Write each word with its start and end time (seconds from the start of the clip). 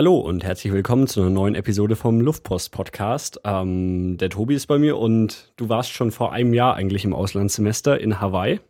Hallo 0.00 0.16
und 0.18 0.44
herzlich 0.44 0.72
willkommen 0.72 1.08
zu 1.08 1.20
einer 1.20 1.28
neuen 1.28 1.54
Episode 1.54 1.94
vom 1.94 2.22
Luftpost 2.22 2.72
Podcast. 2.72 3.38
Ähm, 3.44 4.16
der 4.16 4.30
Tobi 4.30 4.54
ist 4.54 4.66
bei 4.66 4.78
mir 4.78 4.96
und 4.96 5.52
du 5.56 5.68
warst 5.68 5.92
schon 5.92 6.10
vor 6.10 6.32
einem 6.32 6.54
Jahr 6.54 6.74
eigentlich 6.74 7.04
im 7.04 7.12
Auslandssemester 7.12 8.00
in 8.00 8.18
Hawaii. 8.18 8.60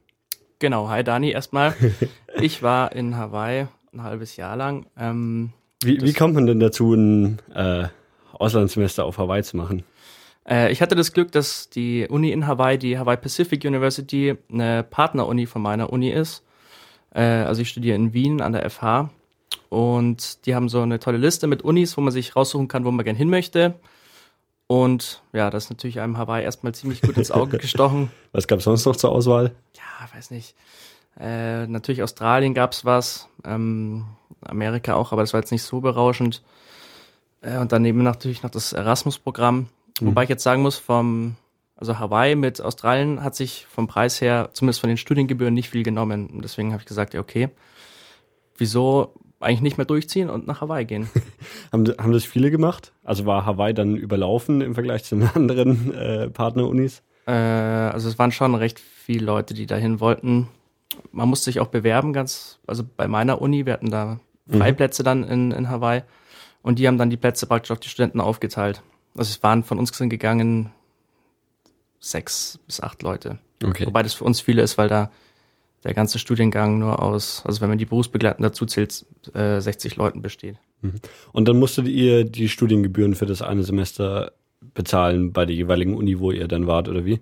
Genau, 0.59 0.89
hi 0.89 1.05
Dani 1.05 1.31
erstmal. 1.31 1.77
ich 2.41 2.65
war 2.65 2.91
in 2.97 3.17
Hawaii 3.17 3.69
ein 3.93 4.03
halbes 4.03 4.35
Jahr 4.39 4.57
lang. 4.57 4.87
Ähm, 4.99 5.53
wie, 5.85 6.03
wie 6.03 6.13
kommt 6.15 6.35
man 6.35 6.49
denn 6.49 6.59
dazu, 6.59 6.95
ein 6.95 7.39
äh, 7.55 7.85
Auslandssemester 8.33 9.05
auf 9.05 9.19
Hawaii 9.19 9.45
zu 9.45 9.57
machen? 9.57 9.85
Äh, 10.49 10.73
ich 10.73 10.83
hatte 10.83 10.97
das 10.97 11.13
Glück, 11.13 11.31
dass 11.31 11.71
die 11.71 12.09
Uni 12.09 12.33
in 12.33 12.49
Hawaii, 12.49 12.77
die 12.77 12.99
Hawaii 12.99 13.19
Pacific 13.19 13.65
University, 13.65 14.35
eine 14.53 14.83
Partneruni 14.83 15.47
von 15.47 15.63
meiner 15.63 15.93
Uni 15.93 16.11
ist. 16.11 16.43
Äh, 17.15 17.23
also 17.23 17.63
ich 17.63 17.69
studiere 17.69 17.95
in 17.95 18.15
Wien 18.15 18.41
an 18.41 18.51
der 18.51 18.69
FH 18.69 19.11
und 19.71 20.45
die 20.47 20.55
haben 20.55 20.69
so 20.69 20.83
eine 20.83 20.99
tolle 20.99 21.17
Liste 21.17 21.47
mit 21.47 21.63
Unis, 21.63 21.97
wo 21.97 22.01
man 22.03 22.13
sich 22.13 22.37
raussuchen 22.37 22.69
kann, 22.69 22.85
wo 22.85 22.91
man 22.91 23.05
gern 23.05 23.17
hin 23.17 23.31
möchte. 23.31 23.77
Und 24.67 25.23
ja, 25.33 25.49
das 25.49 25.65
ist 25.65 25.71
natürlich 25.71 26.01
einem 26.01 26.19
Hawaii 26.19 26.45
erstmal 26.45 26.75
ziemlich 26.75 27.01
gut 27.03 27.17
ins 27.17 27.31
Auge 27.31 27.57
gestochen. 27.59 28.11
Was 28.33 28.49
gab 28.49 28.59
es 28.59 28.65
sonst 28.65 28.85
noch 28.85 28.97
zur 28.97 29.13
Auswahl? 29.13 29.53
Ja, 29.77 30.17
weiß 30.17 30.33
nicht. 30.33 30.57
Äh, 31.19 31.69
natürlich 31.69 32.03
Australien 32.03 32.53
gab 32.53 32.73
es 32.73 32.85
was, 32.85 33.29
ähm, 33.45 34.07
Amerika 34.43 34.95
auch, 34.95 35.13
aber 35.13 35.23
das 35.23 35.33
war 35.33 35.41
jetzt 35.41 35.53
nicht 35.53 35.63
so 35.63 35.81
berauschend. 35.81 36.43
Äh, 37.41 37.59
und 37.59 37.71
daneben 37.71 38.03
natürlich 38.03 38.43
noch 38.43 38.51
das 38.51 38.73
Erasmus-Programm. 38.73 39.69
Mhm. 40.01 40.07
Wobei 40.07 40.25
ich 40.25 40.29
jetzt 40.29 40.43
sagen 40.43 40.63
muss, 40.63 40.79
vom, 40.79 41.37
also 41.77 42.01
Hawaii 42.01 42.35
mit 42.35 42.61
Australien 42.61 43.23
hat 43.23 43.37
sich 43.37 43.67
vom 43.67 43.87
Preis 43.87 44.21
her, 44.21 44.51
zumindest 44.53 44.81
von 44.81 44.89
den 44.89 44.97
Studiengebühren, 44.97 45.55
nicht 45.55 45.71
viel 45.71 45.85
genommen. 45.85 46.29
Und 46.29 46.43
deswegen 46.43 46.73
habe 46.73 46.83
ich 46.83 46.89
gesagt, 46.89 47.15
ja, 47.15 47.21
okay, 47.21 47.51
wieso 48.57 49.15
eigentlich 49.41 49.63
nicht 49.63 49.79
mehr 49.79 49.87
durchziehen 49.87 50.31
und 50.31 50.47
nach 50.47 50.61
Hawaii 50.61 50.85
gehen. 50.85 51.09
haben, 51.73 51.87
haben 51.99 52.13
das 52.13 52.25
viele 52.25 52.51
gemacht? 52.51 52.93
Also 53.03 53.27
war 53.27 53.47
Hawaii 53.47 53.75
dann 53.75 53.97
überlaufen 53.97 54.61
im 54.61 54.75
Vergleich 54.75 55.05
zu 55.05 55.17
den 55.17 55.29
anderen 55.35 55.95
äh, 55.95 56.29
Partnerunis? 56.29 57.03
Äh, 57.27 57.33
also 57.33 58.09
es 58.09 58.19
waren 58.19 58.33
schon 58.33 58.55
recht 58.55 58.79
viele 58.79 59.25
Leute, 59.25 59.55
die 59.55 59.67
dahin 59.67 60.01
wollten. 60.01 60.49
Man 61.11 61.29
musste 61.29 61.47
sich 61.47 61.61
auch 61.61 61.69
bewerben, 61.69 62.13
ganz, 62.13 62.59
also 62.67 62.85
bei 62.97 63.09
meiner 63.09 63.41
Uni, 63.41 63.67
wir 63.67 63.73
hatten 63.73 63.91
da. 63.91 64.21
Freiplätze 64.51 65.03
mhm. 65.03 65.05
dann 65.05 65.25
in, 65.25 65.51
in 65.53 65.69
Hawaii 65.69 66.03
und 66.63 66.79
die 66.79 66.87
haben 66.87 66.99
dann 66.99 67.11
die 67.11 67.17
Plätze 67.17 67.47
praktisch 67.47 67.71
auf 67.71 67.81
die 67.81 67.89
Studenten 67.89 68.21
aufgeteilt. 68.21 68.83
Also 69.17 69.31
es 69.31 69.43
waren 69.43 69.65
von 69.65 69.79
uns 69.79 69.93
gegangen 69.93 70.71
sechs 72.01 72.59
bis 72.67 72.81
acht 72.81 73.03
Leute. 73.03 73.39
Okay. 73.63 73.87
Wobei 73.87 74.03
das 74.03 74.15
für 74.15 74.25
uns 74.25 74.41
viele 74.41 74.63
ist, 74.63 74.79
weil 74.79 74.89
da 74.89 75.11
der 75.85 75.95
ganze 75.95 76.19
Studiengang 76.19 76.79
nur 76.79 77.03
aus, 77.03 77.43
also 77.47 77.61
wenn 77.61 77.69
man 77.69 77.79
die 77.79 77.87
Berufsbegleitenden 77.87 78.51
dazu 78.51 78.67
zählt, 78.67 79.07
äh, 79.35 79.61
60 79.61 79.97
Leuten 79.97 80.23
besteht. 80.23 80.57
Mhm. 80.83 81.01
Und 81.33 81.49
dann 81.49 81.59
musstet 81.59 81.89
ihr 81.89 82.25
die 82.25 82.49
Studiengebühren 82.49 83.15
für 83.15 83.27
das 83.27 83.43
eine 83.43 83.63
Semester 83.63 84.33
bezahlen 84.75 85.33
bei 85.33 85.47
der 85.47 85.57
jeweiligen 85.57 85.97
Uni, 85.97 86.19
wo 86.19 86.31
ihr 86.33 86.49
dann 86.49 86.67
wart, 86.67 86.89
oder 86.89 87.05
wie? 87.05 87.21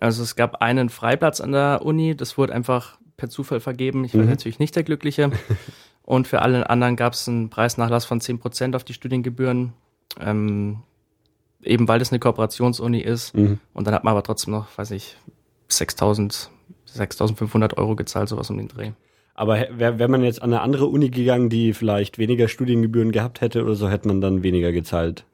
Also 0.00 0.22
es 0.22 0.34
gab 0.34 0.62
einen 0.62 0.88
Freiplatz 0.88 1.40
an 1.40 1.52
der 1.52 1.82
Uni, 1.84 2.16
das 2.16 2.36
wurde 2.36 2.52
einfach 2.52 2.98
per 3.16 3.28
Zufall 3.28 3.60
vergeben. 3.60 4.04
Ich 4.04 4.14
war 4.14 4.22
mhm. 4.22 4.30
natürlich 4.30 4.58
nicht 4.58 4.74
der 4.74 4.82
Glückliche. 4.82 5.30
Und 6.02 6.26
für 6.26 6.42
alle 6.42 6.68
anderen 6.68 6.96
gab 6.96 7.12
es 7.12 7.28
einen 7.28 7.50
Preisnachlass 7.50 8.04
von 8.04 8.20
10% 8.20 8.74
auf 8.74 8.82
die 8.82 8.94
Studiengebühren. 8.94 9.74
Ähm, 10.20 10.82
eben 11.62 11.86
weil 11.88 11.98
das 11.98 12.10
eine 12.10 12.18
Kooperationsuni 12.18 12.98
ist. 12.98 13.36
Mhm. 13.36 13.60
Und 13.72 13.86
dann 13.86 13.94
hat 13.94 14.04
man 14.04 14.12
aber 14.12 14.22
trotzdem 14.22 14.52
noch, 14.52 14.66
weiß 14.76 14.90
ich, 14.90 15.16
6000 15.68 16.50
6.500 16.94 17.76
Euro 17.78 17.96
gezahlt, 17.96 18.28
sowas 18.28 18.50
um 18.50 18.58
den 18.58 18.68
Dreh. 18.68 18.92
Aber 19.34 19.66
wäre 19.70 19.98
wär 19.98 20.08
man 20.08 20.22
jetzt 20.22 20.42
an 20.42 20.52
eine 20.52 20.60
andere 20.60 20.86
Uni 20.86 21.08
gegangen, 21.08 21.48
die 21.48 21.72
vielleicht 21.72 22.18
weniger 22.18 22.48
Studiengebühren 22.48 23.12
gehabt 23.12 23.40
hätte 23.40 23.64
oder 23.64 23.74
so, 23.74 23.88
hätte 23.88 24.08
man 24.08 24.20
dann 24.20 24.42
weniger 24.42 24.72
gezahlt? 24.72 25.24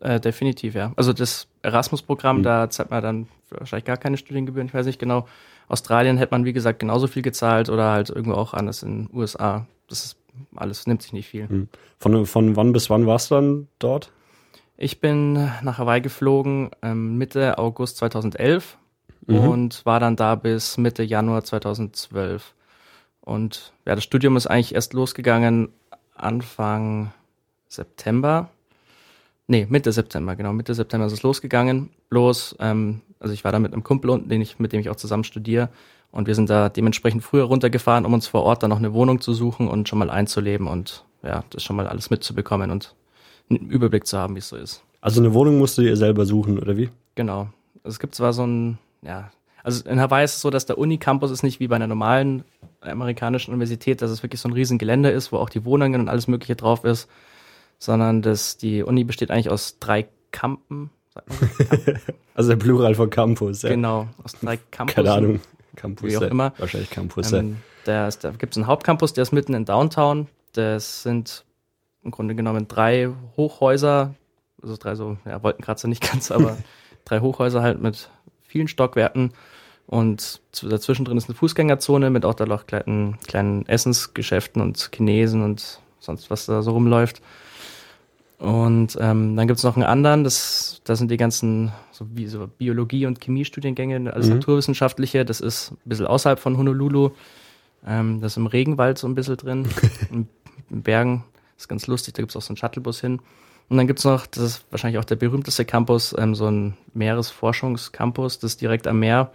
Äh, 0.00 0.18
definitiv, 0.18 0.74
ja. 0.74 0.92
Also 0.96 1.12
das 1.12 1.46
Erasmus-Programm, 1.62 2.38
mhm. 2.38 2.42
da 2.42 2.70
zahlt 2.70 2.90
man 2.90 3.02
dann 3.02 3.28
wahrscheinlich 3.50 3.84
gar 3.84 3.98
keine 3.98 4.16
Studiengebühren, 4.16 4.68
ich 4.68 4.74
weiß 4.74 4.86
nicht 4.86 4.98
genau. 4.98 5.26
Australien 5.68 6.18
hätte 6.18 6.34
man, 6.34 6.44
wie 6.44 6.52
gesagt, 6.52 6.80
genauso 6.80 7.06
viel 7.06 7.22
gezahlt 7.22 7.68
oder 7.68 7.92
halt 7.92 8.10
irgendwo 8.10 8.36
auch 8.36 8.54
anders 8.54 8.82
in 8.82 9.06
den 9.06 9.16
USA. 9.16 9.66
Das 9.88 10.04
ist 10.04 10.16
alles, 10.56 10.86
nimmt 10.86 11.02
sich 11.02 11.12
nicht 11.12 11.28
viel. 11.28 11.46
Mhm. 11.48 11.68
Von, 11.98 12.26
von 12.26 12.56
wann 12.56 12.72
bis 12.72 12.90
wann 12.90 13.06
warst 13.06 13.30
du 13.30 13.36
dann 13.36 13.68
dort? 13.78 14.10
Ich 14.76 15.00
bin 15.00 15.34
nach 15.34 15.78
Hawaii 15.78 16.00
geflogen 16.00 16.70
ähm, 16.82 17.18
Mitte 17.18 17.58
August 17.58 17.98
2011 17.98 18.78
mhm. 19.32 19.48
und 19.48 19.86
war 19.86 20.00
dann 20.00 20.16
da 20.16 20.34
bis 20.34 20.78
Mitte 20.78 21.02
Januar 21.02 21.44
2012. 21.44 22.54
Und 23.20 23.72
ja, 23.86 23.94
das 23.94 24.04
Studium 24.04 24.36
ist 24.36 24.46
eigentlich 24.46 24.74
erst 24.74 24.92
losgegangen 24.92 25.68
Anfang 26.14 27.12
September. 27.68 28.50
Nee, 29.46 29.66
Mitte 29.68 29.92
September, 29.92 30.36
genau, 30.36 30.52
Mitte 30.52 30.74
September 30.74 31.06
ist 31.06 31.12
es 31.12 31.22
losgegangen. 31.22 31.90
Bloß, 32.08 32.56
ähm, 32.60 33.00
also 33.18 33.34
ich 33.34 33.44
war 33.44 33.52
da 33.52 33.58
mit 33.58 33.72
einem 33.72 33.84
Kumpel 33.84 34.10
unten, 34.10 34.28
den 34.28 34.40
ich, 34.40 34.58
mit 34.58 34.72
dem 34.72 34.80
ich 34.80 34.90
auch 34.90 34.96
zusammen 34.96 35.24
studiere. 35.24 35.68
Und 36.12 36.26
wir 36.26 36.34
sind 36.34 36.50
da 36.50 36.68
dementsprechend 36.68 37.22
früher 37.22 37.44
runtergefahren, 37.44 38.04
um 38.04 38.14
uns 38.14 38.26
vor 38.26 38.42
Ort 38.42 38.62
dann 38.62 38.70
noch 38.70 38.78
eine 38.78 38.92
Wohnung 38.92 39.20
zu 39.20 39.32
suchen 39.32 39.68
und 39.68 39.88
schon 39.88 39.98
mal 39.98 40.10
einzuleben 40.10 40.66
und 40.66 41.04
ja, 41.22 41.44
das 41.50 41.62
schon 41.62 41.76
mal 41.76 41.86
alles 41.86 42.10
mitzubekommen 42.10 42.70
und 42.70 42.94
einen 43.48 43.70
Überblick 43.70 44.06
zu 44.06 44.18
haben, 44.18 44.34
wie 44.34 44.40
es 44.40 44.48
so 44.48 44.56
ist. 44.56 44.82
Also 45.00 45.20
eine 45.20 45.34
Wohnung 45.34 45.58
musst 45.58 45.78
du 45.78 45.82
dir 45.82 45.96
selber 45.96 46.26
suchen, 46.26 46.58
oder 46.58 46.76
wie? 46.76 46.90
Genau. 47.14 47.48
Also 47.82 47.94
es 47.94 47.98
gibt 47.98 48.14
zwar 48.14 48.32
so 48.32 48.46
ein 48.46 48.78
ja, 49.02 49.30
also 49.62 49.88
in 49.88 50.00
Hawaii 50.00 50.24
ist 50.24 50.36
es 50.36 50.40
so, 50.40 50.50
dass 50.50 50.66
der 50.66 50.78
Uni-Campus 50.78 51.30
ist 51.30 51.42
nicht 51.42 51.60
wie 51.60 51.68
bei 51.68 51.76
einer 51.76 51.86
normalen 51.86 52.44
amerikanischen 52.80 53.52
Universität, 53.52 54.02
dass 54.02 54.10
es 54.10 54.22
wirklich 54.22 54.40
so 54.40 54.48
ein 54.48 54.52
riesen 54.52 54.78
Gelände 54.78 55.10
ist, 55.10 55.32
wo 55.32 55.36
auch 55.36 55.50
die 55.50 55.64
Wohnungen 55.64 56.00
und 56.00 56.08
alles 56.08 56.28
Mögliche 56.28 56.56
drauf 56.56 56.84
ist, 56.84 57.08
sondern 57.78 58.22
dass 58.22 58.56
die 58.56 58.82
Uni 58.82 59.04
besteht 59.04 59.30
eigentlich 59.30 59.50
aus 59.50 59.78
drei 59.78 60.08
Campen. 60.32 60.90
also 62.34 62.50
der 62.50 62.56
Plural 62.56 62.94
von 62.94 63.10
Campus, 63.10 63.62
ja. 63.62 63.70
Genau, 63.70 64.08
aus 64.22 64.32
drei 64.32 64.58
Campus. 64.70 64.94
Keine 64.94 65.12
Ahnung, 65.12 65.40
Campus. 65.76 66.10
Wie 66.10 66.16
auch 66.16 66.22
immer. 66.22 66.52
Wahrscheinlich 66.56 66.90
Campus. 66.90 67.32
Ähm, 67.32 67.58
da 67.84 68.08
da 68.08 68.30
gibt 68.30 68.54
es 68.54 68.56
einen 68.56 68.66
Hauptcampus, 68.66 69.12
der 69.12 69.22
ist 69.22 69.32
mitten 69.32 69.54
in 69.54 69.64
Downtown. 69.64 70.28
Das 70.52 71.02
sind 71.02 71.44
im 72.02 72.10
Grunde 72.10 72.34
genommen 72.34 72.68
drei 72.68 73.10
Hochhäuser, 73.36 74.14
also 74.62 74.76
drei 74.76 74.94
so, 74.94 75.18
ja, 75.26 75.42
Wolkenkratzer 75.42 75.88
nicht 75.88 76.08
ganz, 76.10 76.30
aber 76.30 76.56
drei 77.04 77.20
Hochhäuser 77.20 77.62
halt 77.62 77.80
mit 77.80 78.10
vielen 78.50 78.68
Stockwerken. 78.68 79.32
Und 79.86 80.40
dazwischen 80.62 81.04
drin 81.04 81.16
ist 81.16 81.28
eine 81.28 81.34
Fußgängerzone 81.34 82.10
mit 82.10 82.24
auch 82.24 82.34
da 82.34 82.46
noch 82.46 82.66
kleinen, 82.66 83.18
kleinen 83.26 83.66
Essensgeschäften 83.66 84.62
und 84.62 84.90
Chinesen 84.94 85.42
und 85.42 85.80
sonst 85.98 86.30
was 86.30 86.46
da 86.46 86.62
so 86.62 86.72
rumläuft. 86.72 87.20
Und 88.38 88.96
ähm, 89.00 89.36
dann 89.36 89.46
gibt 89.48 89.58
es 89.58 89.64
noch 89.64 89.76
einen 89.76 89.84
anderen, 89.84 90.24
das, 90.24 90.80
das 90.84 90.98
sind 90.98 91.10
die 91.10 91.16
ganzen 91.16 91.72
so 91.92 92.06
wie 92.14 92.26
so 92.26 92.46
Biologie- 92.46 93.04
und 93.04 93.20
Chemiestudiengänge, 93.20 94.12
alles 94.12 94.28
mhm. 94.28 94.34
naturwissenschaftliche. 94.36 95.24
Das 95.24 95.40
ist 95.40 95.72
ein 95.72 95.78
bisschen 95.88 96.06
außerhalb 96.06 96.38
von 96.38 96.56
Honolulu. 96.56 97.10
Ähm, 97.86 98.20
das 98.20 98.32
ist 98.32 98.36
im 98.38 98.46
Regenwald 98.46 98.96
so 98.96 99.06
ein 99.06 99.14
bisschen 99.14 99.36
drin, 99.36 99.68
in, 100.10 100.26
in 100.70 100.82
Bergen. 100.82 101.24
Das 101.56 101.64
ist 101.64 101.68
ganz 101.68 101.86
lustig, 101.86 102.14
da 102.14 102.22
gibt 102.22 102.30
es 102.30 102.36
auch 102.36 102.42
so 102.42 102.50
einen 102.50 102.56
Shuttlebus 102.56 103.00
hin. 103.00 103.20
Und 103.70 103.76
dann 103.76 103.86
gibt's 103.86 104.04
noch, 104.04 104.26
das 104.26 104.42
ist 104.42 104.64
wahrscheinlich 104.70 104.98
auch 104.98 105.04
der 105.04 105.14
berühmteste 105.14 105.64
Campus, 105.64 106.14
ähm, 106.18 106.34
so 106.34 106.50
ein 106.50 106.76
Meeresforschungscampus, 106.92 108.40
das 108.40 108.52
ist 108.52 108.60
direkt 108.60 108.88
am 108.88 108.98
Meer. 108.98 109.30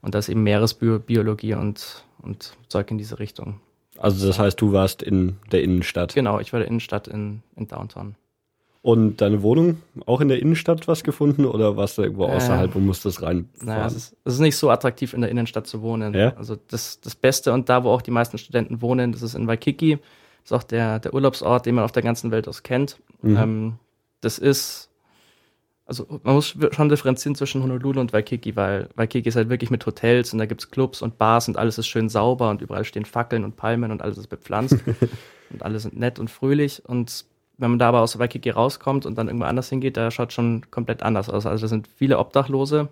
Und 0.00 0.14
da 0.14 0.20
ist 0.20 0.28
eben 0.28 0.44
Meeresbiologie 0.44 1.54
und, 1.54 2.04
und 2.22 2.56
Zeug 2.68 2.90
in 2.92 2.98
diese 2.98 3.18
Richtung. 3.18 3.60
Also 3.98 4.26
das 4.26 4.38
heißt, 4.38 4.60
du 4.60 4.72
warst 4.72 5.02
in 5.02 5.36
der 5.50 5.62
Innenstadt? 5.62 6.14
Genau, 6.14 6.38
ich 6.38 6.52
war 6.52 6.60
in 6.60 6.62
der 6.62 6.68
Innenstadt 6.68 7.08
in, 7.08 7.42
in 7.56 7.66
Downtown. 7.66 8.14
Und 8.82 9.20
deine 9.20 9.42
Wohnung 9.42 9.82
auch 10.06 10.22
in 10.22 10.28
der 10.28 10.40
Innenstadt 10.40 10.88
was 10.88 11.02
gefunden 11.02 11.44
oder 11.44 11.76
warst 11.76 11.98
du 11.98 12.02
irgendwo 12.02 12.24
äh, 12.26 12.30
außerhalb 12.30 12.74
äh, 12.74 12.78
und 12.78 12.86
musstest 12.86 13.20
reinfahren? 13.20 13.66
Naja, 13.66 13.86
es 13.86 13.94
ist, 13.94 14.16
es 14.24 14.34
ist 14.34 14.40
nicht 14.40 14.56
so 14.56 14.70
attraktiv, 14.70 15.12
in 15.12 15.20
der 15.20 15.30
Innenstadt 15.30 15.66
zu 15.66 15.82
wohnen. 15.82 16.14
Ja? 16.14 16.34
Also 16.36 16.56
das, 16.68 17.00
das 17.00 17.14
Beste 17.14 17.52
und 17.52 17.68
da, 17.68 17.84
wo 17.84 17.90
auch 17.90 18.02
die 18.02 18.12
meisten 18.12 18.38
Studenten 18.38 18.80
wohnen, 18.80 19.12
das 19.12 19.20
ist 19.20 19.34
in 19.34 19.48
Waikiki. 19.48 19.96
Das 19.96 20.52
ist 20.52 20.52
auch 20.52 20.62
der, 20.62 20.98
der 21.00 21.12
Urlaubsort, 21.12 21.66
den 21.66 21.74
man 21.74 21.84
auf 21.84 21.92
der 21.92 22.02
ganzen 22.02 22.30
Welt 22.30 22.48
aus 22.48 22.62
kennt. 22.62 22.98
Mhm. 23.20 23.36
Ähm, 23.36 23.72
das 24.20 24.38
ist, 24.38 24.90
also 25.86 26.20
man 26.22 26.34
muss 26.34 26.54
schon 26.70 26.88
differenzieren 26.88 27.34
zwischen 27.34 27.62
Honolulu 27.62 28.00
und 28.00 28.12
Waikiki, 28.12 28.54
weil 28.56 28.88
Waikiki 28.96 29.28
ist 29.28 29.36
halt 29.36 29.48
wirklich 29.48 29.70
mit 29.70 29.84
Hotels 29.86 30.32
und 30.32 30.38
da 30.38 30.46
gibt 30.46 30.60
es 30.60 30.70
Clubs 30.70 31.02
und 31.02 31.18
Bars 31.18 31.48
und 31.48 31.56
alles 31.56 31.78
ist 31.78 31.88
schön 31.88 32.08
sauber 32.08 32.50
und 32.50 32.62
überall 32.62 32.84
stehen 32.84 33.04
Fackeln 33.04 33.44
und 33.44 33.56
Palmen 33.56 33.90
und 33.90 34.02
alles 34.02 34.18
ist 34.18 34.28
bepflanzt 34.28 34.76
und 35.50 35.62
alle 35.62 35.78
sind 35.80 35.98
nett 35.98 36.18
und 36.18 36.30
fröhlich 36.30 36.82
und 36.86 37.24
wenn 37.60 37.70
man 37.70 37.78
da 37.78 37.88
aber 37.88 38.00
aus 38.00 38.18
Waikiki 38.18 38.50
rauskommt 38.50 39.04
und 39.04 39.18
dann 39.18 39.26
irgendwo 39.26 39.44
anders 39.44 39.68
hingeht, 39.68 39.98
da 39.98 40.10
schaut 40.10 40.32
schon 40.32 40.62
komplett 40.70 41.02
anders 41.02 41.28
aus. 41.28 41.44
Also 41.44 41.62
da 41.62 41.68
sind 41.68 41.88
viele 41.94 42.18
Obdachlose. 42.18 42.88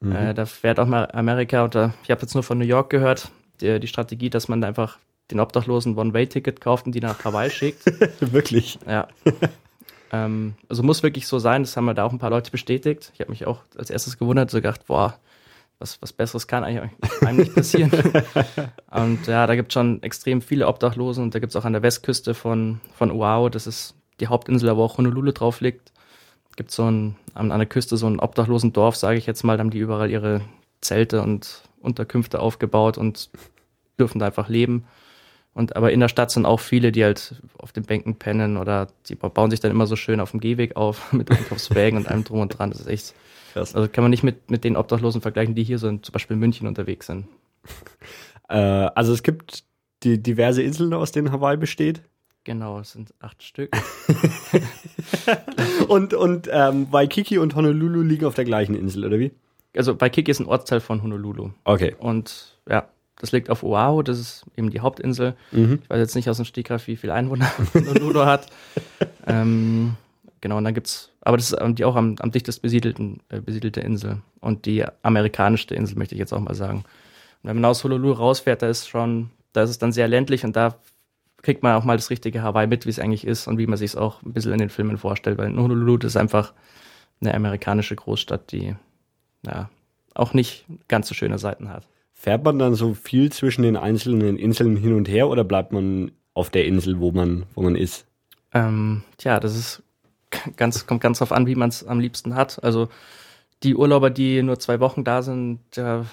Mhm. 0.00 0.12
Äh, 0.12 0.34
da 0.34 0.44
fährt 0.44 0.80
auch 0.80 0.88
mal 0.88 1.08
Amerika 1.12 1.64
oder 1.64 1.94
ich 2.02 2.10
habe 2.10 2.20
jetzt 2.22 2.34
nur 2.34 2.42
von 2.42 2.58
New 2.58 2.64
York 2.64 2.90
gehört, 2.90 3.30
die, 3.60 3.78
die 3.78 3.86
Strategie, 3.86 4.28
dass 4.28 4.48
man 4.48 4.60
da 4.60 4.66
einfach 4.66 4.98
den 5.30 5.38
Obdachlosen 5.38 5.96
One-Way-Ticket 5.96 6.60
kauft 6.60 6.86
und 6.86 6.96
die 6.96 7.00
nach 7.00 7.24
Hawaii 7.24 7.48
schickt. 7.48 7.84
Wirklich? 8.20 8.78
Ja. 8.88 9.06
ähm, 10.12 10.54
also 10.68 10.82
muss 10.82 11.02
wirklich 11.02 11.26
so 11.26 11.38
sein, 11.38 11.62
das 11.62 11.76
haben 11.76 11.84
wir 11.84 11.94
da 11.94 12.04
auch 12.04 12.12
ein 12.12 12.18
paar 12.18 12.30
Leute 12.30 12.50
bestätigt. 12.50 13.10
Ich 13.14 13.20
habe 13.20 13.30
mich 13.30 13.46
auch 13.46 13.62
als 13.76 13.90
erstes 13.90 14.18
gewundert, 14.18 14.50
so 14.50 14.58
gedacht, 14.58 14.86
boah, 14.86 15.18
was, 15.78 16.00
was 16.00 16.12
Besseres 16.12 16.46
kann 16.46 16.64
eigentlich 16.64 16.90
einem 17.22 17.38
nicht 17.38 17.54
passieren. 17.54 17.90
und 18.90 19.26
ja, 19.26 19.46
da 19.46 19.56
gibt 19.56 19.68
es 19.68 19.74
schon 19.74 20.02
extrem 20.02 20.40
viele 20.40 20.66
Obdachlosen 20.68 21.22
und 21.22 21.34
da 21.34 21.38
gibt 21.38 21.50
es 21.50 21.56
auch 21.56 21.64
an 21.64 21.72
der 21.72 21.82
Westküste 21.82 22.34
von, 22.34 22.80
von 22.94 23.10
Oahu, 23.10 23.48
das 23.48 23.66
ist 23.66 23.94
die 24.20 24.28
Hauptinsel, 24.28 24.74
wo 24.76 24.84
auch 24.84 24.96
Honolulu 24.96 25.32
drauf 25.32 25.60
liegt, 25.60 25.92
gibt 26.56 26.70
so 26.70 26.90
ein, 26.90 27.16
an, 27.34 27.52
an 27.52 27.58
der 27.58 27.68
Küste 27.68 27.96
so 27.96 28.06
ein 28.06 28.18
obdachlosen 28.18 28.72
Dorf, 28.72 28.96
sage 28.96 29.18
ich 29.18 29.26
jetzt 29.26 29.44
mal, 29.44 29.56
da 29.56 29.60
haben 29.60 29.70
die 29.70 29.78
überall 29.78 30.10
ihre 30.10 30.40
Zelte 30.80 31.22
und 31.22 31.62
Unterkünfte 31.80 32.40
aufgebaut 32.40 32.98
und 32.98 33.30
dürfen 33.98 34.18
da 34.18 34.26
einfach 34.26 34.48
leben. 34.48 34.86
Und 35.56 35.74
aber 35.74 35.90
in 35.90 36.00
der 36.00 36.10
Stadt 36.10 36.30
sind 36.30 36.44
auch 36.44 36.60
viele, 36.60 36.92
die 36.92 37.02
halt 37.02 37.40
auf 37.56 37.72
den 37.72 37.84
Bänken 37.84 38.16
pennen 38.16 38.58
oder 38.58 38.88
die 39.08 39.14
bauen 39.14 39.50
sich 39.50 39.58
dann 39.58 39.70
immer 39.70 39.86
so 39.86 39.96
schön 39.96 40.20
auf 40.20 40.32
dem 40.32 40.40
Gehweg 40.40 40.76
auf 40.76 41.12
mit 41.14 41.30
Einkaufswägen 41.30 41.98
und 41.98 42.08
allem 42.08 42.24
drum 42.24 42.40
und 42.40 42.50
dran. 42.50 42.70
Das 42.70 42.80
ist 42.80 42.88
echt. 42.88 43.14
Krass. 43.54 43.74
Also 43.74 43.88
kann 43.88 44.04
man 44.04 44.10
nicht 44.10 44.22
mit, 44.22 44.50
mit 44.50 44.64
den 44.64 44.76
Obdachlosen 44.76 45.22
vergleichen, 45.22 45.54
die 45.54 45.64
hier 45.64 45.78
so 45.78 45.88
in, 45.88 46.02
zum 46.02 46.12
Beispiel 46.12 46.34
in 46.34 46.40
München 46.40 46.68
unterwegs 46.68 47.06
sind. 47.06 47.26
Äh, 48.48 48.54
also 48.54 49.12
es 49.12 49.24
gibt 49.24 49.64
die 50.04 50.22
diverse 50.22 50.62
Inseln, 50.62 50.94
aus 50.94 51.10
denen 51.10 51.32
Hawaii 51.32 51.56
besteht. 51.56 52.02
Genau, 52.44 52.78
es 52.78 52.92
sind 52.92 53.12
acht 53.18 53.42
Stück. 53.42 53.76
und 55.88 56.14
und 56.14 56.48
ähm, 56.52 56.86
Waikiki 56.92 57.38
und 57.38 57.56
Honolulu 57.56 58.02
liegen 58.02 58.24
auf 58.24 58.34
der 58.34 58.44
gleichen 58.44 58.76
Insel, 58.76 59.04
oder 59.04 59.18
wie? 59.18 59.32
Also 59.76 60.00
Waikiki 60.00 60.30
ist 60.30 60.38
ein 60.38 60.46
Ortsteil 60.46 60.78
von 60.78 61.02
Honolulu. 61.02 61.50
Okay. 61.64 61.96
Und 61.98 62.56
ja, 62.68 62.88
das 63.18 63.32
liegt 63.32 63.50
auf 63.50 63.62
Oahu, 63.62 64.02
das 64.02 64.18
ist 64.18 64.44
eben 64.56 64.70
die 64.70 64.80
Hauptinsel. 64.80 65.34
Mhm. 65.52 65.80
Ich 65.82 65.90
weiß 65.90 65.98
jetzt 65.98 66.14
nicht 66.14 66.28
aus 66.28 66.36
dem 66.36 66.44
Stegreif, 66.44 66.86
wie 66.86 66.96
viele 66.96 67.14
Einwohner 67.14 67.50
Honolulu 67.74 68.26
hat. 68.26 68.46
Ähm, 69.26 69.96
genau, 70.40 70.58
und 70.58 70.64
dann 70.64 70.74
gibt's, 70.74 71.10
aber 71.22 71.36
das 71.36 71.52
ist 71.52 71.78
die 71.78 71.84
auch 71.84 71.96
am, 71.96 72.16
am 72.20 72.30
dichtest 72.30 72.62
besiedelten, 72.62 73.20
äh, 73.30 73.40
besiedelte 73.40 73.80
Insel 73.80 74.18
und 74.40 74.66
die 74.66 74.84
amerikanischste 75.02 75.74
Insel, 75.74 75.96
möchte 75.96 76.14
ich 76.14 76.18
jetzt 76.18 76.32
auch 76.32 76.40
mal 76.40 76.54
sagen. 76.54 76.84
Und 77.42 77.50
wenn 77.50 77.56
man 77.56 77.64
aus 77.64 77.82
Honolulu 77.84 78.12
rausfährt, 78.12 78.62
da 78.62 78.68
ist 78.68 78.88
schon, 78.88 79.30
da 79.52 79.62
ist 79.62 79.70
es 79.70 79.78
dann 79.78 79.92
sehr 79.92 80.08
ländlich 80.08 80.44
und 80.44 80.54
da 80.54 80.76
kriegt 81.42 81.62
man 81.62 81.74
auch 81.74 81.84
mal 81.84 81.96
das 81.96 82.10
richtige 82.10 82.42
Hawaii 82.42 82.66
mit, 82.66 82.86
wie 82.86 82.90
es 82.90 82.98
eigentlich 82.98 83.26
ist 83.26 83.46
und 83.46 83.56
wie 83.56 83.66
man 83.66 83.78
sich 83.78 83.92
es 83.92 83.96
auch 83.96 84.22
ein 84.22 84.32
bisschen 84.32 84.52
in 84.52 84.58
den 84.58 84.68
Filmen 84.70 84.98
vorstellt, 84.98 85.38
weil 85.38 85.48
Honolulu 85.56 85.96
das 85.96 86.12
ist 86.12 86.16
einfach 86.16 86.52
eine 87.20 87.32
amerikanische 87.32 87.96
Großstadt, 87.96 88.52
die 88.52 88.76
ja 89.46 89.70
auch 90.14 90.34
nicht 90.34 90.66
ganz 90.88 91.08
so 91.08 91.14
schöne 91.14 91.38
Seiten 91.38 91.70
hat. 91.70 91.86
Fährt 92.18 92.44
man 92.44 92.58
dann 92.58 92.74
so 92.74 92.94
viel 92.94 93.30
zwischen 93.30 93.62
den 93.62 93.76
einzelnen 93.76 94.38
Inseln 94.38 94.76
hin 94.76 94.94
und 94.94 95.06
her 95.06 95.28
oder 95.28 95.44
bleibt 95.44 95.70
man 95.72 96.12
auf 96.32 96.48
der 96.48 96.64
Insel, 96.64 96.98
wo 96.98 97.12
man, 97.12 97.44
wo 97.54 97.60
man 97.60 97.76
ist? 97.76 98.06
Ähm, 98.54 99.02
tja, 99.18 99.38
das 99.38 99.54
ist 99.54 99.82
ganz, 100.56 100.86
kommt 100.86 101.02
ganz 101.02 101.18
drauf 101.18 101.30
an, 101.30 101.46
wie 101.46 101.54
man 101.54 101.68
es 101.68 101.86
am 101.86 102.00
liebsten 102.00 102.34
hat. 102.34 102.64
Also 102.64 102.88
die 103.62 103.76
Urlauber, 103.76 104.08
die 104.08 104.42
nur 104.42 104.58
zwei 104.58 104.80
Wochen 104.80 105.04
da 105.04 105.20
sind, 105.20 105.60
der, 105.76 106.06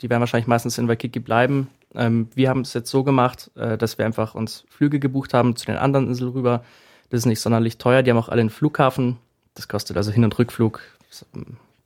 die 0.00 0.08
werden 0.08 0.20
wahrscheinlich 0.20 0.46
meistens 0.46 0.78
in 0.78 0.86
Waikiki 0.86 1.18
bleiben. 1.18 1.68
Ähm, 1.92 2.28
wir 2.36 2.50
haben 2.50 2.60
es 2.60 2.72
jetzt 2.72 2.90
so 2.90 3.02
gemacht, 3.02 3.50
äh, 3.56 3.76
dass 3.76 3.98
wir 3.98 4.06
einfach 4.06 4.36
uns 4.36 4.64
Flüge 4.68 5.00
gebucht 5.00 5.34
haben 5.34 5.56
zu 5.56 5.66
den 5.66 5.76
anderen 5.76 6.06
Inseln 6.06 6.30
rüber. 6.30 6.62
Das 7.10 7.18
ist 7.18 7.26
nicht 7.26 7.40
sonderlich 7.40 7.78
teuer. 7.78 8.04
Die 8.04 8.10
haben 8.10 8.18
auch 8.18 8.28
alle 8.28 8.42
einen 8.42 8.50
Flughafen. 8.50 9.16
Das 9.54 9.66
kostet 9.66 9.96
also 9.96 10.12
Hin- 10.12 10.24
und 10.24 10.38
Rückflug. 10.38 10.82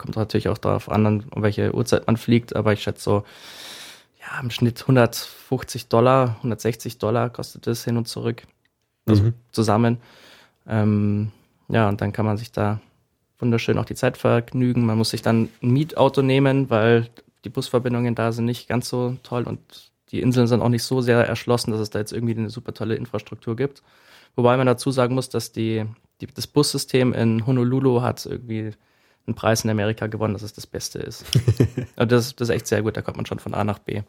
Kommt 0.03 0.17
natürlich 0.17 0.49
auch 0.49 0.59
darauf 0.59 0.91
an, 0.91 1.25
um 1.31 1.43
welche 1.43 1.73
Uhrzeit 1.73 2.09
man 2.09 2.17
fliegt. 2.17 2.57
Aber 2.57 2.73
ich 2.73 2.83
schätze 2.83 3.03
so 3.03 3.25
ja, 4.21 4.41
im 4.41 4.51
Schnitt 4.51 4.81
150 4.83 5.87
Dollar, 5.89 6.37
160 6.39 6.99
Dollar 6.99 7.31
kostet 7.31 7.69
es 7.69 7.85
hin 7.85 7.97
und 7.97 8.09
zurück. 8.09 8.43
Also 9.07 9.23
mhm. 9.23 9.35
zusammen. 9.53 9.99
Ähm, 10.67 11.31
ja, 11.69 11.89
und 11.89 12.01
dann 12.01 12.13
kann 12.13 12.27
man 12.27 12.37
sich 12.37 12.51
da 12.51 12.81
wunderschön 13.39 13.79
auch 13.79 13.85
die 13.85 13.95
Zeit 13.95 14.17
vergnügen. 14.17 14.85
Man 14.85 14.99
muss 14.99 15.11
sich 15.11 15.23
dann 15.23 15.49
ein 15.63 15.71
Mietauto 15.71 16.21
nehmen, 16.23 16.69
weil 16.69 17.09
die 17.45 17.49
Busverbindungen 17.49 18.17
da 18.17 18.33
sind 18.33 18.45
nicht 18.45 18.69
ganz 18.69 18.89
so 18.89 19.17
toll 19.23 19.45
und 19.45 19.61
die 20.11 20.21
Inseln 20.21 20.49
sind 20.49 20.63
auch 20.63 20.69
nicht 20.69 20.83
so 20.83 21.01
sehr 21.01 21.27
erschlossen, 21.27 21.71
dass 21.71 21.81
es 21.81 21.91
da 21.91 22.01
jetzt 22.01 22.13
irgendwie 22.13 22.37
eine 22.37 22.51
super 22.51 22.75
tolle 22.75 22.97
Infrastruktur 22.97 23.55
gibt. 23.55 23.83
Wobei 24.35 24.57
man 24.57 24.67
dazu 24.67 24.91
sagen 24.91 25.15
muss, 25.15 25.29
dass 25.29 25.53
die, 25.53 25.85
die 26.21 26.27
das 26.27 26.49
Bussystem 26.49 27.13
in 27.13 27.47
Honolulu 27.47 28.03
hat 28.03 28.27
irgendwie 28.27 28.73
einen 29.27 29.35
Preis 29.35 29.65
in 29.65 29.71
Amerika 29.71 30.07
gewonnen, 30.07 30.35
dass 30.35 30.43
es 30.43 30.53
das 30.53 30.67
Beste 30.67 30.99
ist. 30.99 31.25
Und 31.97 32.13
das, 32.13 32.35
das 32.35 32.49
ist 32.49 32.55
echt 32.55 32.67
sehr 32.67 32.83
gut, 32.83 32.97
da 32.97 33.03
kommt 33.03 33.17
man 33.17 33.27
schon 33.27 33.39
von 33.39 33.55
A 33.55 33.65
nach 33.65 33.79
B. 33.79 34.03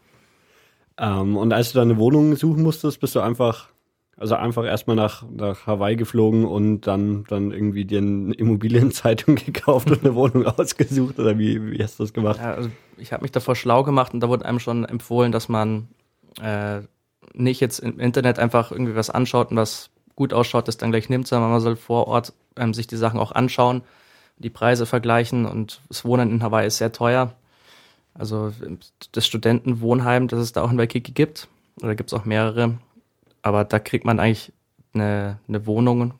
Ähm, 0.97 1.37
und 1.37 1.51
als 1.53 1.71
du 1.71 1.79
deine 1.79 1.97
Wohnung 1.97 2.35
suchen 2.35 2.61
musstest, 2.61 2.99
bist 2.99 3.15
du 3.15 3.19
einfach, 3.19 3.69
also 4.17 4.35
einfach 4.35 4.63
erstmal 4.63 4.95
nach, 4.95 5.23
nach 5.29 5.65
Hawaii 5.65 5.95
geflogen 5.95 6.45
und 6.45 6.81
dann, 6.81 7.23
dann 7.29 7.51
irgendwie 7.51 7.85
dir 7.85 7.99
eine 7.99 8.33
Immobilienzeitung 8.35 9.35
gekauft 9.45 9.89
und 9.89 10.03
eine 10.03 10.13
Wohnung 10.13 10.45
ausgesucht 10.45 11.17
oder 11.19 11.37
wie, 11.39 11.71
wie 11.71 11.83
hast 11.83 11.99
du 11.99 12.03
das 12.03 12.13
gemacht? 12.13 12.39
Ja, 12.39 12.53
also 12.53 12.69
ich 12.97 13.11
habe 13.11 13.23
mich 13.23 13.31
davor 13.31 13.55
schlau 13.55 13.83
gemacht 13.83 14.13
und 14.13 14.19
da 14.19 14.29
wurde 14.29 14.45
einem 14.45 14.59
schon 14.59 14.85
empfohlen, 14.85 15.31
dass 15.31 15.49
man 15.49 15.87
äh, 16.41 16.81
nicht 17.33 17.59
jetzt 17.59 17.79
im 17.79 17.99
Internet 17.99 18.37
einfach 18.37 18.71
irgendwie 18.71 18.95
was 18.95 19.09
anschaut 19.09 19.49
und 19.49 19.57
was 19.57 19.89
gut 20.15 20.31
ausschaut, 20.31 20.67
das 20.67 20.77
dann 20.77 20.91
gleich 20.91 21.09
nimmt, 21.09 21.27
sondern 21.27 21.49
man 21.49 21.59
soll 21.59 21.75
vor 21.75 22.07
Ort 22.07 22.33
ähm, 22.55 22.75
sich 22.75 22.85
die 22.85 22.97
Sachen 22.97 23.19
auch 23.19 23.31
anschauen 23.31 23.81
die 24.43 24.49
Preise 24.49 24.85
vergleichen 24.85 25.45
und 25.45 25.81
das 25.87 26.05
Wohnen 26.05 26.29
in 26.29 26.43
Hawaii 26.43 26.67
ist 26.67 26.77
sehr 26.77 26.91
teuer. 26.91 27.33
Also 28.13 28.53
das 29.11 29.25
Studentenwohnheim, 29.25 30.27
das 30.27 30.39
es 30.39 30.51
da 30.51 30.61
auch 30.61 30.71
in 30.71 30.77
Waikiki 30.77 31.13
gibt, 31.13 31.47
oder 31.81 31.95
gibt 31.95 32.11
es 32.11 32.13
auch 32.13 32.25
mehrere, 32.25 32.77
aber 33.41 33.63
da 33.63 33.79
kriegt 33.79 34.05
man 34.05 34.19
eigentlich 34.19 34.53
eine, 34.93 35.39
eine 35.47 35.65
Wohnung, 35.65 36.13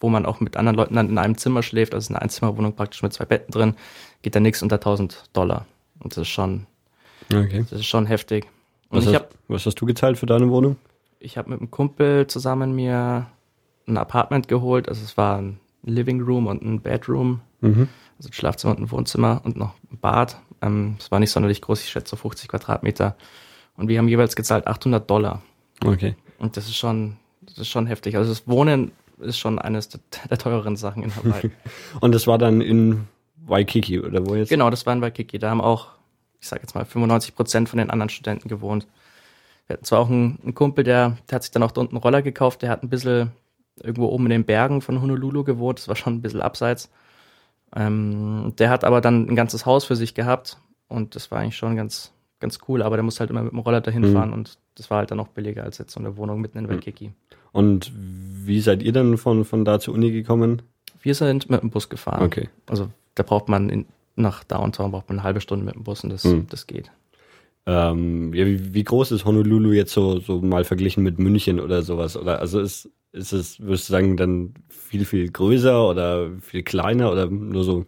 wo 0.00 0.08
man 0.08 0.26
auch 0.26 0.40
mit 0.40 0.56
anderen 0.56 0.76
Leuten 0.76 0.96
dann 0.96 1.08
in 1.08 1.18
einem 1.18 1.36
Zimmer 1.38 1.62
schläft, 1.62 1.94
also 1.94 2.12
eine 2.12 2.22
Einzimmerwohnung 2.22 2.74
praktisch 2.74 3.02
mit 3.02 3.12
zwei 3.12 3.26
Betten 3.26 3.52
drin, 3.52 3.74
geht 4.22 4.34
da 4.34 4.40
nichts 4.40 4.62
unter 4.62 4.76
1000 4.76 5.24
Dollar. 5.32 5.66
Und 6.00 6.12
das 6.16 6.22
ist 6.22 6.28
schon, 6.28 6.66
okay. 7.32 7.64
das 7.70 7.80
ist 7.80 7.86
schon 7.86 8.06
heftig. 8.06 8.46
Was 8.88 9.06
hast, 9.06 9.14
hab, 9.14 9.34
was 9.46 9.66
hast 9.66 9.80
du 9.80 9.86
gezahlt 9.86 10.18
für 10.18 10.26
deine 10.26 10.50
Wohnung? 10.50 10.76
Ich 11.20 11.38
habe 11.38 11.50
mit 11.50 11.60
einem 11.60 11.70
Kumpel 11.70 12.26
zusammen 12.26 12.74
mir 12.74 13.26
ein 13.86 13.96
Apartment 13.98 14.48
geholt, 14.48 14.88
also 14.88 15.04
es 15.04 15.16
war 15.16 15.38
ein 15.38 15.60
Living 15.82 16.20
Room 16.20 16.46
und 16.46 16.62
ein 16.62 16.80
Bedroom. 16.80 17.40
Mhm. 17.60 17.88
Also 18.18 18.28
ein 18.28 18.32
Schlafzimmer 18.32 18.76
und 18.76 18.82
ein 18.82 18.90
Wohnzimmer 18.90 19.40
und 19.44 19.56
noch 19.56 19.74
ein 19.90 19.98
Bad. 19.98 20.40
Ähm, 20.62 20.96
es 20.98 21.10
war 21.10 21.20
nicht 21.20 21.30
sonderlich 21.30 21.60
groß, 21.62 21.82
ich 21.82 21.90
schätze 21.90 22.10
so 22.10 22.16
50 22.16 22.48
Quadratmeter. 22.48 23.16
Und 23.76 23.88
wir 23.88 23.98
haben 23.98 24.08
jeweils 24.08 24.36
gezahlt 24.36 24.66
800 24.66 25.08
Dollar. 25.08 25.42
Okay. 25.84 26.14
Und 26.38 26.56
das 26.56 26.66
ist 26.66 26.76
schon, 26.76 27.16
das 27.40 27.58
ist 27.58 27.68
schon 27.68 27.86
heftig. 27.86 28.16
Also 28.16 28.30
das 28.30 28.46
Wohnen 28.46 28.92
ist 29.18 29.38
schon 29.38 29.58
eines 29.58 29.88
der, 29.88 30.00
der 30.28 30.38
teureren 30.38 30.76
Sachen 30.76 31.02
in 31.02 31.14
Hawaii. 31.14 31.50
und 32.00 32.14
das 32.14 32.26
war 32.26 32.38
dann 32.38 32.60
in 32.60 33.06
Waikiki 33.36 34.00
oder 34.00 34.26
wo 34.26 34.34
jetzt? 34.34 34.48
Genau, 34.48 34.70
das 34.70 34.86
war 34.86 34.92
in 34.92 35.00
Waikiki. 35.00 35.38
Da 35.38 35.50
haben 35.50 35.60
auch, 35.60 35.88
ich 36.40 36.48
sage 36.48 36.62
jetzt 36.62 36.74
mal, 36.74 36.84
95 36.84 37.34
Prozent 37.34 37.68
von 37.68 37.78
den 37.78 37.90
anderen 37.90 38.10
Studenten 38.10 38.48
gewohnt. 38.48 38.86
Wir 39.66 39.74
hatten 39.74 39.84
zwar 39.84 40.00
auch 40.00 40.10
einen, 40.10 40.38
einen 40.42 40.54
Kumpel, 40.54 40.84
der, 40.84 41.16
der 41.28 41.36
hat 41.36 41.42
sich 41.42 41.52
dann 41.52 41.62
auch 41.62 41.70
da 41.70 41.80
unten 41.80 41.96
einen 41.96 42.02
Roller 42.02 42.22
gekauft, 42.22 42.62
der 42.62 42.70
hat 42.70 42.82
ein 42.82 42.88
bisschen 42.88 43.32
irgendwo 43.82 44.08
oben 44.08 44.24
in 44.26 44.30
den 44.30 44.44
Bergen 44.44 44.82
von 44.82 45.00
Honolulu 45.00 45.44
gewohnt. 45.44 45.78
Das 45.78 45.88
war 45.88 45.96
schon 45.96 46.14
ein 46.14 46.22
bisschen 46.22 46.42
abseits. 46.42 46.90
Ähm, 47.74 48.54
der 48.58 48.70
hat 48.70 48.84
aber 48.84 49.00
dann 49.00 49.28
ein 49.28 49.36
ganzes 49.36 49.66
Haus 49.66 49.84
für 49.84 49.96
sich 49.96 50.14
gehabt 50.14 50.58
und 50.88 51.14
das 51.14 51.30
war 51.30 51.38
eigentlich 51.38 51.56
schon 51.56 51.76
ganz, 51.76 52.12
ganz 52.40 52.58
cool. 52.68 52.82
Aber 52.82 52.96
der 52.96 53.04
muss 53.04 53.20
halt 53.20 53.30
immer 53.30 53.42
mit 53.42 53.52
dem 53.52 53.60
Roller 53.60 53.80
dahin 53.80 54.02
mhm. 54.02 54.12
fahren 54.12 54.32
und 54.32 54.58
das 54.74 54.90
war 54.90 54.98
halt 54.98 55.10
dann 55.10 55.18
noch 55.18 55.28
billiger 55.28 55.62
als 55.62 55.78
jetzt 55.78 55.92
so 55.92 56.00
eine 56.00 56.16
Wohnung 56.16 56.40
mitten 56.40 56.58
in 56.58 56.64
mhm. 56.64 56.70
Waikiki. 56.70 57.12
Und 57.52 57.92
wie 57.94 58.60
seid 58.60 58.82
ihr 58.82 58.92
dann 58.92 59.18
von, 59.18 59.44
von 59.44 59.64
da 59.64 59.80
zur 59.80 59.94
Uni 59.94 60.10
gekommen? 60.10 60.62
Wir 61.02 61.14
sind 61.14 61.50
mit 61.50 61.62
dem 61.62 61.70
Bus 61.70 61.88
gefahren. 61.88 62.22
Okay. 62.22 62.48
Also 62.68 62.90
da 63.14 63.22
braucht 63.22 63.48
man 63.48 63.68
in, 63.68 63.86
nach 64.16 64.44
Downtown 64.44 64.92
braucht 64.92 65.08
man 65.08 65.18
eine 65.18 65.24
halbe 65.24 65.40
Stunde 65.40 65.64
mit 65.64 65.74
dem 65.74 65.84
Bus 65.84 66.04
und 66.04 66.10
das, 66.10 66.24
mhm. 66.24 66.46
das 66.48 66.66
geht. 66.66 66.90
Ähm, 67.66 68.32
ja, 68.34 68.46
wie, 68.46 68.74
wie, 68.74 68.84
groß 68.84 69.12
ist 69.12 69.24
Honolulu 69.24 69.72
jetzt 69.72 69.92
so, 69.92 70.18
so 70.18 70.40
mal 70.40 70.64
verglichen 70.64 71.04
mit 71.04 71.18
München 71.18 71.60
oder 71.60 71.82
sowas? 71.82 72.16
Oder 72.16 72.40
also 72.40 72.60
ist, 72.60 72.88
ist 73.12 73.32
es, 73.32 73.60
würdest 73.60 73.88
du 73.88 73.92
sagen, 73.92 74.16
dann 74.16 74.54
viel, 74.68 75.04
viel 75.04 75.30
größer 75.30 75.88
oder 75.88 76.30
viel 76.40 76.62
kleiner 76.62 77.10
oder 77.10 77.26
nur 77.26 77.64
so 77.64 77.86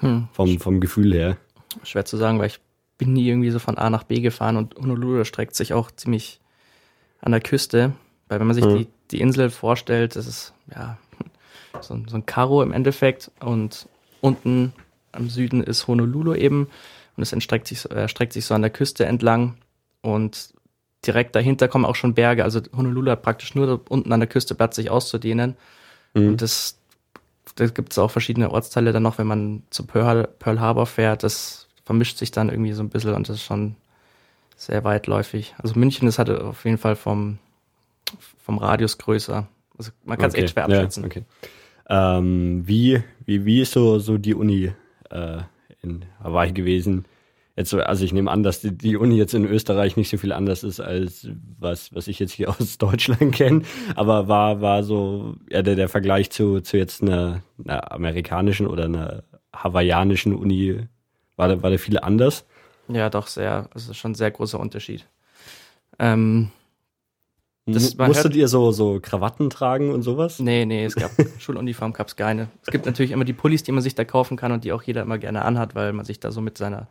hm. 0.00 0.28
vom, 0.32 0.60
vom 0.60 0.80
Gefühl 0.80 1.12
her? 1.14 1.36
Schwer 1.82 2.04
zu 2.04 2.16
sagen, 2.16 2.38
weil 2.38 2.48
ich 2.48 2.60
bin 2.98 3.12
nie 3.12 3.26
irgendwie 3.26 3.50
so 3.50 3.58
von 3.58 3.78
A 3.78 3.88
nach 3.88 4.04
B 4.04 4.20
gefahren 4.20 4.56
und 4.56 4.74
Honolulu 4.76 5.24
streckt 5.24 5.54
sich 5.54 5.72
auch 5.72 5.90
ziemlich 5.90 6.40
an 7.20 7.32
der 7.32 7.40
Küste. 7.40 7.92
Weil 8.28 8.40
wenn 8.40 8.46
man 8.46 8.54
sich 8.54 8.64
hm. 8.64 8.78
die, 8.78 8.86
die 9.10 9.20
Insel 9.20 9.50
vorstellt, 9.50 10.16
das 10.16 10.26
ist 10.26 10.52
ja 10.74 10.98
so, 11.80 11.98
so 12.06 12.16
ein 12.16 12.26
Karo 12.26 12.62
im 12.62 12.72
Endeffekt 12.72 13.30
und 13.40 13.88
unten 14.20 14.72
am 15.12 15.28
Süden 15.28 15.62
ist 15.62 15.88
Honolulu 15.88 16.34
eben 16.34 16.68
und 17.16 17.22
es 17.22 17.32
entstreckt 17.32 17.66
sich, 17.66 17.90
äh, 17.90 18.08
streckt 18.08 18.32
sich 18.32 18.44
so 18.44 18.54
an 18.54 18.62
der 18.62 18.70
Küste 18.70 19.06
entlang 19.06 19.56
und 20.02 20.52
direkt 21.06 21.34
dahinter 21.34 21.68
kommen 21.68 21.84
auch 21.84 21.94
schon 21.94 22.14
Berge. 22.14 22.44
Also 22.44 22.60
Honolulu 22.76 23.10
hat 23.10 23.22
praktisch 23.22 23.54
nur 23.54 23.80
unten 23.88 24.12
an 24.12 24.20
der 24.20 24.28
Küste 24.28 24.54
Platz, 24.54 24.76
sich 24.76 24.90
auszudehnen. 24.90 25.56
Mhm. 26.14 26.28
Und 26.28 26.42
das, 26.42 26.78
da 27.54 27.66
gibt 27.66 27.92
es 27.92 27.98
auch 27.98 28.10
verschiedene 28.10 28.50
Ortsteile 28.50 28.92
dann 28.92 29.02
noch, 29.02 29.18
wenn 29.18 29.26
man 29.26 29.62
zu 29.70 29.86
Pearl, 29.86 30.28
Pearl 30.38 30.60
Harbor 30.60 30.86
fährt. 30.86 31.22
Das 31.22 31.68
vermischt 31.84 32.18
sich 32.18 32.30
dann 32.30 32.50
irgendwie 32.50 32.72
so 32.72 32.82
ein 32.82 32.90
bisschen 32.90 33.14
und 33.14 33.28
das 33.28 33.36
ist 33.36 33.44
schon 33.44 33.76
sehr 34.56 34.84
weitläufig. 34.84 35.54
Also 35.58 35.78
München 35.78 36.06
ist 36.06 36.18
halt 36.18 36.30
auf 36.30 36.64
jeden 36.64 36.78
Fall 36.78 36.96
vom, 36.96 37.38
vom 38.44 38.58
Radius 38.58 38.98
größer. 38.98 39.48
Also 39.78 39.92
man 40.04 40.18
kann 40.18 40.28
es 40.28 40.34
okay. 40.34 40.44
echt 40.44 40.52
schwer 40.52 40.64
abschätzen. 40.64 41.02
Ja, 41.04 41.06
okay. 41.06 41.24
Ähm, 41.88 42.62
wie, 42.66 43.02
wie, 43.24 43.46
wie 43.46 43.62
ist 43.62 43.72
so, 43.72 43.98
so 43.98 44.18
die 44.18 44.34
Uni 44.34 44.70
äh, 45.10 45.38
in 45.82 46.04
Hawaii 46.22 46.52
gewesen? 46.52 47.06
Jetzt, 47.56 47.74
also 47.74 48.04
ich 48.04 48.12
nehme 48.12 48.30
an, 48.30 48.42
dass 48.42 48.60
die, 48.60 48.76
die 48.76 48.96
Uni 48.96 49.16
jetzt 49.16 49.34
in 49.34 49.44
Österreich 49.44 49.96
nicht 49.96 50.10
so 50.10 50.16
viel 50.16 50.32
anders 50.32 50.62
ist 50.62 50.80
als 50.80 51.28
was, 51.58 51.94
was 51.94 52.08
ich 52.08 52.18
jetzt 52.18 52.32
hier 52.32 52.48
aus 52.60 52.78
Deutschland 52.78 53.34
kenne. 53.34 53.62
Aber 53.94 54.28
war, 54.28 54.60
war 54.60 54.82
so 54.82 55.36
ja, 55.48 55.62
der, 55.62 55.76
der 55.76 55.88
Vergleich 55.88 56.30
zu, 56.30 56.60
zu 56.60 56.76
jetzt 56.76 57.02
einer, 57.02 57.42
einer 57.64 57.92
amerikanischen 57.92 58.66
oder 58.66 58.84
einer 58.84 59.24
hawaiianischen 59.54 60.34
Uni, 60.34 60.86
war 61.36 61.48
da, 61.48 61.62
war 61.62 61.70
da 61.70 61.78
viel 61.78 61.98
anders? 61.98 62.44
Ja, 62.88 63.10
doch 63.10 63.26
sehr. 63.26 63.68
Also 63.74 63.94
schon 63.94 64.12
ein 64.12 64.16
sehr 64.16 64.30
großer 64.30 64.58
Unterschied. 64.58 65.06
Ähm, 65.98 66.50
das, 67.66 67.96
Musstet 67.96 68.24
hört, 68.24 68.36
ihr 68.36 68.48
so, 68.48 68.72
so 68.72 68.98
Krawatten 69.00 69.50
tragen 69.50 69.92
und 69.92 70.02
sowas? 70.02 70.40
Nee, 70.40 70.64
nee, 70.64 70.84
es 70.84 70.94
gab 70.96 71.10
Schuluniform 71.38 71.92
gab 71.92 72.08
es 72.08 72.16
keine. 72.16 72.48
Es 72.62 72.72
gibt 72.72 72.86
natürlich 72.86 73.12
immer 73.12 73.24
die 73.24 73.32
Pullis, 73.32 73.62
die 73.62 73.72
man 73.72 73.82
sich 73.82 73.94
da 73.94 74.04
kaufen 74.04 74.36
kann 74.36 74.52
und 74.52 74.64
die 74.64 74.72
auch 74.72 74.82
jeder 74.82 75.02
immer 75.02 75.18
gerne 75.18 75.44
anhat, 75.44 75.74
weil 75.74 75.92
man 75.92 76.04
sich 76.04 76.20
da 76.20 76.30
so 76.30 76.40
mit 76.40 76.58
seiner 76.58 76.88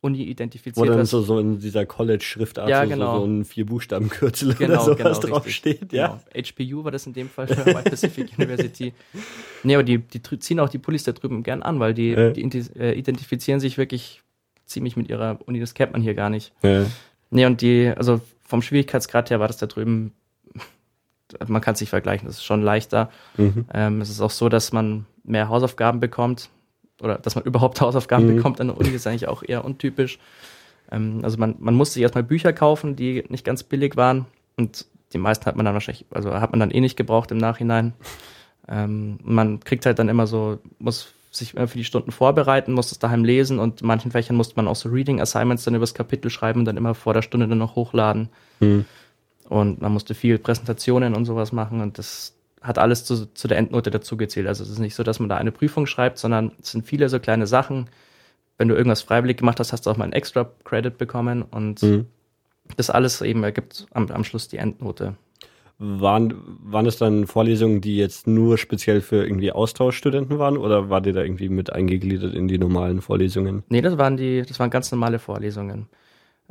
Uni 0.00 0.22
identifiziert. 0.22 0.88
Dann 0.88 1.06
so, 1.06 1.22
so 1.22 1.38
in 1.38 1.58
dieser 1.58 1.86
College-Schriftart 1.86 2.68
ja, 2.68 2.84
so, 2.84 2.88
genau. 2.90 3.20
so, 3.20 3.26
ein 3.26 3.44
Vier-Buchstaben-Kürzel 3.44 4.54
genau, 4.54 4.74
oder 4.74 4.96
sowas 4.96 5.20
genau, 5.20 5.34
draufsteht. 5.34 5.92
Ja? 5.92 6.20
Genau. 6.32 6.46
HPU 6.46 6.84
war 6.84 6.92
das 6.92 7.06
in 7.06 7.12
dem 7.12 7.28
Fall 7.28 7.48
White 7.48 7.90
Pacific 7.90 8.30
University. 8.38 8.92
Nee, 9.62 9.74
aber 9.74 9.84
die, 9.84 9.98
die 9.98 10.22
ziehen 10.38 10.60
auch 10.60 10.68
die 10.68 10.78
Pullis 10.78 11.04
da 11.04 11.12
drüben 11.12 11.42
gern 11.42 11.62
an, 11.62 11.80
weil 11.80 11.94
die, 11.94 12.10
äh. 12.10 12.32
die 12.32 12.42
äh, 12.78 12.92
identifizieren 12.92 13.58
sich 13.58 13.78
wirklich 13.78 14.22
ziemlich 14.66 14.96
mit 14.96 15.08
ihrer 15.08 15.38
Uni. 15.46 15.60
Das 15.60 15.74
kennt 15.74 15.92
man 15.92 16.02
hier 16.02 16.14
gar 16.14 16.30
nicht. 16.30 16.52
Äh. 16.62 16.84
Nee, 17.30 17.46
und 17.46 17.60
die, 17.60 17.92
also 17.96 18.20
vom 18.42 18.62
Schwierigkeitsgrad 18.62 19.30
her 19.30 19.40
war 19.40 19.48
das 19.48 19.56
da 19.56 19.66
drüben, 19.66 20.12
man 21.48 21.60
kann 21.60 21.74
es 21.74 21.80
nicht 21.80 21.90
vergleichen, 21.90 22.28
das 22.28 22.36
ist 22.36 22.44
schon 22.44 22.62
leichter. 22.62 23.10
Mhm. 23.36 23.64
Ähm, 23.74 24.00
es 24.00 24.10
ist 24.10 24.20
auch 24.20 24.30
so, 24.30 24.48
dass 24.48 24.72
man 24.72 25.06
mehr 25.24 25.48
Hausaufgaben 25.48 25.98
bekommt 25.98 26.50
oder 27.00 27.18
dass 27.18 27.34
man 27.34 27.44
überhaupt 27.44 27.80
Hausaufgaben 27.80 28.26
mhm. 28.26 28.36
bekommt 28.36 28.60
an 28.60 28.68
der 28.68 28.78
Uni, 28.78 28.90
ist 28.90 29.06
eigentlich 29.06 29.28
auch 29.28 29.42
eher 29.42 29.64
untypisch. 29.64 30.18
Ähm, 30.90 31.20
also 31.22 31.38
man, 31.38 31.56
man 31.58 31.74
musste 31.74 31.94
sich 31.94 32.02
erstmal 32.02 32.24
Bücher 32.24 32.52
kaufen, 32.52 32.96
die 32.96 33.24
nicht 33.28 33.44
ganz 33.44 33.62
billig 33.62 33.96
waren 33.96 34.26
und 34.56 34.86
die 35.12 35.18
meisten 35.18 35.46
hat 35.46 35.56
man 35.56 35.64
dann 35.64 35.74
wahrscheinlich, 35.74 36.04
also 36.10 36.34
hat 36.34 36.50
man 36.50 36.60
dann 36.60 36.70
eh 36.70 36.80
nicht 36.80 36.96
gebraucht 36.96 37.30
im 37.30 37.38
Nachhinein. 37.38 37.92
Ähm, 38.68 39.18
man 39.22 39.60
kriegt 39.60 39.86
halt 39.86 39.98
dann 39.98 40.08
immer 40.08 40.26
so, 40.26 40.58
muss 40.78 41.14
sich 41.30 41.54
immer 41.54 41.68
für 41.68 41.78
die 41.78 41.84
Stunden 41.84 42.10
vorbereiten, 42.10 42.72
muss 42.72 42.92
es 42.92 42.98
daheim 42.98 43.24
lesen 43.24 43.58
und 43.58 43.82
in 43.82 43.86
manchen 43.86 44.10
Fächern 44.10 44.36
musste 44.36 44.56
man 44.56 44.66
auch 44.66 44.76
so 44.76 44.88
Reading 44.88 45.20
Assignments 45.20 45.64
dann 45.64 45.74
übers 45.74 45.94
Kapitel 45.94 46.30
schreiben 46.30 46.60
und 46.60 46.64
dann 46.64 46.76
immer 46.76 46.94
vor 46.94 47.14
der 47.14 47.22
Stunde 47.22 47.46
dann 47.46 47.58
noch 47.58 47.76
hochladen. 47.76 48.30
Mhm. 48.60 48.84
Und 49.48 49.80
man 49.80 49.92
musste 49.92 50.14
viel 50.14 50.38
Präsentationen 50.38 51.14
und 51.14 51.24
sowas 51.24 51.52
machen 51.52 51.80
und 51.80 51.98
das 51.98 52.34
hat 52.60 52.78
alles 52.78 53.04
zu, 53.04 53.32
zu 53.32 53.48
der 53.48 53.58
Endnote 53.58 53.90
dazugezählt. 53.90 54.46
Also 54.46 54.64
es 54.64 54.70
ist 54.70 54.78
nicht 54.78 54.94
so, 54.94 55.02
dass 55.02 55.20
man 55.20 55.28
da 55.28 55.36
eine 55.36 55.52
Prüfung 55.52 55.86
schreibt, 55.86 56.18
sondern 56.18 56.52
es 56.60 56.72
sind 56.72 56.86
viele 56.86 57.08
so 57.08 57.20
kleine 57.20 57.46
Sachen. 57.46 57.88
Wenn 58.58 58.68
du 58.68 58.74
irgendwas 58.74 59.02
freiwillig 59.02 59.36
gemacht 59.36 59.60
hast, 59.60 59.72
hast 59.72 59.86
du 59.86 59.90
auch 59.90 59.96
mal 59.96 60.04
einen 60.04 60.12
extra 60.12 60.50
Credit 60.64 60.96
bekommen 60.96 61.42
und 61.42 61.82
mhm. 61.82 62.06
das 62.76 62.90
alles 62.90 63.20
eben 63.20 63.44
ergibt 63.44 63.86
am, 63.92 64.10
am 64.10 64.24
Schluss 64.24 64.48
die 64.48 64.56
Endnote. 64.56 65.16
Waren, 65.78 66.32
waren 66.64 66.86
es 66.86 66.96
dann 66.96 67.26
Vorlesungen, 67.26 67.82
die 67.82 67.98
jetzt 67.98 68.26
nur 68.26 68.56
speziell 68.56 69.02
für 69.02 69.26
irgendwie 69.26 69.52
Austauschstudenten 69.52 70.38
waren 70.38 70.56
oder 70.56 70.88
war 70.88 71.02
dir 71.02 71.12
da 71.12 71.22
irgendwie 71.22 71.50
mit 71.50 71.70
eingegliedert 71.70 72.34
in 72.34 72.48
die 72.48 72.56
normalen 72.56 73.02
Vorlesungen? 73.02 73.62
Nee, 73.68 73.82
das 73.82 73.98
waren 73.98 74.16
die, 74.16 74.40
das 74.40 74.58
waren 74.58 74.70
ganz 74.70 74.90
normale 74.90 75.18
Vorlesungen. 75.18 75.86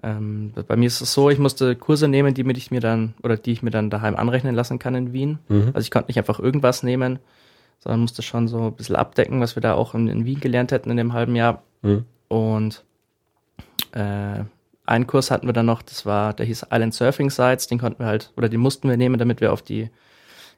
Ähm, 0.04 0.54
bei 0.68 0.76
mir 0.76 0.88
ist 0.88 1.02
es 1.02 1.14
so, 1.14 1.30
ich 1.30 1.40
musste 1.40 1.76
Kurse 1.76 2.08
nehmen, 2.08 2.34
die 2.34 2.50
ich 2.58 2.72
mir 2.72 2.82
dann 2.82 3.14
oder 3.24 3.38
die 3.38 3.52
ich 3.52 3.64
mir 3.64 3.72
dann 3.72 3.90
daheim 3.90 4.16
anrechnen 4.16 4.56
lassen 4.56 4.80
kann 4.80 4.96
in 4.96 5.14
Wien. 5.14 5.40
Mhm. 5.48 5.72
Also 5.74 5.80
ich 5.80 5.92
konnte 5.92 6.10
nicht 6.10 6.18
einfach 6.18 6.40
irgendwas 6.40 6.84
nehmen, 6.84 7.20
sondern 7.80 8.02
musste 8.02 8.22
schon 8.22 8.48
so 8.48 8.68
ein 8.68 8.74
bisschen 8.74 8.96
abdecken, 8.96 9.40
was 9.42 9.56
wir 9.56 9.62
da 9.62 9.74
auch 9.74 9.94
in, 9.94 10.08
in 10.08 10.26
Wien 10.26 10.40
gelernt 10.40 10.72
hätten 10.72 10.92
in 10.92 10.98
dem 10.98 11.14
halben 11.14 11.36
Jahr. 11.36 11.64
Mhm. 11.82 12.06
Und 12.28 12.84
äh, 13.94 14.44
einen 14.86 15.08
Kurs 15.08 15.32
hatten 15.32 15.48
wir 15.48 15.54
dann 15.54 15.66
noch, 15.66 15.82
das 15.82 16.06
war, 16.06 16.34
der 16.34 16.46
hieß 16.46 16.68
Island 16.72 16.94
Surfing 16.94 17.30
Sites, 17.30 17.68
den 17.68 17.80
konnten 17.80 18.00
wir 18.00 18.08
halt, 18.08 18.32
oder 18.38 18.50
den 18.50 18.60
mussten 18.60 18.90
wir 18.90 18.98
nehmen, 18.98 19.18
damit 19.18 19.42
wir 19.42 19.52
auf 19.52 19.62
die 19.62 19.90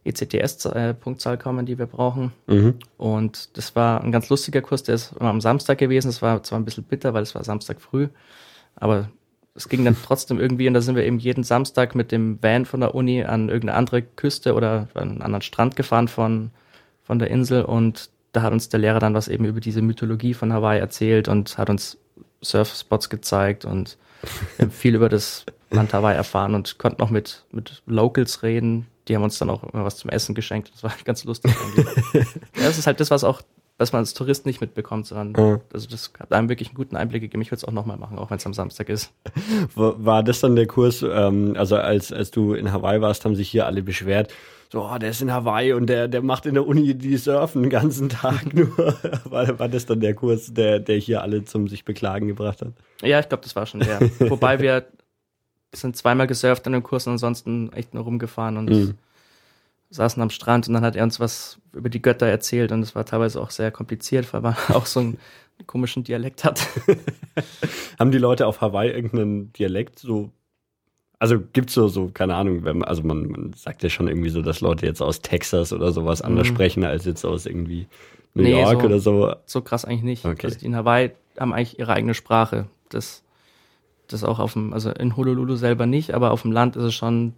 ECTS-Punktzahl 0.03 1.37
kommen, 1.37 1.65
die 1.65 1.77
wir 1.77 1.85
brauchen. 1.85 2.31
Mhm. 2.47 2.75
Und 2.97 3.57
das 3.57 3.75
war 3.75 4.01
ein 4.01 4.11
ganz 4.11 4.29
lustiger 4.29 4.61
Kurs, 4.61 4.83
der 4.83 4.95
ist 4.95 5.13
immer 5.19 5.29
am 5.29 5.41
Samstag 5.41 5.77
gewesen. 5.77 6.09
Es 6.09 6.21
war 6.21 6.43
zwar 6.43 6.59
ein 6.59 6.65
bisschen 6.65 6.83
bitter, 6.83 7.13
weil 7.13 7.23
es 7.23 7.35
war 7.35 7.43
Samstag 7.43 7.81
früh, 7.81 8.07
aber 8.75 9.09
es 9.57 9.67
ging 9.69 9.83
dann 9.83 9.97
trotzdem 10.01 10.39
irgendwie 10.39 10.67
und 10.67 10.75
da 10.75 10.81
sind 10.81 10.95
wir 10.95 11.03
eben 11.03 11.17
jeden 11.17 11.43
Samstag 11.43 11.95
mit 11.95 12.11
dem 12.11 12.41
Van 12.41 12.65
von 12.65 12.79
der 12.79 12.95
Uni 12.95 13.23
an 13.23 13.49
irgendeine 13.49 13.77
andere 13.77 14.03
Küste 14.03 14.53
oder 14.53 14.87
an 14.93 15.09
einen 15.09 15.21
anderen 15.21 15.41
Strand 15.41 15.75
gefahren 15.75 16.07
von, 16.07 16.51
von 17.03 17.19
der 17.19 17.31
Insel 17.31 17.63
und 17.63 18.09
da 18.33 18.43
hat 18.43 18.53
uns 18.53 18.69
der 18.69 18.79
Lehrer 18.79 18.99
dann 18.99 19.15
was 19.15 19.27
eben 19.27 19.45
über 19.45 19.59
diese 19.59 19.81
Mythologie 19.81 20.35
von 20.35 20.53
Hawaii 20.53 20.79
erzählt 20.79 21.27
und 21.27 21.57
hat 21.57 21.69
uns 21.71 21.97
Surfspots 22.41 23.09
gezeigt 23.09 23.65
und 23.65 23.97
viel 24.69 24.95
über 24.95 25.09
das 25.09 25.45
Land 25.71 25.93
Hawaii 25.93 26.15
erfahren 26.15 26.53
und 26.53 26.77
konnten 26.77 27.01
auch 27.01 27.09
mit, 27.09 27.43
mit 27.51 27.81
Locals 27.87 28.43
reden. 28.43 28.87
Die 29.07 29.15
haben 29.15 29.23
uns 29.23 29.39
dann 29.39 29.49
auch 29.49 29.63
immer 29.63 29.85
was 29.85 29.97
zum 29.97 30.09
Essen 30.09 30.35
geschenkt. 30.35 30.71
Das 30.73 30.83
war 30.83 30.93
ganz 31.03 31.23
lustig 31.23 31.53
ja, 32.13 32.23
das 32.53 32.77
ist 32.77 32.87
halt 32.87 32.99
das, 32.99 33.09
was 33.09 33.23
auch 33.23 33.41
was 33.77 33.93
man 33.93 33.99
als 33.99 34.13
Tourist 34.13 34.45
nicht 34.45 34.59
mitbekommt, 34.59 35.05
sondern 35.05 35.31
mhm. 35.31 35.61
also 35.71 35.87
das 35.87 36.11
hat 36.19 36.31
einem 36.31 36.49
wirklich 36.49 36.69
einen 36.69 36.75
guten 36.75 36.95
Einblick 36.95 37.21
gegeben. 37.21 37.41
Ich 37.41 37.51
würde 37.51 37.57
es 37.57 37.65
auch 37.65 37.71
nochmal 37.71 37.97
machen, 37.97 38.17
auch 38.17 38.29
wenn 38.29 38.37
es 38.37 38.45
am 38.45 38.53
Samstag 38.53 38.89
ist. 38.89 39.11
War 39.75 40.23
das 40.23 40.39
dann 40.39 40.55
der 40.55 40.67
Kurs, 40.67 41.03
ähm, 41.03 41.55
also 41.57 41.75
als, 41.75 42.11
als 42.11 42.31
du 42.31 42.53
in 42.53 42.71
Hawaii 42.71 43.01
warst, 43.01 43.25
haben 43.25 43.35
sich 43.35 43.49
hier 43.49 43.65
alle 43.67 43.83
beschwert, 43.83 44.33
so, 44.69 44.83
oh, 44.83 44.97
der 44.97 45.11
ist 45.11 45.21
in 45.21 45.31
Hawaii 45.31 45.71
und 45.71 45.87
der, 45.87 46.09
der 46.09 46.21
macht 46.21 46.45
in 46.45 46.55
der 46.55 46.67
Uni 46.67 46.93
die 46.93 47.15
Surfen 47.15 47.63
den 47.63 47.69
ganzen 47.69 48.09
Tag 48.09 48.53
nur. 48.53 48.95
war, 49.23 49.59
war 49.59 49.69
das 49.69 49.85
dann 49.85 50.01
der 50.01 50.13
Kurs, 50.13 50.53
der, 50.53 50.79
der 50.79 50.97
hier 50.97 51.21
alle 51.21 51.45
zum 51.45 51.69
sich 51.69 51.85
beklagen 51.85 52.27
gebracht 52.27 52.61
hat? 52.61 52.73
Ja, 53.01 53.19
ich 53.19 53.29
glaube, 53.29 53.43
das 53.43 53.55
war 53.55 53.65
schon 53.65 53.79
der. 53.79 54.01
Wobei 54.29 54.59
wir 54.59 54.85
sind 55.73 55.95
zweimal 55.95 56.27
gesurft 56.27 56.67
an 56.67 56.73
dem 56.73 56.83
Kurs 56.83 57.07
und 57.07 57.13
ansonsten 57.13 57.71
echt 57.71 57.93
nur 57.93 58.03
rumgefahren 58.03 58.57
und 58.57 58.69
mhm 58.69 58.97
saßen 59.89 60.21
am 60.21 60.29
Strand 60.29 60.67
und 60.67 60.73
dann 60.73 60.83
hat 60.83 60.95
er 60.95 61.03
uns 61.03 61.19
was 61.19 61.59
über 61.73 61.89
die 61.89 62.01
Götter 62.01 62.27
erzählt 62.27 62.71
und 62.71 62.81
es 62.81 62.95
war 62.95 63.05
teilweise 63.05 63.41
auch 63.41 63.51
sehr 63.51 63.71
kompliziert, 63.71 64.31
weil 64.33 64.41
man 64.41 64.55
auch 64.69 64.85
so 64.85 64.99
einen 64.99 65.17
komischen 65.65 66.03
Dialekt 66.03 66.43
hat. 66.43 66.67
Haben 67.99 68.11
die 68.11 68.17
Leute 68.17 68.47
auf 68.47 68.61
Hawaii 68.61 68.91
irgendeinen 68.91 69.53
Dialekt 69.53 69.99
so? 69.99 70.31
Also 71.19 71.39
gibt's 71.39 71.73
so, 71.73 71.87
so, 71.87 72.11
keine 72.13 72.35
Ahnung, 72.35 72.63
wenn, 72.63 72.83
also 72.83 73.01
man, 73.01 73.27
man 73.27 73.53
sagt 73.53 73.81
ja 73.81 73.89
schon 73.89 74.07
irgendwie 74.07 74.29
so, 74.29 74.43
dass 74.43 74.61
Leute 74.61 74.85
jetzt 74.85 75.01
aus 75.01 75.21
Texas 75.21 75.73
oder 75.73 75.91
sowas 75.91 76.21
anders 76.21 76.47
mhm. 76.47 76.53
sprechen 76.53 76.83
als 76.83 77.05
jetzt 77.05 77.25
aus 77.25 77.47
irgendwie 77.47 77.87
New 78.35 78.43
nee, 78.43 78.61
York 78.61 78.81
so, 78.81 78.87
oder 78.87 78.99
so. 78.99 79.35
So 79.45 79.61
krass 79.61 79.83
eigentlich 79.83 80.03
nicht. 80.03 80.25
Okay. 80.25 80.45
Also 80.45 80.59
die 80.59 80.65
in 80.67 80.75
Hawaii 80.75 81.11
haben 81.39 81.53
eigentlich 81.53 81.79
ihre 81.79 81.93
eigene 81.93 82.13
Sprache. 82.13 82.67
Das, 82.89 83.23
das 84.07 84.23
auch 84.23 84.37
auf 84.37 84.53
dem, 84.53 84.73
also 84.73 84.91
in 84.91 85.17
Honolulu 85.17 85.55
selber 85.55 85.87
nicht, 85.87 86.13
aber 86.13 86.31
auf 86.31 86.43
dem 86.43 86.51
Land 86.51 86.75
ist 86.75 86.83
es 86.83 86.93
schon 86.93 87.33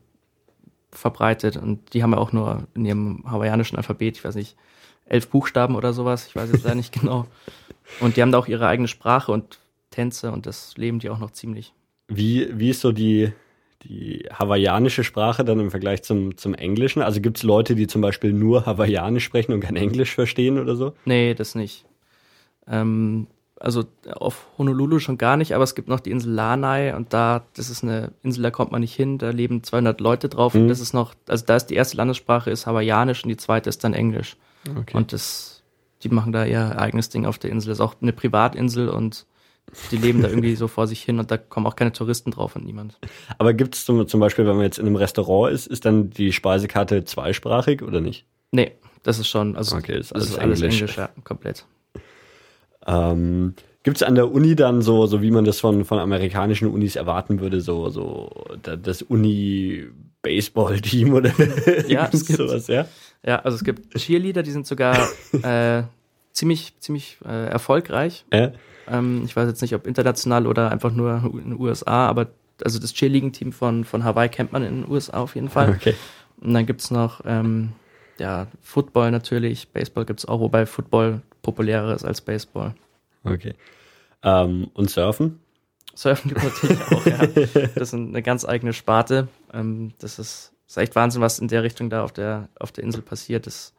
verbreitet 0.91 1.58
und 1.58 1.93
die 1.93 2.03
haben 2.03 2.13
ja 2.13 2.17
auch 2.17 2.31
nur 2.31 2.67
in 2.74 2.86
ihrem 2.86 3.24
hawaiianischen 3.29 3.77
Alphabet, 3.77 4.17
ich 4.17 4.24
weiß 4.24 4.36
nicht, 4.36 4.55
elf 5.05 5.27
Buchstaben 5.27 5.75
oder 5.75 5.93
sowas, 5.93 6.27
ich 6.27 6.36
weiß 6.36 6.51
jetzt 6.51 6.63
leider 6.63 6.75
nicht 6.75 6.93
genau. 7.00 7.25
Und 8.00 8.17
die 8.17 8.22
haben 8.22 8.31
da 8.31 8.38
auch 8.38 8.48
ihre 8.48 8.67
eigene 8.67 8.88
Sprache 8.88 9.31
und 9.31 9.60
Tänze 9.91 10.31
und 10.31 10.46
das 10.46 10.77
leben 10.77 11.00
die 11.00 11.10
auch 11.10 11.19
noch 11.19 11.31
ziemlich. 11.31 11.74
Wie, 12.08 12.48
wie 12.58 12.69
ist 12.69 12.81
so 12.81 12.91
die, 12.91 13.31
die 13.84 14.25
hawaiianische 14.31 15.03
Sprache 15.03 15.43
dann 15.43 15.60
im 15.60 15.72
Vergleich 15.72 16.03
zum, 16.03 16.38
zum 16.38 16.53
Englischen? 16.53 17.01
Also 17.01 17.22
gibt 17.22 17.38
es 17.38 17.43
Leute, 17.43 17.75
die 17.75 17.88
zum 17.88 18.01
Beispiel 18.01 18.34
nur 18.34 18.65
Hawaiianisch 18.65 19.24
sprechen 19.24 19.53
und 19.53 19.62
kein 19.62 19.75
Englisch 19.75 20.13
verstehen 20.13 20.60
oder 20.60 20.75
so? 20.75 20.93
Nee, 21.05 21.34
das 21.34 21.55
nicht. 21.55 21.86
Ähm, 22.67 23.27
also 23.60 23.84
auf 24.16 24.48
Honolulu 24.58 25.00
schon 25.00 25.18
gar 25.18 25.38
nicht, 25.38 25.54
aber 25.54 25.63
es 25.63 25.75
gibt 25.75 25.88
noch 25.88 26.00
die 26.00 26.12
Insel 26.12 26.32
Lanai 26.34 26.96
und 26.96 27.13
da, 27.13 27.44
das 27.56 27.70
ist 27.70 27.84
eine 27.84 28.12
Insel, 28.24 28.44
da 28.44 28.51
kommt 28.51 28.72
man 28.72 28.82
nicht 28.82 28.96
hin, 28.96 29.18
da 29.18 29.30
leben 29.30 29.63
200 29.63 30.00
Leute 30.00 30.30
drauf 30.30 30.54
mhm. 30.54 30.62
und 30.62 30.68
das 30.70 30.80
ist 30.80 30.94
noch, 30.94 31.13
also 31.28 31.46
da 31.46 31.56
ist 31.56 31.68
die 31.68 31.75
erste 31.75 31.98
Landessprache 31.98 32.50
ist 32.50 32.66
Hawaiianisch 32.66 33.24
und 33.24 33.30
die 33.30 33.38
zweite 33.38 33.70
ist 33.70 33.84
dann 33.84 33.94
Englisch. 33.94 34.38
Okay. 34.78 34.96
Und 34.96 35.13
das, 35.13 35.63
die 36.04 36.10
machen 36.10 36.32
da 36.32 36.46
ihr 36.46 36.80
eigenes 36.80 37.10
Ding 37.10 37.25
auf 37.25 37.38
der 37.38 37.51
Insel. 37.51 37.70
Das 37.70 37.78
ist 37.78 37.82
auch 37.82 37.96
eine 38.01 38.13
Privatinsel 38.13 38.89
und 38.89 39.25
die 39.92 39.98
leben 39.98 40.22
da 40.22 40.28
irgendwie 40.30 40.56
so 40.56 40.68
vor 40.68 40.88
sich 40.88 41.01
hin 41.01 41.20
und 41.20 41.32
da 41.32 41.38
kommen 41.38 41.68
auch 41.68 41.75
keine 41.75 41.92
Touristen 41.92 42.32
drauf 42.32 42.56
und 42.56 42.66
niemand. 42.66 42.98
Aber 43.38 43.54
gibt 43.54 43.75
es 43.75 43.86
zum, 43.86 44.08
zum 44.08 44.20
Beispiel, 44.20 44.46
wenn 44.46 44.56
man 44.56 44.63
jetzt 44.63 44.80
in 44.80 44.86
einem 44.86 44.96
Restaurant 44.96 45.54
ist, 45.54 45.68
ist 45.68 45.86
dann 45.86 46.10
die 46.10 46.32
Speisekarte 46.32 47.04
zweisprachig 47.06 47.82
oder 47.82 48.01
nicht? 48.01 48.25
Nee, 48.51 48.72
das 49.04 49.20
ist 49.20 49.28
schon, 49.28 49.56
also 49.56 49.75
okay, 49.75 49.98
ist 49.98 50.13
alles, 50.13 50.25
das 50.25 50.34
ist 50.34 50.39
alles 50.39 50.62
Englisch, 50.62 50.82
Englisch 50.82 50.98
ja, 50.98 51.10
komplett. 51.24 51.66
Ähm, 52.89 53.53
Gibt 53.84 53.98
es 53.98 54.03
an 54.03 54.15
der 54.15 54.31
Uni 54.31 54.55
dann 54.55 54.81
so, 54.81 55.05
so 55.05 55.22
wie 55.22 55.29
man 55.31 55.43
das 55.46 55.62
von, 55.62 55.86
von 55.86 56.00
amerikanischen 56.00 56.67
Unis 56.67 56.98
erwarten 56.98 57.39
würde, 57.39 57.62
so, 57.62 57.88
so 57.89 58.29
das 58.62 59.01
Uni-Baseball-Team 59.01 61.13
oder 61.13 61.31
ja, 61.88 62.10
es 62.12 62.25
gibt, 62.25 62.39
sowas, 62.39 62.67
ja? 62.67 62.88
Ja, 63.25 63.39
also 63.39 63.55
es 63.55 63.63
gibt 63.63 63.96
Cheerleader, 63.96 64.43
die 64.43 64.51
sind 64.51 64.67
sogar 64.67 64.98
äh, 65.43 65.84
ziemlich, 66.34 66.74
ziemlich 66.79 67.19
äh, 67.25 67.48
erfolgreich. 67.48 68.25
Ja? 68.34 68.51
Ähm, 68.89 69.22
ich 69.24 69.34
weiß 69.34 69.48
jetzt 69.48 69.62
nicht, 69.62 69.75
ob 69.75 69.88
international 69.88 70.46
oder 70.46 70.72
einfach 70.72 70.91
nur 70.91 71.31
in 71.34 71.51
den 71.51 71.60
USA, 71.60 72.08
aber 72.08 72.27
also 72.62 72.79
das 72.79 72.93
Cheerleading-Team 72.93 73.53
von, 73.53 73.86
von 73.86 74.03
Hawaii 74.03 74.27
kennt 74.27 74.51
man 74.51 74.63
in 74.63 74.81
den 74.81 74.91
USA 74.91 75.19
auf 75.19 75.36
jeden 75.36 75.50
Fall. 75.50 75.69
Okay. 75.69 75.96
Und 76.41 76.53
dann 76.53 76.65
gibt 76.65 76.81
es 76.81 76.91
noch 76.91 77.22
ähm, 77.25 77.69
ja, 78.17 78.48
Football 78.62 79.12
natürlich, 79.12 79.69
Baseball 79.69 80.05
gibt 80.05 80.19
es 80.19 80.27
auch, 80.27 80.41
wobei 80.41 80.65
Football 80.65 81.22
populärer 81.51 81.94
ist 81.94 82.06
als 82.06 82.22
Baseball. 82.22 82.75
Okay. 83.24 83.53
Ähm, 84.24 84.70
und 84.74 84.89
Surfen? 84.89 85.39
Surfen 85.96 86.29
gibt 86.29 86.44
natürlich 86.44 86.82
auch, 86.91 87.06
ja. 87.06 87.18
Das 87.75 87.89
ist 87.89 87.94
eine 87.94 88.22
ganz 88.22 88.46
eigene 88.46 88.74
Sparte. 88.74 89.27
Ähm, 89.53 89.94
das 90.00 90.20
ist, 90.20 90.53
ist 90.68 90.77
echt 90.77 90.96
Wahnsinn, 90.96 91.22
was 91.22 91.39
in 91.39 91.48
der 91.48 91.63
Richtung 91.63 91.89
da 91.89 92.03
auf 92.03 92.13
der, 92.13 92.50
auf 92.60 92.72
der 92.72 92.84
Insel 92.84 93.01
passiert 93.01 93.48
ist. 93.48 93.74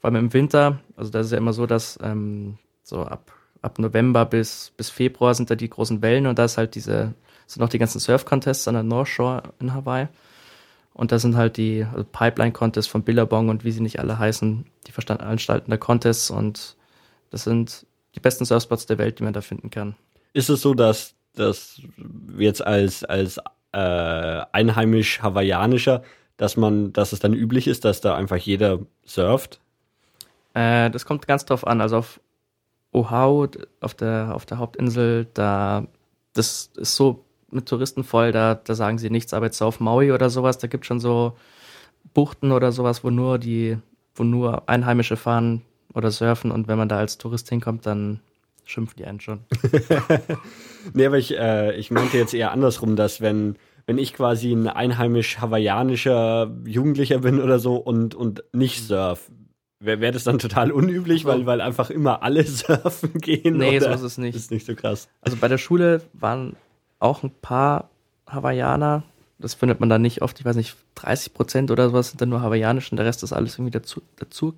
Vor 0.00 0.10
allem 0.10 0.16
im 0.16 0.32
Winter, 0.32 0.80
also 0.96 1.10
da 1.10 1.20
ist 1.20 1.32
ja 1.32 1.38
immer 1.38 1.52
so, 1.52 1.66
dass 1.66 1.98
ähm, 2.02 2.58
so 2.82 3.02
ab, 3.02 3.32
ab 3.62 3.78
November 3.78 4.26
bis, 4.26 4.72
bis 4.76 4.90
Februar 4.90 5.34
sind 5.34 5.50
da 5.50 5.54
die 5.54 5.70
großen 5.70 6.02
Wellen 6.02 6.26
und 6.26 6.38
da 6.38 6.44
ist 6.44 6.58
halt 6.58 6.74
diese, 6.74 7.14
sind 7.46 7.60
noch 7.60 7.68
die 7.68 7.78
ganzen 7.78 8.00
Surf-Contests 8.00 8.68
an 8.68 8.74
der 8.74 8.82
North 8.82 9.08
Shore 9.08 9.42
in 9.60 9.74
Hawaii. 9.74 10.08
Und 10.92 11.10
da 11.10 11.18
sind 11.18 11.36
halt 11.36 11.56
die 11.56 11.84
also 11.90 12.04
Pipeline-Contests 12.04 12.90
von 12.90 13.02
Billabong 13.02 13.48
und 13.48 13.64
wie 13.64 13.72
sie 13.72 13.80
nicht 13.80 13.98
alle 13.98 14.18
heißen, 14.18 14.64
die 14.86 14.92
Veranstalten 14.92 15.70
der 15.70 15.78
Contests 15.78 16.30
und 16.30 16.76
das 17.34 17.42
sind 17.42 17.84
die 18.14 18.20
besten 18.20 18.44
Surfspots 18.44 18.86
der 18.86 18.96
Welt, 18.96 19.18
die 19.18 19.24
man 19.24 19.32
da 19.32 19.40
finden 19.40 19.68
kann. 19.68 19.96
Ist 20.34 20.50
es 20.50 20.62
so, 20.62 20.72
dass 20.72 21.16
das 21.34 21.82
jetzt 22.38 22.64
als, 22.64 23.02
als 23.02 23.38
äh, 23.72 24.42
einheimisch 24.52 25.20
hawaiianischer, 25.20 26.04
dass 26.36 26.56
man, 26.56 26.92
dass 26.92 27.12
es 27.12 27.18
dann 27.18 27.34
üblich 27.34 27.66
ist, 27.66 27.84
dass 27.84 28.00
da 28.00 28.14
einfach 28.14 28.36
jeder 28.36 28.78
surft? 29.04 29.60
Äh, 30.54 30.90
das 30.90 31.06
kommt 31.06 31.26
ganz 31.26 31.44
drauf 31.44 31.66
an. 31.66 31.80
Also 31.80 31.96
auf 31.96 32.20
Oahu, 32.92 33.48
auf 33.80 33.94
der, 33.94 34.32
auf 34.32 34.46
der 34.46 34.58
Hauptinsel, 34.58 35.26
da 35.34 35.88
das 36.34 36.70
ist 36.76 36.94
so 36.94 37.24
mit 37.50 37.66
Touristen 37.66 38.04
voll, 38.04 38.30
da, 38.30 38.54
da 38.54 38.76
sagen 38.76 38.98
sie 38.98 39.10
nichts, 39.10 39.34
aber 39.34 39.46
jetzt 39.46 39.60
auf 39.60 39.80
Maui 39.80 40.12
oder 40.12 40.30
sowas, 40.30 40.58
da 40.58 40.68
gibt 40.68 40.84
es 40.84 40.86
schon 40.86 41.00
so 41.00 41.36
Buchten 42.12 42.52
oder 42.52 42.70
sowas, 42.70 43.02
wo 43.02 43.10
nur 43.10 43.38
die, 43.38 43.76
wo 44.14 44.22
nur 44.22 44.68
Einheimische 44.68 45.16
fahren 45.16 45.62
oder 45.94 46.10
surfen 46.10 46.50
und 46.50 46.68
wenn 46.68 46.78
man 46.78 46.88
da 46.88 46.98
als 46.98 47.18
Tourist 47.18 47.48
hinkommt, 47.48 47.86
dann 47.86 48.20
schimpfen 48.64 48.96
die 48.98 49.04
einen 49.04 49.20
schon. 49.20 49.40
nee, 50.94 51.06
aber 51.06 51.18
ich, 51.18 51.36
äh, 51.36 51.76
ich 51.76 51.90
meinte 51.90 52.16
jetzt 52.16 52.34
eher 52.34 52.52
andersrum, 52.52 52.96
dass 52.96 53.20
wenn, 53.20 53.56
wenn 53.86 53.98
ich 53.98 54.14
quasi 54.14 54.52
ein 54.52 54.68
einheimisch 54.68 55.38
hawaiianischer 55.38 56.50
Jugendlicher 56.66 57.18
bin 57.18 57.40
oder 57.40 57.58
so 57.58 57.76
und, 57.76 58.14
und 58.14 58.44
nicht 58.52 58.86
surf, 58.86 59.30
wäre 59.80 60.00
wär 60.00 60.12
das 60.12 60.24
dann 60.24 60.38
total 60.38 60.72
unüblich, 60.72 61.24
weil, 61.24 61.46
weil 61.46 61.60
einfach 61.60 61.90
immer 61.90 62.22
alle 62.22 62.42
surfen 62.44 63.14
gehen? 63.20 63.58
Nee, 63.58 63.78
so 63.80 63.90
ist 63.90 64.02
es 64.02 64.18
nicht. 64.18 64.34
Ist 64.34 64.50
nicht 64.50 64.66
so 64.66 64.74
krass. 64.74 65.08
Also 65.20 65.36
bei 65.36 65.48
der 65.48 65.58
Schule 65.58 66.02
waren 66.12 66.56
auch 66.98 67.22
ein 67.22 67.30
paar 67.30 67.90
Hawaiianer. 68.28 69.04
Das 69.44 69.52
findet 69.52 69.78
man 69.78 69.90
da 69.90 69.98
nicht 69.98 70.22
oft. 70.22 70.40
Ich 70.40 70.46
weiß 70.46 70.56
nicht, 70.56 70.74
30 70.94 71.34
Prozent 71.34 71.70
oder 71.70 71.90
sowas 71.90 72.08
sind 72.08 72.18
dann 72.18 72.30
nur 72.30 72.40
hawaiianisch 72.40 72.90
und 72.90 72.96
der 72.96 73.04
Rest 73.04 73.22
ist 73.22 73.34
alles 73.34 73.56
irgendwie 73.58 73.72
dazu, 73.72 74.00
dazu 74.16 74.54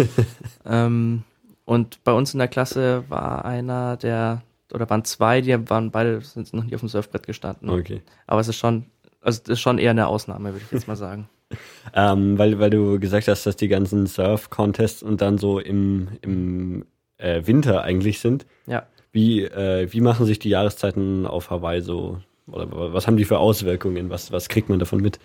ähm, 0.66 1.22
und 1.64 2.02
bei 2.02 2.12
uns 2.12 2.34
in 2.34 2.38
der 2.38 2.48
Klasse 2.48 3.04
war 3.08 3.44
einer, 3.44 3.96
der, 3.96 4.42
oder 4.72 4.90
waren 4.90 5.04
zwei, 5.04 5.40
die 5.42 5.70
waren 5.70 5.92
beide, 5.92 6.20
sind 6.22 6.52
noch 6.52 6.64
nie 6.64 6.74
auf 6.74 6.80
dem 6.80 6.88
Surfbrett 6.88 7.24
gestanden. 7.24 7.70
Okay. 7.70 8.02
Aber 8.26 8.40
es 8.40 8.48
ist 8.48 8.56
schon, 8.56 8.86
also 9.20 9.40
das 9.44 9.52
ist 9.52 9.60
schon 9.60 9.78
eher 9.78 9.92
eine 9.92 10.08
Ausnahme, 10.08 10.54
würde 10.54 10.64
ich 10.66 10.72
jetzt 10.72 10.88
mal 10.88 10.96
sagen. 10.96 11.28
ähm, 11.94 12.36
weil, 12.36 12.58
weil 12.58 12.70
du 12.70 12.98
gesagt 12.98 13.28
hast, 13.28 13.46
dass 13.46 13.54
die 13.54 13.68
ganzen 13.68 14.08
Surf-Contests 14.08 15.04
und 15.04 15.20
dann 15.20 15.38
so 15.38 15.60
im, 15.60 16.08
im 16.20 16.84
äh, 17.18 17.46
Winter 17.46 17.84
eigentlich 17.84 18.18
sind. 18.18 18.44
Ja. 18.66 18.88
Wie, 19.12 19.44
äh, 19.44 19.86
wie 19.92 20.00
machen 20.00 20.26
sich 20.26 20.40
die 20.40 20.48
Jahreszeiten 20.48 21.26
auf 21.26 21.50
Hawaii 21.50 21.80
so? 21.80 22.18
Oder 22.46 22.92
was 22.92 23.06
haben 23.06 23.16
die 23.16 23.24
für 23.24 23.38
Auswirkungen? 23.38 24.10
Was, 24.10 24.30
was 24.30 24.48
kriegt 24.48 24.68
man 24.68 24.78
davon 24.78 25.00
mit? 25.00 25.18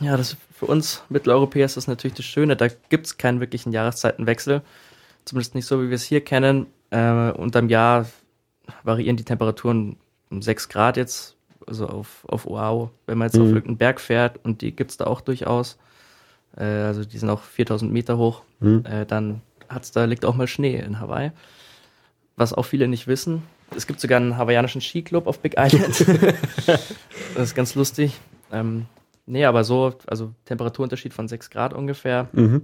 Ja, 0.00 0.16
das 0.16 0.36
für 0.52 0.66
uns 0.66 1.02
Mitteleuropäer 1.08 1.64
ist 1.64 1.76
das 1.76 1.86
natürlich 1.86 2.16
das 2.16 2.26
Schöne. 2.26 2.56
Da 2.56 2.68
gibt 2.88 3.06
es 3.06 3.16
keinen 3.16 3.40
wirklichen 3.40 3.72
Jahreszeitenwechsel. 3.72 4.62
Zumindest 5.24 5.54
nicht 5.54 5.66
so, 5.66 5.82
wie 5.82 5.88
wir 5.88 5.94
es 5.94 6.04
hier 6.04 6.22
kennen. 6.22 6.66
Äh, 6.90 7.30
unterm 7.30 7.68
Jahr 7.68 8.06
variieren 8.82 9.16
die 9.16 9.24
Temperaturen 9.24 9.96
um 10.30 10.42
6 10.42 10.68
Grad 10.68 10.96
jetzt, 10.96 11.36
also 11.66 11.86
auf, 11.86 12.24
auf 12.28 12.46
Oahu. 12.46 12.90
Wenn 13.06 13.18
man 13.18 13.28
jetzt 13.28 13.36
mhm. 13.36 13.42
auf 13.42 13.48
irgendeinen 13.48 13.78
Berg 13.78 14.00
fährt, 14.00 14.44
und 14.44 14.60
die 14.60 14.72
gibt 14.72 14.90
es 14.90 14.96
da 14.98 15.06
auch 15.06 15.22
durchaus, 15.22 15.78
äh, 16.56 16.64
also 16.64 17.04
die 17.04 17.18
sind 17.18 17.30
auch 17.30 17.42
4000 17.42 17.90
Meter 17.90 18.18
hoch, 18.18 18.42
mhm. 18.60 18.84
äh, 18.84 19.06
dann 19.06 19.40
hat's 19.68 19.92
da, 19.92 20.04
liegt 20.04 20.24
auch 20.24 20.34
mal 20.34 20.46
Schnee 20.46 20.76
in 20.76 21.00
Hawaii 21.00 21.32
was 22.36 22.52
auch 22.52 22.64
viele 22.64 22.86
nicht 22.86 23.06
wissen. 23.06 23.42
Es 23.74 23.86
gibt 23.86 24.00
sogar 24.00 24.18
einen 24.18 24.36
hawaiianischen 24.36 24.80
Skiclub 24.80 25.26
auf 25.26 25.40
Big 25.40 25.54
Island. 25.58 26.06
das 26.66 27.48
ist 27.48 27.54
ganz 27.54 27.74
lustig. 27.74 28.18
Ähm, 28.52 28.86
nee, 29.26 29.44
aber 29.44 29.64
so, 29.64 29.94
also 30.06 30.32
Temperaturunterschied 30.44 31.12
von 31.12 31.28
6 31.28 31.50
Grad 31.50 31.74
ungefähr. 31.74 32.28
Mhm. 32.32 32.62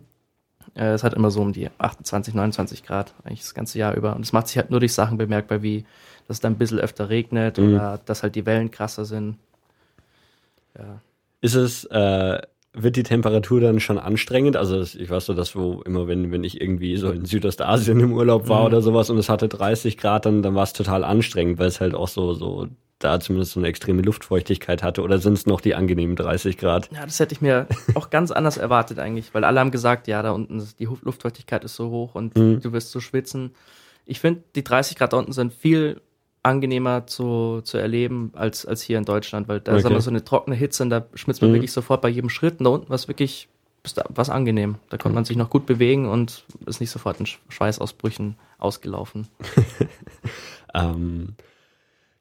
Äh, 0.75 0.93
es 0.93 1.03
hat 1.03 1.15
immer 1.15 1.31
so 1.31 1.43
um 1.43 1.53
die 1.53 1.69
28, 1.79 2.35
29 2.35 2.85
Grad, 2.85 3.15
eigentlich 3.25 3.41
das 3.41 3.55
ganze 3.55 3.79
Jahr 3.79 3.95
über. 3.95 4.15
Und 4.15 4.25
es 4.25 4.33
macht 4.33 4.49
sich 4.49 4.57
halt 4.57 4.71
nur 4.71 4.81
durch 4.81 4.95
Sachen 4.95 5.19
bemerkbar, 5.19 5.63
wie 5.63 5.85
dass 6.29 6.37
es 6.37 6.41
dann 6.41 6.53
ein 6.53 6.59
bisschen 6.59 6.79
öfter 6.79 7.09
regnet 7.09 7.59
mhm. 7.59 7.75
oder 7.75 8.01
dass 8.05 8.23
halt 8.23 8.35
die 8.37 8.47
Wellen 8.47 8.71
krasser 8.71 9.05
sind. 9.05 9.39
Ja. 10.79 11.01
Ist 11.41 11.55
es, 11.55 11.85
äh, 11.87 12.41
wird 12.75 12.97
die 12.97 13.03
Temperatur 13.03 13.61
dann 13.61 13.81
schon 13.81 13.99
anstrengend? 13.99 14.57
Also 14.57 14.81
ich 14.81 15.11
weiß 15.11 15.27
so, 15.27 15.35
dass 15.35 15.55
wo 15.55 15.83
immer, 15.83 16.09
wenn, 16.09 16.33
wenn 16.33 16.45
ich 16.45 16.61
irgendwie 16.61 16.97
so 16.97 17.11
in 17.11 17.25
Südostasien 17.25 18.01
im 18.01 18.13
Urlaub 18.13 18.49
war 18.49 18.61
mhm. 18.61 18.67
oder 18.67 18.81
sowas 18.81 19.11
und 19.11 19.19
es 19.19 19.29
hatte 19.29 19.49
30 19.49 19.99
Grad, 19.99 20.27
dann, 20.27 20.43
dann 20.43 20.55
war 20.55 20.63
es 20.63 20.73
total 20.73 21.05
anstrengend, 21.05 21.59
weil 21.59 21.69
es 21.69 21.81
halt 21.81 21.95
auch 21.95 22.09
so, 22.09 22.33
so 22.33 22.69
da 22.99 23.21
zumindest 23.21 23.53
so 23.53 23.61
eine 23.61 23.69
extreme 23.69 24.03
Luftfeuchtigkeit 24.03 24.83
hatte. 24.83 25.03
Oder 25.03 25.19
sind 25.19 25.35
es 25.35 25.47
noch 25.47 25.61
die 25.61 25.75
angenehmen 25.75 26.17
30 26.17 26.57
Grad? 26.57 26.89
Ja, 26.93 27.05
das 27.05 27.19
hätte 27.21 27.35
ich 27.35 27.41
mir 27.41 27.67
auch 27.95 28.11
ganz 28.11 28.31
anders 28.31 28.57
erwartet 28.57 28.99
eigentlich, 28.99 29.35
weil 29.35 29.45
alle 29.45 29.61
haben 29.61 29.71
gesagt, 29.71 30.09
ja, 30.09 30.23
da 30.23 30.31
unten 30.31 30.67
die 30.79 30.89
Luftfeuchtigkeit 31.03 31.65
ist 31.65 31.77
so 31.77 31.91
hoch 31.91 32.15
und 32.15 32.37
mhm. 32.37 32.61
du 32.61 32.73
wirst 32.73 32.91
so 32.91 33.01
schwitzen. 33.01 33.55
Ich 34.07 34.21
finde, 34.21 34.43
die 34.55 34.65
30 34.65 34.97
Grad 34.97 35.13
da 35.13 35.19
unten 35.19 35.33
sind 35.33 35.53
viel 35.53 36.01
angenehmer 36.43 37.07
zu, 37.07 37.61
zu 37.63 37.79
erleben 37.79 38.33
als, 38.35 38.67
als 38.67 38.83
hier 38.83 38.99
in 38.99 39.05
Deutschland, 39.05 39.49
weil 39.49 39.61
da 39.61 39.73
okay. 39.73 39.81
ist 39.81 39.87
immer 39.87 40.01
so 40.01 40.11
eine 40.11 40.25
trockene 40.25 40.57
Hitze 40.57 40.83
und 40.83 40.91
da 40.91 41.07
schmitzt 41.15 41.41
man 41.41 41.51
mhm. 41.51 41.55
wirklich 41.55 41.73
sofort 41.73 42.01
bei 42.01 42.09
jedem 42.09 42.31
Schritt. 42.31 42.59
Und 42.59 42.65
da 42.65 42.71
unten 42.71 42.89
war 42.89 42.97
es 42.97 43.09
wirklich 43.09 43.49
was 44.09 44.31
angenehm. 44.31 44.77
Da 44.91 44.97
konnte 44.97 45.15
man 45.15 45.25
sich 45.25 45.37
noch 45.37 45.51
gut 45.51 45.67
bewegen 45.67 46.09
und 46.09 46.45
ist 46.67 46.81
nicht 46.81 46.91
sofort 46.91 47.21
in 47.21 47.27
Schweißausbrüchen 47.27 48.37
ausgelaufen. 48.59 49.29
ähm, 50.75 51.35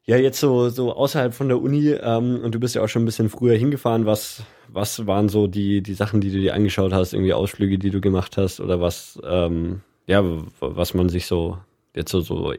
ja, 0.05 0.17
jetzt 0.17 0.39
so, 0.39 0.69
so 0.69 0.93
außerhalb 0.93 1.33
von 1.33 1.47
der 1.47 1.61
Uni 1.61 1.89
ähm, 1.89 2.41
und 2.43 2.53
du 2.55 2.59
bist 2.59 2.75
ja 2.75 2.81
auch 2.81 2.89
schon 2.89 3.03
ein 3.03 3.05
bisschen 3.05 3.29
früher 3.29 3.55
hingefahren. 3.55 4.05
Was, 4.05 4.43
was 4.67 5.05
waren 5.07 5.29
so 5.29 5.47
die, 5.47 5.81
die 5.81 5.93
Sachen, 5.93 6.21
die 6.21 6.31
du 6.31 6.39
dir 6.39 6.55
angeschaut 6.55 6.93
hast, 6.93 7.13
irgendwie 7.13 7.33
Ausflüge, 7.33 7.77
die 7.77 7.91
du 7.91 8.01
gemacht 8.01 8.37
hast 8.37 8.59
oder 8.59 8.81
was, 8.81 9.19
ähm, 9.23 9.81
ja, 10.07 10.23
was 10.59 10.93
man 10.93 11.09
sich 11.09 11.27
so 11.27 11.57
jetzt 11.93 12.11
so, 12.11 12.21
so 12.21 12.53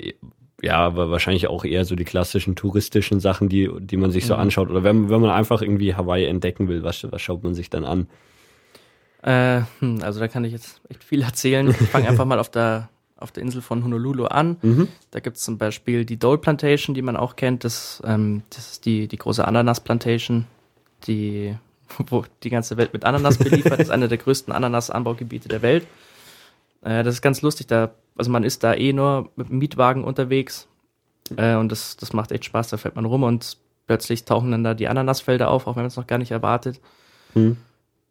ja, 0.63 0.77
aber 0.77 1.11
wahrscheinlich 1.11 1.49
auch 1.49 1.65
eher 1.65 1.85
so 1.85 1.97
die 1.97 2.05
klassischen 2.05 2.55
touristischen 2.55 3.19
Sachen, 3.19 3.49
die, 3.49 3.69
die 3.81 3.97
man 3.97 4.13
sich 4.13 4.27
so 4.27 4.35
mhm. 4.35 4.41
anschaut. 4.41 4.71
Oder 4.71 4.85
wenn, 4.85 5.11
wenn 5.11 5.21
man 5.21 5.31
einfach 5.31 5.61
irgendwie 5.61 5.97
Hawaii 5.97 6.25
entdecken 6.25 6.69
will, 6.69 6.85
was, 6.85 7.05
was 7.11 7.21
schaut 7.21 7.43
man 7.43 7.55
sich 7.55 7.69
dann 7.69 7.85
an? 7.85 8.07
Äh, 9.23 9.63
hm, 9.81 10.01
also 10.03 10.21
da 10.21 10.29
kann 10.29 10.45
ich 10.45 10.53
jetzt 10.53 10.81
echt 10.89 11.03
viel 11.03 11.23
erzählen. 11.23 11.69
Ich 11.69 11.89
fange 11.89 12.09
einfach 12.09 12.25
mal 12.25 12.39
auf 12.39 12.49
der, 12.49 12.91
auf 13.17 13.33
der 13.33 13.43
Insel 13.43 13.61
von 13.61 13.83
Honolulu 13.83 14.27
an. 14.27 14.57
Mhm. 14.63 14.87
Da 15.11 15.19
gibt 15.19 15.37
es 15.37 15.43
zum 15.43 15.59
Beispiel 15.59 16.05
die 16.05 16.17
Dole 16.17 16.39
Plantation, 16.39 16.95
die 16.95 17.03
man 17.03 17.17
auch 17.17 17.35
kennt. 17.35 17.65
Das, 17.65 18.01
ähm, 18.05 18.45
das 18.51 18.73
ist 18.73 18.87
die, 18.87 19.09
die 19.09 19.19
große 19.19 19.45
Ananas 19.45 19.81
Plantation, 19.81 20.47
die, 21.09 21.57
wo 22.07 22.25
die 22.45 22.51
ganze 22.51 22.77
Welt 22.77 22.93
mit 22.93 23.05
Ananas 23.05 23.37
beliefert. 23.37 23.73
das 23.73 23.89
ist 23.89 23.91
einer 23.91 24.07
der 24.07 24.19
größten 24.19 24.53
Ananas-Anbaugebiete 24.53 25.49
der 25.49 25.63
Welt. 25.63 25.89
Äh, 26.83 27.03
das 27.03 27.17
ist 27.17 27.23
ganz 27.23 27.43
lustig. 27.43 27.67
Da 27.67 27.91
also 28.17 28.31
man 28.31 28.45
ist 28.45 28.65
da 28.65 28.75
eh 28.75 28.93
nur 28.93 29.31
mit 29.37 29.49
dem 29.49 29.59
Mietwagen 29.59 30.05
unterwegs 30.05 30.69
äh, 31.37 31.57
und 31.57 31.71
das, 31.71 31.97
das 31.97 32.13
macht 32.13 32.33
echt 32.33 32.45
Spaß, 32.45 32.69
da 32.69 32.77
fährt 32.77 32.97
man 32.97 33.05
rum 33.05 33.23
und 33.23 33.57
plötzlich 33.87 34.25
tauchen 34.25 34.51
dann 34.51 34.65
da 34.65 34.75
die 34.75 34.89
Ananasfelder 34.89 35.51
auf, 35.51 35.67
auch 35.67 35.77
wenn 35.77 35.83
man 35.83 35.89
es 35.89 35.97
noch 35.97 36.07
gar 36.07 36.19
nicht 36.19 36.31
erwartet. 36.31 36.81
Hm. 37.35 37.57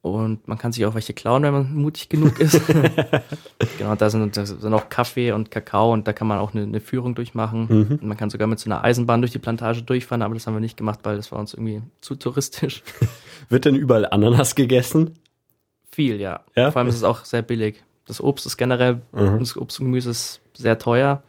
Und 0.02 0.48
man 0.48 0.58
kann 0.58 0.72
sich 0.72 0.84
auch 0.88 0.96
welche 0.96 1.14
klauen, 1.14 1.44
wenn 1.44 1.54
man 1.54 1.76
mutig 1.76 2.10
genug 2.10 2.40
ist. 2.40 2.60
genau, 3.78 3.96
da 3.96 4.10
sind, 4.10 4.36
da 4.36 4.46
sind 4.46 4.74
auch 4.74 4.90
Kaffee 4.90 5.32
und 5.32 5.52
Kakao 5.52 5.94
und 5.94 6.08
da 6.08 6.14
kann 6.14 6.28
man 6.28 6.40
auch 6.40 6.54
eine, 6.54 6.64
eine 6.64 6.80
Führung 6.80 7.14
durchmachen. 7.14 7.68
Mhm. 7.70 8.00
Und 8.02 8.04
man 8.04 8.18
kann 8.18 8.32
sogar 8.32 8.48
mit 8.48 8.60
so 8.60 8.68
einer 8.68 8.84
Eisenbahn 8.84 9.22
durch 9.22 9.32
die 9.32 9.40
Plantage 9.40 9.84
durchfahren, 9.84 10.24
aber 10.24 10.34
das 10.34 10.48
haben 10.48 10.56
wir 10.56 10.60
nicht 10.60 10.78
gemacht, 10.78 11.02
weil 11.04 11.18
das 11.18 11.32
war 11.32 11.38
uns 11.38 11.54
irgendwie 11.54 11.84
zu 12.02 12.16
touristisch. 12.16 12.82
Wird 13.50 13.66
denn 13.66 13.76
überall 13.76 14.08
Ananas 14.10 14.56
gegessen? 14.56 15.20
Viel, 15.92 16.20
ja. 16.20 16.42
ja? 16.56 16.72
Vor 16.72 16.80
allem 16.80 16.88
ist 16.88 16.96
es 16.96 17.04
auch 17.04 17.24
sehr 17.24 17.44
billig. 17.44 17.84
Das 18.06 18.22
Obst 18.22 18.46
ist 18.46 18.58
generell, 18.58 19.02
mhm. 19.12 19.40
das 19.40 19.58
Obst 19.58 19.80
und 19.80 19.88
Gemüse 19.88 20.10
ist 20.10 20.42
sehr 20.54 20.78
teuer. 20.78 21.24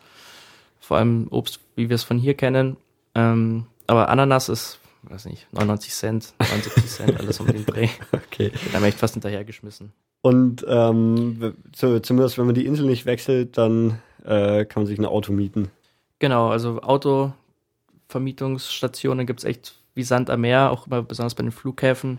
Vor 0.80 0.96
allem 0.96 1.28
Obst, 1.30 1.60
wie 1.76 1.88
wir 1.88 1.94
es 1.94 2.02
von 2.02 2.18
hier 2.18 2.34
kennen. 2.34 2.76
Ähm, 3.14 3.66
aber 3.86 4.08
Ananas 4.08 4.48
ist, 4.48 4.80
weiß 5.02 5.26
nicht, 5.26 5.46
99 5.52 5.92
Cent, 5.92 6.34
79 6.38 6.86
Cent, 6.86 7.20
alles 7.20 7.40
um 7.40 7.46
den 7.46 7.66
Dreh. 7.66 7.88
Okay. 8.32 8.50
Da 8.50 8.74
haben 8.74 8.82
wir 8.82 8.88
echt 8.88 8.98
fast 8.98 9.14
hinterhergeschmissen. 9.14 9.92
Und 10.22 10.64
ähm, 10.66 11.54
zumindest 11.72 12.38
wenn 12.38 12.46
man 12.46 12.54
die 12.54 12.64
Insel 12.64 12.86
nicht 12.86 13.04
wechselt, 13.04 13.58
dann 13.58 13.98
äh, 14.24 14.64
kann 14.64 14.82
man 14.82 14.86
sich 14.86 14.98
ein 14.98 15.04
Auto 15.04 15.32
mieten. 15.32 15.70
Genau, 16.18 16.48
also 16.48 16.80
Autovermietungsstationen 16.80 19.26
gibt 19.26 19.40
es 19.40 19.44
echt 19.44 19.74
wie 19.94 20.04
Sand 20.04 20.30
am 20.30 20.40
Meer, 20.40 20.70
auch 20.70 20.86
immer 20.86 21.02
besonders 21.02 21.34
bei 21.34 21.42
den 21.42 21.52
Flughäfen. 21.52 22.18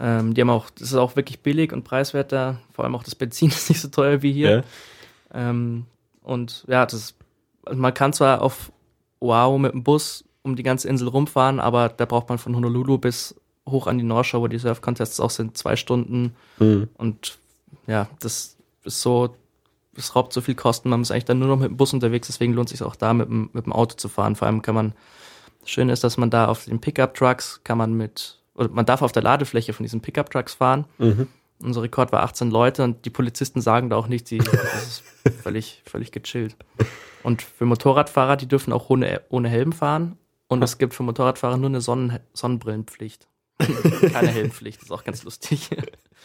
Ähm, 0.00 0.34
die 0.34 0.40
haben 0.40 0.50
auch, 0.50 0.70
das 0.70 0.88
ist 0.88 0.94
auch 0.94 1.16
wirklich 1.16 1.40
billig 1.40 1.72
und 1.72 1.84
preiswerter. 1.84 2.60
Vor 2.72 2.84
allem 2.84 2.94
auch 2.94 3.04
das 3.04 3.14
Benzin 3.14 3.48
ist 3.50 3.68
nicht 3.68 3.80
so 3.80 3.88
teuer 3.88 4.22
wie 4.22 4.32
hier. 4.32 4.50
Ja. 5.32 5.50
Ähm, 5.50 5.86
und 6.22 6.64
ja, 6.68 6.86
das, 6.86 7.14
also 7.64 7.80
man 7.80 7.94
kann 7.94 8.12
zwar 8.12 8.42
auf 8.42 8.72
wow 9.20 9.58
mit 9.58 9.72
dem 9.72 9.82
Bus 9.82 10.24
um 10.42 10.56
die 10.56 10.62
ganze 10.62 10.88
Insel 10.88 11.08
rumfahren, 11.08 11.58
aber 11.58 11.88
da 11.88 12.04
braucht 12.04 12.28
man 12.28 12.38
von 12.38 12.54
Honolulu 12.54 12.98
bis 12.98 13.34
hoch 13.68 13.86
an 13.86 13.98
die 13.98 14.04
North 14.04 14.26
Shore, 14.26 14.42
wo 14.42 14.48
die 14.48 14.58
Surf-Contests 14.58 15.20
auch 15.20 15.30
sind, 15.30 15.56
zwei 15.56 15.76
Stunden. 15.76 16.34
Mhm. 16.58 16.88
Und 16.98 17.38
ja, 17.86 18.08
das 18.20 18.56
ist 18.84 19.00
so, 19.00 19.34
es 19.96 20.14
raubt 20.14 20.32
so 20.32 20.40
viel 20.40 20.54
Kosten, 20.54 20.90
man 20.90 21.02
ist 21.02 21.10
eigentlich 21.10 21.24
dann 21.24 21.38
nur 21.38 21.48
noch 21.48 21.58
mit 21.58 21.70
dem 21.70 21.76
Bus 21.76 21.92
unterwegs, 21.94 22.26
deswegen 22.26 22.52
lohnt 22.52 22.68
es 22.68 22.78
sich 22.78 22.86
auch 22.86 22.96
da 22.96 23.14
mit 23.14 23.28
dem, 23.28 23.50
mit 23.52 23.64
dem 23.64 23.72
Auto 23.72 23.96
zu 23.96 24.08
fahren. 24.08 24.36
Vor 24.36 24.46
allem 24.46 24.60
kann 24.60 24.74
man, 24.74 24.92
das 25.60 25.70
Schöne 25.70 25.92
ist, 25.92 26.04
dass 26.04 26.18
man 26.18 26.30
da 26.30 26.46
auf 26.46 26.66
den 26.66 26.80
Pickup-Trucks 26.80 27.62
kann 27.64 27.78
man 27.78 27.94
mit, 27.94 28.38
man 28.54 28.86
darf 28.86 29.02
auf 29.02 29.12
der 29.12 29.22
Ladefläche 29.22 29.72
von 29.72 29.84
diesen 29.84 30.00
Pickup-Trucks 30.00 30.54
fahren. 30.54 30.86
Mhm. 30.98 31.28
Unser 31.60 31.82
Rekord 31.82 32.12
war 32.12 32.22
18 32.22 32.50
Leute 32.50 32.84
und 32.84 33.04
die 33.04 33.10
Polizisten 33.10 33.60
sagen 33.60 33.90
da 33.90 33.96
auch 33.96 34.08
nichts, 34.08 34.28
die, 34.28 34.38
das 34.38 34.86
ist 34.86 35.04
völlig, 35.42 35.82
völlig 35.86 36.12
gechillt. 36.12 36.56
Und 37.22 37.42
für 37.42 37.64
Motorradfahrer, 37.64 38.36
die 38.36 38.46
dürfen 38.46 38.72
auch 38.72 38.90
ohne, 38.90 39.22
ohne 39.28 39.48
Helm 39.48 39.72
fahren. 39.72 40.18
Und 40.48 40.62
es 40.62 40.78
gibt 40.78 40.94
für 40.94 41.02
Motorradfahrer 41.02 41.56
nur 41.56 41.70
eine 41.70 41.80
Sonnen 41.80 42.18
Sonnenbrillenpflicht. 42.32 43.28
Keine 43.58 44.28
Helmpflicht, 44.28 44.78
das 44.78 44.86
ist 44.86 44.92
auch 44.92 45.04
ganz 45.04 45.22
lustig. 45.24 45.70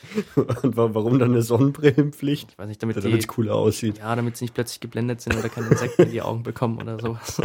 Warum 0.63 1.19
dann 1.19 1.31
eine 1.31 1.41
Sonnenbrillenpflicht? 1.41 2.51
Ich 2.51 2.57
weiß 2.57 2.67
nicht, 2.67 2.81
damit 2.81 2.97
es 2.97 3.27
cooler 3.27 3.55
aussieht. 3.55 3.99
Ja, 3.99 4.15
damit 4.15 4.37
sie 4.37 4.45
nicht 4.45 4.53
plötzlich 4.53 4.79
geblendet 4.79 5.21
sind 5.21 5.37
oder 5.37 5.49
keine 5.49 5.67
Insekten 5.67 6.03
in 6.03 6.11
die 6.11 6.21
Augen 6.21 6.43
bekommen 6.43 6.81
oder 6.81 6.99
sowas. 6.99 7.41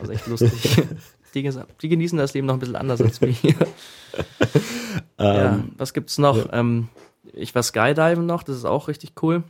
Also 0.00 0.12
echt 0.12 0.26
lustig. 0.26 0.82
Die, 1.32 1.48
die 1.80 1.88
genießen 1.88 2.18
das 2.18 2.34
Leben 2.34 2.48
noch 2.48 2.54
ein 2.54 2.58
bisschen 2.58 2.74
anders 2.74 3.00
als 3.00 3.20
wir 3.20 3.28
hier. 3.28 3.54
ja, 5.20 5.54
ähm, 5.54 5.70
was 5.78 5.94
gibt's 5.94 6.18
noch? 6.18 6.36
Ja. 6.36 6.54
Ähm, 6.54 6.88
ich 7.32 7.54
war 7.54 7.62
Skydiven 7.62 8.26
noch, 8.26 8.42
das 8.42 8.56
ist 8.56 8.64
auch 8.64 8.88
richtig 8.88 9.12
cool. 9.22 9.44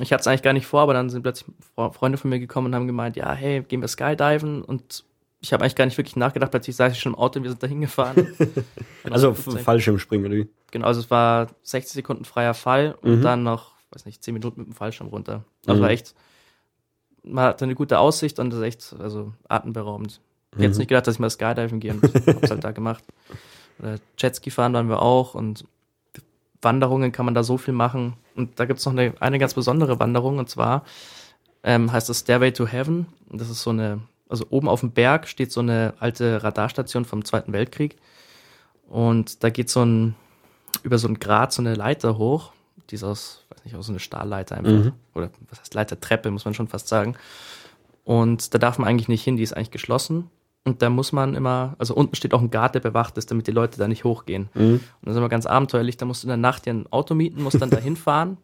Ich 0.00 0.12
hatte 0.12 0.20
es 0.20 0.26
eigentlich 0.28 0.42
gar 0.42 0.52
nicht 0.52 0.68
vor, 0.68 0.82
aber 0.82 0.94
dann 0.94 1.10
sind 1.10 1.22
plötzlich 1.22 1.50
Freunde 1.74 2.18
von 2.18 2.30
mir 2.30 2.38
gekommen 2.38 2.68
und 2.68 2.74
haben 2.76 2.86
gemeint, 2.86 3.16
ja, 3.16 3.32
hey, 3.32 3.62
gehen 3.62 3.80
wir 3.80 3.88
Skydiven 3.88 4.62
und 4.62 5.04
ich 5.40 5.52
habe 5.52 5.62
eigentlich 5.62 5.76
gar 5.76 5.84
nicht 5.84 5.98
wirklich 5.98 6.16
nachgedacht, 6.16 6.50
plötzlich 6.50 6.76
saß 6.76 6.92
ich 6.92 7.00
schon 7.00 7.12
im 7.12 7.18
Auto 7.18 7.38
und 7.38 7.44
wir 7.44 7.50
sind 7.50 7.62
da 7.62 7.66
hingefahren. 7.66 8.34
also 9.10 9.34
Fallschirmspringen, 9.34 10.26
oder 10.26 10.36
wie? 10.36 10.48
Genau, 10.70 10.86
also 10.86 11.00
es 11.00 11.10
war 11.10 11.48
60 11.62 11.94
Sekunden 11.94 12.24
freier 12.24 12.54
Fall 12.54 12.96
und 13.02 13.18
mhm. 13.18 13.22
dann 13.22 13.42
noch, 13.42 13.72
weiß 13.90 14.06
nicht, 14.06 14.22
10 14.22 14.34
Minuten 14.34 14.60
mit 14.60 14.68
dem 14.68 14.74
Fallschirm 14.74 15.08
runter. 15.08 15.44
Also 15.66 15.80
mhm. 15.80 15.84
war 15.84 15.90
echt, 15.90 16.14
man 17.22 17.44
hatte 17.44 17.64
eine 17.64 17.74
gute 17.74 17.98
Aussicht 17.98 18.38
und 18.38 18.50
das 18.50 18.60
ist 18.60 18.64
echt, 18.64 18.96
also 18.98 19.32
atemberaubend. 19.48 20.20
Ich 20.52 20.62
hätte 20.62 20.72
mhm. 20.72 20.78
nicht 20.78 20.88
gedacht, 20.88 21.06
dass 21.06 21.16
ich 21.16 21.20
mal 21.20 21.30
Skydiven 21.30 21.80
gehe 21.80 21.92
und 21.92 22.02
hab's 22.26 22.50
halt 22.50 22.64
da 22.64 22.72
gemacht. 22.72 23.04
Oder 23.78 23.96
Jetski 24.18 24.50
fahren 24.50 24.72
waren 24.72 24.88
wir 24.88 25.02
auch 25.02 25.34
und 25.34 25.64
Wanderungen 26.62 27.12
kann 27.12 27.26
man 27.26 27.34
da 27.34 27.42
so 27.42 27.58
viel 27.58 27.74
machen. 27.74 28.14
Und 28.34 28.58
da 28.58 28.64
gibt's 28.64 28.86
noch 28.86 28.92
eine, 28.92 29.14
eine 29.20 29.38
ganz 29.38 29.54
besondere 29.54 30.00
Wanderung 30.00 30.38
und 30.38 30.48
zwar 30.48 30.84
ähm, 31.62 31.92
heißt 31.92 32.08
das 32.08 32.20
Stairway 32.20 32.52
to 32.52 32.66
Heaven. 32.66 33.06
Das 33.30 33.50
ist 33.50 33.62
so 33.62 33.70
eine 33.70 34.00
also 34.28 34.46
oben 34.50 34.68
auf 34.68 34.80
dem 34.80 34.92
Berg 34.92 35.28
steht 35.28 35.52
so 35.52 35.60
eine 35.60 35.94
alte 35.98 36.42
Radarstation 36.42 37.04
vom 37.04 37.24
Zweiten 37.24 37.52
Weltkrieg. 37.52 37.96
Und 38.88 39.42
da 39.42 39.50
geht 39.50 39.70
so 39.70 39.84
ein, 39.84 40.14
über 40.82 40.98
so 40.98 41.08
ein 41.08 41.18
Grat 41.18 41.52
so 41.52 41.62
eine 41.62 41.74
Leiter 41.74 42.18
hoch. 42.18 42.52
Die 42.90 42.94
ist 42.94 43.04
aus, 43.04 43.44
weiß 43.50 43.64
nicht, 43.64 43.74
aus 43.74 43.86
so 43.86 43.92
eine 43.92 43.98
Stahlleiter 43.98 44.56
einfach. 44.56 44.72
Mhm. 44.72 44.92
Oder 45.14 45.30
was 45.50 45.60
heißt 45.60 45.74
Leitertreppe, 45.74 46.30
muss 46.30 46.44
man 46.44 46.54
schon 46.54 46.68
fast 46.68 46.88
sagen. 46.88 47.16
Und 48.04 48.54
da 48.54 48.58
darf 48.58 48.78
man 48.78 48.88
eigentlich 48.88 49.08
nicht 49.08 49.24
hin, 49.24 49.36
die 49.36 49.42
ist 49.42 49.52
eigentlich 49.52 49.72
geschlossen. 49.72 50.30
Und 50.64 50.82
da 50.82 50.90
muss 50.90 51.12
man 51.12 51.34
immer, 51.34 51.74
also 51.78 51.94
unten 51.94 52.16
steht 52.16 52.34
auch 52.34 52.40
ein 52.40 52.50
Guard, 52.50 52.74
der 52.74 52.80
bewacht 52.80 53.16
ist, 53.18 53.30
damit 53.30 53.46
die 53.46 53.52
Leute 53.52 53.78
da 53.78 53.86
nicht 53.86 54.04
hochgehen. 54.04 54.48
Mhm. 54.54 54.74
Und 54.74 54.82
das 55.02 55.12
ist 55.12 55.18
immer 55.18 55.28
ganz 55.28 55.46
abenteuerlich. 55.46 55.96
Da 55.96 56.06
musst 56.06 56.22
du 56.22 56.26
in 56.26 56.30
der 56.30 56.36
Nacht 56.36 56.66
dir 56.66 56.74
ein 56.74 56.90
Auto 56.92 57.14
mieten, 57.14 57.42
musst 57.42 57.60
dann 57.60 57.70
da 57.70 57.76
hinfahren. 57.78 58.36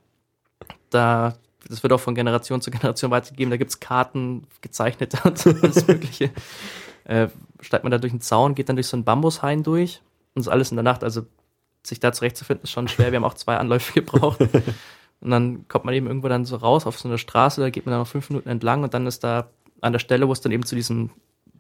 Da 0.91 1.35
das 1.73 1.83
wird 1.83 1.93
auch 1.93 2.01
von 2.01 2.15
Generation 2.15 2.61
zu 2.61 2.71
Generation 2.71 3.11
weitergegeben. 3.11 3.51
Da 3.51 3.57
gibt's 3.57 3.81
Karten, 3.81 4.47
gezeichnete 4.61 5.19
und 5.25 5.47
alles 5.47 5.87
Mögliche. 5.89 6.31
Äh, 7.05 7.29
steigt 7.61 7.85
man 7.85 7.91
da 7.91 7.99
durch 7.99 8.13
einen 8.13 8.21
Zaun, 8.21 8.55
geht 8.55 8.69
dann 8.69 8.77
durch 8.77 8.87
so 8.87 8.97
einen 8.97 9.05
Bambushain 9.05 9.63
durch 9.63 10.03
und 10.35 10.41
ist 10.41 10.49
alles 10.49 10.71
in 10.71 10.77
der 10.77 10.85
Nacht. 10.85 11.03
Also 11.03 11.23
sich 11.83 11.99
da 11.99 12.13
zurechtzufinden 12.13 12.65
ist 12.65 12.71
schon 12.71 12.89
schwer. 12.89 13.11
Wir 13.11 13.17
haben 13.17 13.25
auch 13.25 13.35
zwei 13.35 13.57
Anläufe 13.57 13.93
gebraucht. 13.95 14.41
Und 14.41 15.31
dann 15.31 15.67
kommt 15.69 15.85
man 15.85 15.95
eben 15.95 16.07
irgendwo 16.07 16.29
dann 16.29 16.45
so 16.45 16.57
raus 16.57 16.87
auf 16.87 16.99
so 16.99 17.09
eine 17.09 17.19
Straße, 17.19 17.61
da 17.61 17.71
geht 17.71 17.87
man 17.87 17.93
dann 17.93 18.01
noch 18.01 18.09
fünf 18.09 18.29
Minuten 18.29 18.49
entlang 18.49 18.83
und 18.83 18.93
dann 18.93 19.07
ist 19.07 19.23
da 19.23 19.49
an 19.81 19.93
der 19.93 20.01
Stelle, 20.01 20.27
wo 20.29 20.33
es 20.33 20.41
dann 20.41 20.53
eben 20.53 20.65
zu 20.65 20.75
diesem 20.75 21.11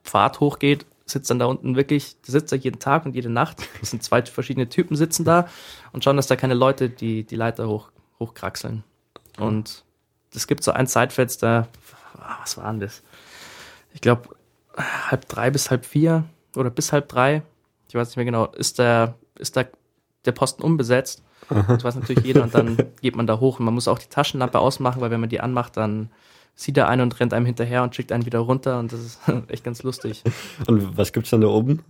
Pfad 0.02 0.40
hochgeht, 0.40 0.84
sitzt 1.06 1.30
dann 1.30 1.38
da 1.38 1.46
unten 1.46 1.76
wirklich, 1.76 2.20
der 2.22 2.32
sitzt 2.32 2.52
da 2.52 2.56
jeden 2.56 2.80
Tag 2.80 3.06
und 3.06 3.14
jede 3.14 3.30
Nacht. 3.30 3.62
Es 3.80 3.90
sind 3.90 4.02
zwei 4.02 4.22
verschiedene 4.22 4.68
Typen 4.68 4.96
sitzen 4.96 5.24
da 5.24 5.48
und 5.92 6.02
schauen, 6.02 6.16
dass 6.16 6.26
da 6.26 6.36
keine 6.36 6.54
Leute 6.54 6.90
die, 6.90 7.24
die 7.24 7.36
Leiter 7.36 7.68
hoch, 7.68 7.90
hochkraxeln. 8.18 8.82
Und 9.38 9.84
es 10.34 10.46
gibt 10.46 10.64
so 10.64 10.72
ein 10.72 10.86
Zeitfenster, 10.86 11.68
ah, 12.18 12.36
was 12.40 12.56
war 12.56 12.70
denn 12.70 12.80
das? 12.80 13.02
Ich 13.94 14.00
glaube, 14.00 14.30
halb 14.76 15.28
drei 15.28 15.50
bis 15.50 15.70
halb 15.70 15.84
vier 15.84 16.24
oder 16.56 16.70
bis 16.70 16.92
halb 16.92 17.08
drei, 17.08 17.42
ich 17.88 17.94
weiß 17.94 18.08
nicht 18.08 18.16
mehr 18.16 18.24
genau, 18.24 18.46
ist 18.46 18.78
der, 18.78 19.14
ist 19.38 19.56
der, 19.56 19.68
der 20.24 20.32
Posten 20.32 20.62
unbesetzt. 20.62 21.22
Aha. 21.50 21.74
Das 21.74 21.84
weiß 21.84 21.96
natürlich 21.96 22.24
jeder 22.24 22.42
und 22.42 22.54
dann 22.54 22.76
geht 23.02 23.16
man 23.16 23.26
da 23.26 23.40
hoch 23.40 23.58
und 23.58 23.64
man 23.66 23.74
muss 23.74 23.88
auch 23.88 23.98
die 23.98 24.08
Taschenlampe 24.08 24.58
ausmachen, 24.58 25.00
weil 25.00 25.10
wenn 25.10 25.20
man 25.20 25.28
die 25.28 25.40
anmacht, 25.40 25.76
dann 25.76 26.10
sieht 26.54 26.76
er 26.76 26.88
einen 26.88 27.02
und 27.02 27.20
rennt 27.20 27.34
einem 27.34 27.46
hinterher 27.46 27.82
und 27.82 27.94
schickt 27.94 28.12
einen 28.12 28.26
wieder 28.26 28.38
runter 28.38 28.78
und 28.78 28.92
das 28.92 29.00
ist 29.00 29.20
echt 29.48 29.64
ganz 29.64 29.82
lustig. 29.82 30.22
Und 30.66 30.96
was 30.96 31.12
gibt's 31.12 31.30
dann 31.30 31.40
da 31.40 31.48
oben? 31.48 31.82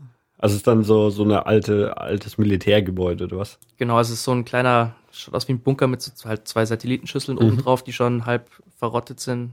Also 0.42 0.55
es 0.55 0.57
ist 0.59 0.66
dann 0.66 0.83
so, 0.83 1.09
so 1.09 1.22
eine 1.22 1.46
alte, 1.46 1.96
altes 1.98 2.37
Militärgebäude, 2.37 3.24
oder 3.24 3.38
was? 3.38 3.61
Genau, 3.76 4.00
es 4.00 4.11
ist 4.11 4.24
so 4.24 4.33
ein 4.33 4.44
kleiner, 4.44 4.96
aus 5.31 5.46
wie 5.46 5.52
ein 5.52 5.61
Bunker 5.61 5.87
mit 5.87 6.02
so 6.02 6.28
halt 6.28 6.48
zwei 6.48 6.66
Satellitenschüsseln 6.66 7.38
mhm. 7.38 7.44
oben 7.44 7.59
drauf, 7.59 7.85
die 7.85 7.92
schon 7.92 8.26
halb 8.26 8.50
verrottet 8.76 9.20
sind. 9.20 9.52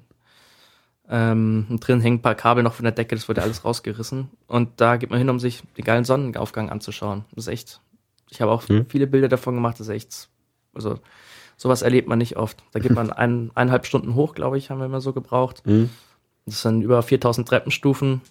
Ähm, 1.08 1.68
und 1.70 1.88
drin 1.88 2.02
hängen 2.02 2.18
ein 2.18 2.22
paar 2.24 2.34
Kabel 2.34 2.64
noch 2.64 2.74
von 2.74 2.86
der 2.86 2.92
Decke, 2.92 3.14
das 3.14 3.30
wurde 3.30 3.44
alles 3.44 3.64
rausgerissen. 3.64 4.32
Und 4.48 4.82
da 4.82 4.98
geht 4.98 5.12
man 5.12 5.20
hin, 5.20 5.30
um 5.30 5.40
sich 5.40 5.62
den 5.78 5.86
geilen 5.86 6.06
Sonnenaufgang 6.06 6.72
anzuschauen. 6.72 7.24
Das 7.36 7.46
ist 7.46 7.54
echt, 7.54 7.82
ich 8.32 8.42
habe 8.42 8.52
auch 8.52 8.68
mhm. 8.68 8.88
viele 8.90 9.06
Bilder 9.06 9.28
davon 9.28 9.54
gemacht, 9.54 9.80
das 9.80 9.90
ist 9.90 9.94
echt, 9.94 10.28
also 10.74 10.98
sowas 11.56 11.84
erlebt 11.84 12.08
man 12.08 12.18
nicht 12.18 12.36
oft. 12.36 12.64
Da 12.72 12.80
geht 12.80 12.96
man 12.96 13.12
ein, 13.12 13.52
eineinhalb 13.54 13.86
Stunden 13.86 14.16
hoch, 14.16 14.34
glaube 14.34 14.58
ich, 14.58 14.72
haben 14.72 14.80
wir 14.80 14.88
immer 14.88 15.02
so 15.02 15.14
gebraucht. 15.14 15.62
Mhm. 15.68 15.92
Das 16.48 16.64
sind 16.64 16.82
über 16.82 17.04
4000 17.04 17.48
Treppenstufen 17.48 18.22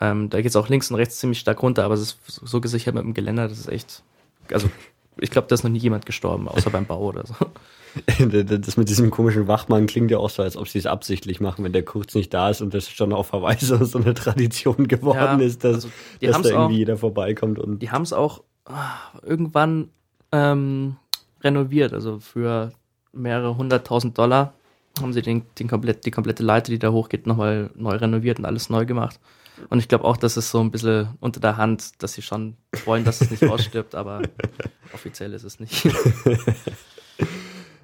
ähm, 0.00 0.30
da 0.30 0.38
geht 0.38 0.50
es 0.50 0.56
auch 0.56 0.68
links 0.68 0.90
und 0.90 0.96
rechts 0.96 1.18
ziemlich 1.18 1.38
stark 1.38 1.62
runter, 1.62 1.84
aber 1.84 1.94
es 1.94 2.00
ist 2.00 2.18
so 2.26 2.60
gesichert 2.60 2.94
mit 2.94 3.04
dem 3.04 3.14
Geländer, 3.14 3.48
das 3.48 3.58
ist 3.58 3.68
echt. 3.68 4.02
Also, 4.52 4.70
ich 5.18 5.30
glaube, 5.30 5.48
da 5.48 5.54
ist 5.54 5.62
noch 5.62 5.70
nie 5.70 5.78
jemand 5.78 6.06
gestorben, 6.06 6.48
außer 6.48 6.70
beim 6.70 6.86
Bau 6.86 7.02
oder 7.02 7.26
so. 7.26 7.34
Das 8.18 8.76
mit 8.76 8.88
diesem 8.88 9.10
komischen 9.10 9.48
Wachmann 9.48 9.88
klingt 9.88 10.12
ja 10.12 10.18
auch 10.18 10.30
so, 10.30 10.44
als 10.44 10.56
ob 10.56 10.68
sie 10.68 10.78
es 10.78 10.86
absichtlich 10.86 11.40
machen, 11.40 11.64
wenn 11.64 11.72
der 11.72 11.84
kurz 11.84 12.14
nicht 12.14 12.32
da 12.32 12.48
ist 12.48 12.60
und 12.60 12.72
das 12.72 12.88
schon 12.88 13.12
auf 13.12 13.32
Hawaii 13.32 13.58
so, 13.58 13.84
so 13.84 13.98
eine 13.98 14.14
Tradition 14.14 14.86
geworden 14.86 15.40
ja, 15.40 15.44
ist, 15.44 15.64
dass, 15.64 15.74
also 15.74 15.88
dass 16.20 16.42
da 16.42 16.48
irgendwie 16.50 16.56
auch, 16.56 16.70
jeder 16.70 16.96
vorbeikommt. 16.96 17.58
Und 17.58 17.80
die 17.80 17.90
haben 17.90 18.02
es 18.02 18.12
auch 18.12 18.44
ah, 18.66 18.94
irgendwann 19.22 19.88
ähm, 20.30 20.98
renoviert, 21.42 21.92
also 21.92 22.20
für 22.20 22.70
mehrere 23.12 23.56
hunderttausend 23.56 24.16
Dollar 24.16 24.54
haben 25.00 25.12
sie 25.12 25.22
den, 25.22 25.42
den 25.58 25.68
komplett, 25.68 26.06
die 26.06 26.10
komplette 26.10 26.42
Leiter, 26.42 26.70
die 26.70 26.78
da 26.78 26.92
hochgeht, 26.92 27.26
nochmal 27.26 27.70
neu 27.74 27.96
renoviert 27.96 28.38
und 28.38 28.44
alles 28.44 28.70
neu 28.70 28.86
gemacht. 28.86 29.18
Und 29.68 29.78
ich 29.78 29.88
glaube 29.88 30.04
auch, 30.04 30.16
dass 30.16 30.36
es 30.36 30.50
so 30.50 30.60
ein 30.60 30.70
bisschen 30.70 31.10
unter 31.20 31.40
der 31.40 31.56
Hand, 31.56 32.02
dass 32.02 32.14
sie 32.14 32.22
schon 32.22 32.56
wollen, 32.84 33.04
dass 33.04 33.20
es 33.20 33.30
nicht 33.30 33.44
ausstirbt, 33.44 33.94
aber 33.94 34.22
offiziell 34.94 35.32
ist 35.34 35.44
es 35.44 35.60
nicht. 35.60 35.84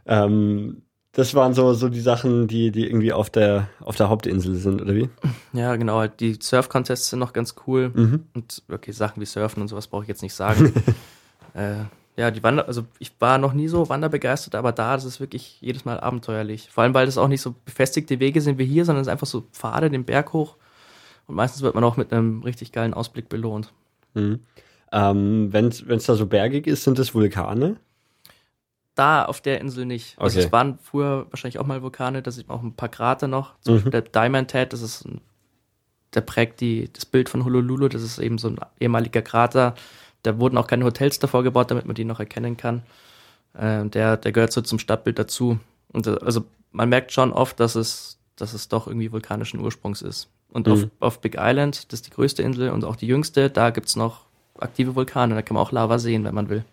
ähm, 0.07 0.83
das 1.13 1.35
waren 1.35 1.55
so, 1.55 1.73
so 1.73 1.89
die 1.89 2.01
Sachen, 2.01 2.47
die, 2.47 2.71
die 2.71 2.87
irgendwie 2.87 3.13
auf 3.13 3.31
der, 3.31 3.69
auf 3.81 3.97
der 3.97 4.11
Hauptinsel 4.11 4.55
sind, 4.57 4.83
oder 4.83 4.95
wie? 4.95 5.09
Ja, 5.55 5.77
genau. 5.77 5.99
Halt 5.99 6.21
die 6.21 6.37
Surf-Contests 6.39 7.09
sind 7.09 7.21
noch 7.21 7.33
ganz 7.33 7.55
cool. 7.67 7.91
Mhm. 7.95 8.27
Und 8.35 8.63
okay, 8.71 8.93
Sachen 8.93 9.23
wie 9.23 9.27
Surfen 9.27 9.63
und 9.63 9.69
sowas 9.69 9.87
brauche 9.87 10.03
ich 10.03 10.09
jetzt 10.09 10.23
nicht 10.23 10.35
sagen. 10.35 10.75
äh, 11.55 11.85
ja, 12.19 12.31
die 12.31 12.43
Wander, 12.43 12.67
also 12.67 12.85
ich 12.99 13.13
war 13.19 13.39
noch 13.39 13.55
nie 13.55 13.69
so 13.69 13.89
wanderbegeistert, 13.89 14.55
aber 14.55 14.73
da 14.73 14.95
ist 14.95 15.05
es 15.05 15.19
wirklich 15.19 15.59
jedes 15.63 15.87
Mal 15.87 16.01
abenteuerlich. 16.01 16.69
Vor 16.71 16.85
allem, 16.85 16.93
weil 16.93 17.07
das 17.07 17.17
auch 17.17 17.29
nicht 17.29 17.41
so 17.41 17.55
befestigte 17.65 18.21
Wege 18.21 18.43
sind 18.43 18.59
wie 18.59 18.67
hier, 18.67 18.85
sondern 18.85 19.01
es 19.01 19.07
ist 19.07 19.13
einfach 19.13 19.27
so 19.27 19.43
Pfade 19.53 19.89
den 19.89 20.05
Berg 20.05 20.35
hoch. 20.35 20.57
Und 21.27 21.35
meistens 21.35 21.63
wird 21.63 21.75
man 21.75 21.85
auch 21.85 21.97
mit 21.97 22.13
einem 22.13 22.43
richtig 22.43 22.73
geilen 22.73 22.95
Ausblick 22.95 23.29
belohnt. 23.29 23.73
Mhm. 24.15 24.41
Ähm, 24.93 25.53
Wenn 25.53 25.69
es 25.69 26.07
da 26.07 26.15
so 26.15 26.27
bergig 26.27 26.67
ist, 26.67 26.85
sind 26.85 26.99
das 26.99 27.15
Vulkane? 27.15 27.77
Da 28.95 29.25
auf 29.25 29.41
der 29.41 29.61
Insel 29.61 29.85
nicht. 29.85 30.19
Also 30.19 30.19
okay. 30.19 30.25
Also 30.25 30.41
es 30.41 30.53
waren 30.53 30.79
früher 30.79 31.27
wahrscheinlich 31.31 31.59
auch 31.59 31.67
mal 31.67 31.83
Vulkane, 31.83 32.23
da 32.23 32.31
sieht 32.31 32.49
man 32.49 32.59
auch 32.59 32.63
ein 32.63 32.75
paar 32.75 32.89
Krater 32.89 33.29
noch. 33.29 33.59
Zum 33.61 33.75
mhm. 33.75 33.77
Beispiel 33.77 33.91
der 33.91 34.03
Diamond 34.03 34.53
Head, 34.53 34.73
das 34.73 34.81
ist 34.81 35.05
ein, 35.05 35.21
der 36.15 36.23
prägt 36.23 36.61
die, 36.61 36.91
das 36.93 37.05
Bild 37.05 37.29
von 37.29 37.45
Honolulu, 37.45 37.89
das 37.89 38.03
ist 38.03 38.19
eben 38.19 38.39
so 38.39 38.49
ein 38.49 38.59
ehemaliger 38.81 39.23
Krater. 39.23 39.75
Da 40.23 40.39
wurden 40.39 40.57
auch 40.57 40.67
keine 40.67 40.85
Hotels 40.85 41.19
davor 41.19 41.43
gebaut, 41.43 41.71
damit 41.71 41.85
man 41.85 41.95
die 41.95 42.05
noch 42.05 42.21
erkennen 42.21 42.57
kann. 42.57 42.83
Äh, 43.53 43.85
der, 43.87 44.17
der 44.17 44.33
gehört 44.33 44.53
so 44.53 44.63
zum 44.63 44.79
Stadtbild 44.79 45.19
dazu. 45.19 45.59
Und 45.93 46.07
äh, 46.07 46.17
also 46.23 46.45
man 46.73 46.89
merkt 46.89 47.13
schon 47.13 47.33
oft, 47.33 47.61
dass 47.61 47.75
es, 47.75 48.19
dass 48.37 48.55
es 48.55 48.69
doch 48.69 48.87
irgendwie 48.87 49.13
vulkanischen 49.13 49.61
Ursprungs 49.61 50.01
ist. 50.01 50.29
Und 50.57 50.67
mhm. 50.67 50.73
auf, 50.73 50.87
auf 51.01 51.21
Big 51.21 51.37
Island, 51.39 51.93
das 51.93 52.01
ist 52.01 52.07
die 52.07 52.11
größte 52.11 52.43
Insel 52.43 52.71
und 52.71 52.83
auch 52.83 52.97
die 52.97 53.07
jüngste, 53.07 53.51
da 53.51 53.69
gibt 53.69 53.89
es 53.89 53.95
noch 53.95 54.23
aktive 54.59 54.95
Vulkane. 54.95 55.35
Da 55.35 55.43
kann 55.43 55.55
man 55.55 55.63
auch 55.63 55.71
Lava 55.71 55.99
sehen, 55.99 56.25
wenn 56.25 56.35
man 56.35 56.49
will. 56.49 56.65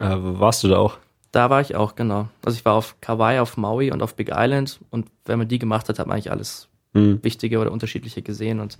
Äh, 0.00 0.16
warst 0.18 0.62
du 0.62 0.68
da 0.68 0.76
auch? 0.76 0.98
Da 1.30 1.48
war 1.48 1.62
ich 1.62 1.74
auch, 1.74 1.94
genau. 1.94 2.28
Also 2.44 2.58
ich 2.58 2.64
war 2.66 2.74
auf 2.74 2.96
Kauai, 3.00 3.40
auf 3.40 3.56
Maui 3.56 3.90
und 3.90 4.02
auf 4.02 4.16
Big 4.16 4.30
Island 4.30 4.80
und 4.90 5.06
wenn 5.24 5.38
man 5.38 5.48
die 5.48 5.58
gemacht 5.58 5.88
hat, 5.88 5.98
hat 5.98 6.06
man 6.06 6.16
eigentlich 6.16 6.30
alles 6.30 6.68
mhm. 6.92 7.20
wichtige 7.22 7.58
oder 7.58 7.72
unterschiedliche 7.72 8.20
gesehen. 8.20 8.60
Und 8.60 8.76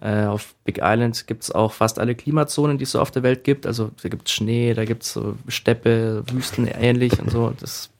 äh, 0.00 0.24
auf 0.24 0.54
Big 0.64 0.78
Island 0.82 1.26
gibt 1.26 1.42
es 1.42 1.52
auch 1.52 1.72
fast 1.72 1.98
alle 1.98 2.14
Klimazonen, 2.14 2.78
die 2.78 2.84
es 2.84 2.92
so 2.92 3.00
auf 3.00 3.10
der 3.10 3.22
Welt 3.22 3.44
gibt. 3.44 3.66
Also 3.66 3.90
da 4.02 4.08
gibt 4.08 4.28
es 4.28 4.32
Schnee, 4.32 4.72
da 4.72 4.86
gibt 4.86 5.02
es 5.02 5.12
so 5.12 5.36
Steppe, 5.48 6.22
Wüsten 6.32 6.66
ähnlich 6.80 7.20
und 7.20 7.30
so. 7.30 7.52
Das 7.60 7.90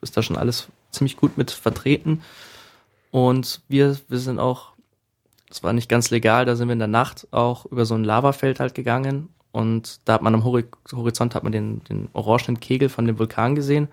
ist 0.00 0.16
da 0.16 0.22
schon 0.22 0.38
alles 0.38 0.68
ziemlich 0.92 1.18
gut 1.18 1.36
mit 1.36 1.50
vertreten. 1.50 2.22
Und 3.10 3.60
wir, 3.68 3.98
wir 4.08 4.18
sind 4.18 4.38
auch, 4.38 4.72
das 5.48 5.62
war 5.62 5.72
nicht 5.72 5.88
ganz 5.88 6.10
legal, 6.10 6.44
da 6.44 6.56
sind 6.56 6.68
wir 6.68 6.72
in 6.72 6.78
der 6.78 6.88
Nacht 6.88 7.28
auch 7.30 7.66
über 7.66 7.84
so 7.84 7.94
ein 7.94 8.04
Lavafeld 8.04 8.60
halt 8.60 8.74
gegangen. 8.74 9.28
Und 9.52 10.00
da 10.04 10.14
hat 10.14 10.22
man 10.22 10.34
am 10.34 10.44
Horizont 10.44 11.34
hat 11.34 11.42
man 11.42 11.52
den, 11.52 11.82
den 11.84 12.08
orangenen 12.12 12.60
Kegel 12.60 12.88
von 12.88 13.06
dem 13.06 13.18
Vulkan 13.18 13.54
gesehen. 13.54 13.88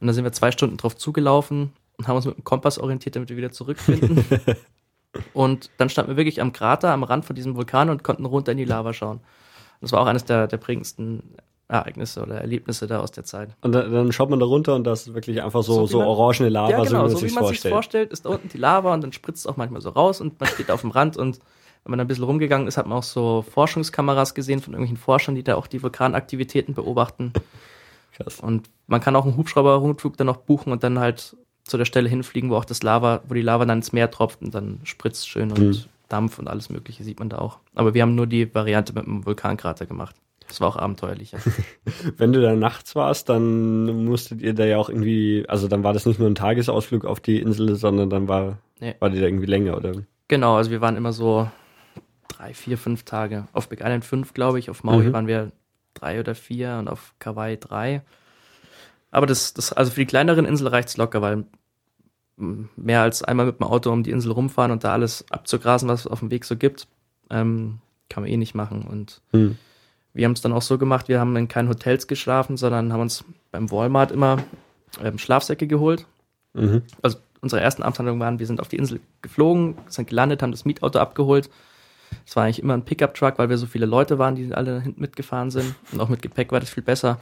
Und 0.00 0.06
da 0.06 0.12
sind 0.12 0.24
wir 0.24 0.32
zwei 0.32 0.50
Stunden 0.52 0.76
drauf 0.76 0.96
zugelaufen 0.96 1.72
und 1.96 2.08
haben 2.08 2.16
uns 2.16 2.26
mit 2.26 2.36
dem 2.36 2.44
Kompass 2.44 2.78
orientiert, 2.78 3.16
damit 3.16 3.30
wir 3.30 3.36
wieder 3.36 3.50
zurückfinden. 3.50 4.24
Und 5.32 5.70
dann 5.78 5.88
standen 5.88 6.10
wir 6.10 6.16
wirklich 6.16 6.40
am 6.40 6.52
Krater, 6.52 6.92
am 6.92 7.02
Rand 7.02 7.24
von 7.24 7.34
diesem 7.34 7.56
Vulkan 7.56 7.90
und 7.90 8.04
konnten 8.04 8.26
runter 8.26 8.52
in 8.52 8.58
die 8.58 8.64
Lava 8.64 8.92
schauen. 8.92 9.20
Das 9.80 9.92
war 9.92 10.00
auch 10.00 10.06
eines 10.06 10.24
der, 10.24 10.46
der 10.46 10.58
prägendsten 10.58 11.22
Ereignisse 11.68 12.22
oder 12.22 12.36
Erlebnisse 12.40 12.86
da 12.86 13.00
aus 13.00 13.12
der 13.12 13.24
Zeit. 13.24 13.50
Und 13.60 13.72
dann, 13.72 13.92
dann 13.92 14.12
schaut 14.12 14.30
man 14.30 14.40
da 14.40 14.46
runter 14.46 14.74
und 14.74 14.84
das 14.84 15.06
ist 15.06 15.14
wirklich 15.14 15.42
einfach 15.42 15.62
so, 15.62 15.74
so, 15.74 15.86
so 15.86 16.00
orangene 16.00 16.48
Lava, 16.48 16.70
ja, 16.70 16.82
genau, 16.82 16.86
so 16.86 16.92
wie 16.92 16.96
man, 16.98 17.10
so, 17.10 17.26
wie 17.26 17.34
man 17.34 17.46
sich 17.46 17.60
vorstellt. 17.60 18.10
Ist 18.10 18.24
da 18.24 18.30
unten 18.30 18.48
die 18.48 18.58
Lava 18.58 18.94
und 18.94 19.02
dann 19.02 19.12
spritzt 19.12 19.40
es 19.40 19.46
auch 19.46 19.56
manchmal 19.58 19.82
so 19.82 19.90
raus 19.90 20.20
und 20.20 20.40
man 20.40 20.48
steht 20.48 20.70
auf 20.70 20.80
dem 20.80 20.90
Rand 20.90 21.16
und 21.16 21.38
wenn 21.84 21.90
man 21.90 22.00
ein 22.00 22.06
bisschen 22.06 22.24
rumgegangen 22.24 22.66
ist, 22.66 22.76
hat 22.76 22.86
man 22.86 22.98
auch 22.98 23.02
so 23.02 23.44
Forschungskameras 23.50 24.34
gesehen 24.34 24.60
von 24.60 24.72
irgendwelchen 24.72 24.96
Forschern, 24.96 25.34
die 25.34 25.42
da 25.42 25.56
auch 25.56 25.66
die 25.66 25.82
Vulkanaktivitäten 25.82 26.74
beobachten. 26.74 27.32
Krass. 28.12 28.40
Und 28.40 28.68
man 28.86 29.00
kann 29.00 29.14
auch 29.14 29.24
einen 29.24 29.36
Hubschrauber-Rundflug 29.36 30.16
dann 30.16 30.26
noch 30.26 30.38
buchen 30.38 30.72
und 30.72 30.82
dann 30.82 30.98
halt 30.98 31.36
zu 31.64 31.76
der 31.76 31.84
Stelle 31.84 32.08
hinfliegen, 32.08 32.50
wo 32.50 32.56
auch 32.56 32.64
das 32.64 32.82
Lava, 32.82 33.22
wo 33.28 33.34
die 33.34 33.42
Lava 33.42 33.64
dann 33.64 33.78
ins 33.78 33.92
Meer 33.92 34.10
tropft 34.10 34.42
und 34.42 34.54
dann 34.54 34.80
spritzt 34.84 35.28
schön 35.28 35.52
und 35.52 35.58
mhm. 35.60 35.84
Dampf 36.08 36.38
und 36.38 36.48
alles 36.48 36.70
Mögliche 36.70 37.04
sieht 37.04 37.18
man 37.18 37.28
da 37.28 37.38
auch. 37.38 37.58
Aber 37.74 37.94
wir 37.94 38.02
haben 38.02 38.14
nur 38.14 38.26
die 38.26 38.52
Variante 38.54 38.94
mit 38.94 39.04
dem 39.06 39.26
Vulkankrater 39.26 39.86
gemacht. 39.86 40.16
Das 40.48 40.60
war 40.60 40.68
auch 40.68 40.76
abenteuerlicher. 40.76 41.38
Wenn 42.16 42.32
du 42.32 42.40
da 42.40 42.54
nachts 42.54 42.96
warst, 42.96 43.28
dann 43.28 44.04
musstet 44.04 44.40
ihr 44.40 44.54
da 44.54 44.64
ja 44.64 44.78
auch 44.78 44.88
irgendwie, 44.88 45.44
also 45.46 45.68
dann 45.68 45.84
war 45.84 45.92
das 45.92 46.06
nicht 46.06 46.18
nur 46.18 46.28
ein 46.28 46.34
Tagesausflug 46.34 47.04
auf 47.04 47.20
die 47.20 47.40
Insel, 47.40 47.76
sondern 47.76 48.08
dann 48.10 48.28
war, 48.28 48.58
nee. 48.80 48.94
war 48.98 49.10
die 49.10 49.20
da 49.20 49.26
irgendwie 49.26 49.46
länger, 49.46 49.76
oder? 49.76 49.92
Genau, 50.28 50.56
also 50.56 50.70
wir 50.70 50.80
waren 50.80 50.96
immer 50.96 51.12
so 51.12 51.48
drei, 52.28 52.54
vier, 52.54 52.78
fünf 52.78 53.04
Tage. 53.04 53.46
Auf 53.52 53.68
Big 53.68 53.80
Island 53.80 54.04
fünf, 54.04 54.34
glaube 54.34 54.58
ich. 54.58 54.70
Auf 54.70 54.84
Maui 54.84 55.04
mhm. 55.04 55.12
waren 55.12 55.26
wir 55.26 55.52
drei 55.94 56.20
oder 56.20 56.34
vier 56.34 56.76
und 56.78 56.88
auf 56.88 57.14
Kauai 57.18 57.56
drei. 57.56 58.02
Aber 59.10 59.26
das, 59.26 59.54
das, 59.54 59.72
also 59.72 59.90
für 59.90 60.00
die 60.00 60.06
kleineren 60.06 60.44
Inseln 60.44 60.68
reicht's 60.68 60.96
locker, 60.96 61.22
weil 61.22 61.44
mehr 62.36 63.02
als 63.02 63.22
einmal 63.22 63.46
mit 63.46 63.58
dem 63.58 63.66
Auto 63.66 63.90
um 63.90 64.02
die 64.02 64.12
Insel 64.12 64.32
rumfahren 64.32 64.70
und 64.70 64.84
da 64.84 64.92
alles 64.92 65.24
abzugrasen, 65.30 65.88
was 65.88 66.00
es 66.00 66.06
auf 66.06 66.20
dem 66.20 66.30
Weg 66.30 66.44
so 66.44 66.56
gibt, 66.56 66.86
ähm, 67.30 67.78
kann 68.08 68.22
man 68.22 68.30
eh 68.30 68.36
nicht 68.36 68.54
machen. 68.54 68.82
Und 68.82 69.22
hm. 69.32 69.58
Wir 70.18 70.24
haben 70.24 70.32
es 70.32 70.40
dann 70.40 70.52
auch 70.52 70.62
so 70.62 70.78
gemacht, 70.78 71.06
wir 71.06 71.20
haben 71.20 71.36
in 71.36 71.46
keinen 71.46 71.68
Hotels 71.68 72.08
geschlafen, 72.08 72.56
sondern 72.56 72.92
haben 72.92 73.02
uns 73.02 73.24
beim 73.52 73.70
Walmart 73.70 74.10
immer 74.10 74.38
ähm, 75.00 75.16
Schlafsäcke 75.16 75.68
geholt. 75.68 76.06
Mhm. 76.54 76.82
Also 77.02 77.18
unsere 77.40 77.62
ersten 77.62 77.84
Amtshandlungen 77.84 78.20
waren, 78.20 78.40
wir 78.40 78.46
sind 78.48 78.60
auf 78.60 78.66
die 78.66 78.78
Insel 78.78 78.98
geflogen, 79.22 79.78
sind 79.86 80.08
gelandet, 80.08 80.42
haben 80.42 80.50
das 80.50 80.64
Mietauto 80.64 80.98
abgeholt. 80.98 81.48
Es 82.26 82.34
war 82.34 82.42
eigentlich 82.42 82.60
immer 82.60 82.74
ein 82.74 82.84
Pickup-Truck, 82.84 83.38
weil 83.38 83.48
wir 83.48 83.58
so 83.58 83.66
viele 83.66 83.86
Leute 83.86 84.18
waren, 84.18 84.34
die 84.34 84.52
alle 84.52 84.80
hinten 84.80 85.00
mitgefahren 85.00 85.52
sind. 85.52 85.76
Und 85.92 86.00
auch 86.00 86.08
mit 86.08 86.20
Gepäck 86.20 86.50
war 86.50 86.58
das 86.58 86.70
viel 86.70 86.82
besser. 86.82 87.20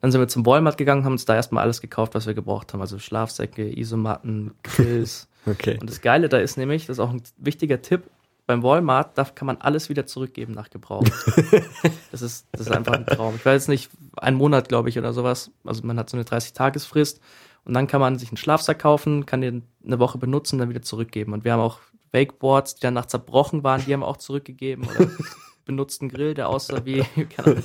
Dann 0.00 0.12
sind 0.12 0.20
wir 0.20 0.28
zum 0.28 0.46
Walmart 0.46 0.78
gegangen, 0.78 1.04
haben 1.04 1.14
uns 1.14 1.24
da 1.24 1.34
erstmal 1.34 1.64
alles 1.64 1.80
gekauft, 1.80 2.14
was 2.14 2.28
wir 2.28 2.34
gebraucht 2.34 2.72
haben. 2.72 2.80
Also 2.80 3.00
Schlafsäcke, 3.00 3.76
Isomatten, 3.76 4.52
Grills. 4.62 5.26
okay. 5.46 5.78
Und 5.80 5.90
das 5.90 6.00
Geile 6.00 6.28
da 6.28 6.38
ist 6.38 6.58
nämlich, 6.58 6.86
das 6.86 6.98
ist 6.98 7.00
auch 7.00 7.10
ein 7.10 7.22
wichtiger 7.38 7.82
Tipp, 7.82 8.04
beim 8.46 8.62
Walmart, 8.62 9.18
da 9.18 9.24
kann 9.24 9.46
man 9.46 9.56
alles 9.58 9.88
wieder 9.88 10.06
zurückgeben 10.06 10.52
nach 10.52 10.70
Gebrauch. 10.70 11.02
das, 12.12 12.22
ist, 12.22 12.46
das 12.52 12.62
ist 12.62 12.70
einfach 12.70 12.94
ein 12.94 13.06
Traum. 13.06 13.34
Ich 13.34 13.44
weiß 13.44 13.62
jetzt 13.62 13.68
nicht, 13.68 13.90
ein 14.16 14.36
Monat, 14.36 14.68
glaube 14.68 14.88
ich, 14.88 14.98
oder 14.98 15.12
sowas. 15.12 15.50
Also 15.64 15.84
man 15.84 15.98
hat 15.98 16.08
so 16.08 16.16
eine 16.16 16.24
30-Tagesfrist 16.24 17.20
und 17.64 17.74
dann 17.74 17.88
kann 17.88 18.00
man 18.00 18.18
sich 18.18 18.28
einen 18.30 18.36
Schlafsack 18.36 18.78
kaufen, 18.78 19.26
kann 19.26 19.40
den 19.40 19.64
eine 19.84 19.98
Woche 19.98 20.18
benutzen, 20.18 20.58
dann 20.58 20.68
wieder 20.70 20.82
zurückgeben. 20.82 21.32
Und 21.32 21.44
wir 21.44 21.52
haben 21.52 21.60
auch 21.60 21.80
Wakeboards, 22.12 22.76
die 22.76 22.82
danach 22.82 23.06
zerbrochen 23.06 23.64
waren, 23.64 23.84
die 23.84 23.92
haben 23.92 24.00
wir 24.00 24.08
auch 24.08 24.16
zurückgegeben. 24.18 24.88
Benutzten 25.66 26.08
Grill, 26.08 26.32
der 26.32 26.48
aussah 26.48 26.84
wie, 26.84 27.04
Ahnung, 27.36 27.62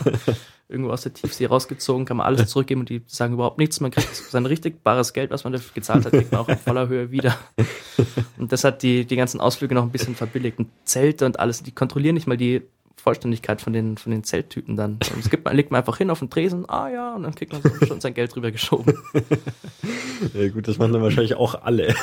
irgendwo 0.67 0.91
aus 0.91 1.03
der 1.03 1.13
Tiefsee 1.13 1.45
rausgezogen, 1.45 2.05
kann 2.05 2.17
man 2.17 2.25
alles 2.25 2.49
zurückgeben 2.49 2.81
und 2.81 2.89
die 2.89 3.03
sagen 3.05 3.35
überhaupt 3.35 3.59
nichts. 3.59 3.79
Man 3.79 3.91
kriegt 3.91 4.13
sein 4.13 4.45
richtig 4.45 4.83
bares 4.83 5.13
Geld, 5.13 5.31
was 5.31 5.43
man 5.43 5.53
dafür 5.53 5.73
gezahlt 5.73 6.05
hat, 6.05 6.11
kriegt 6.11 6.31
man 6.31 6.41
auch 6.41 6.49
in 6.49 6.57
voller 6.57 6.87
Höhe 6.87 7.11
wieder. 7.11 7.37
Und 8.37 8.51
das 8.51 8.63
hat 8.63 8.81
die, 8.81 9.05
die 9.05 9.15
ganzen 9.15 9.39
Ausflüge 9.39 9.75
noch 9.75 9.83
ein 9.83 9.91
bisschen 9.91 10.15
verbilligt. 10.15 10.57
Und 10.57 10.69
Zelte 10.83 11.25
und 11.25 11.39
alles, 11.39 11.61
die 11.61 11.71
kontrollieren 11.71 12.15
nicht 12.15 12.27
mal 12.27 12.37
die 12.37 12.63
Vollständigkeit 13.01 13.61
von 13.61 13.73
den, 13.73 13.97
von 13.97 14.11
den 14.11 14.23
Zelttüten 14.23 14.75
dann. 14.75 14.99
Es 15.19 15.29
gibt, 15.29 15.45
man 15.45 15.55
legt 15.55 15.71
man 15.71 15.79
einfach 15.79 15.97
hin 15.97 16.11
auf 16.11 16.19
den 16.19 16.29
Tresen, 16.29 16.69
ah 16.69 16.87
ja, 16.87 17.15
und 17.15 17.23
dann 17.23 17.33
kriegt 17.33 17.51
man 17.51 17.61
so 17.61 17.85
schon 17.85 17.99
sein 17.99 18.13
Geld 18.13 18.35
drüber 18.35 18.51
geschoben. 18.51 18.93
Ja, 20.35 20.49
gut, 20.49 20.67
das 20.67 20.77
machen 20.77 20.93
dann 20.93 21.01
wahrscheinlich 21.01 21.33
auch 21.33 21.63
alle. 21.63 21.95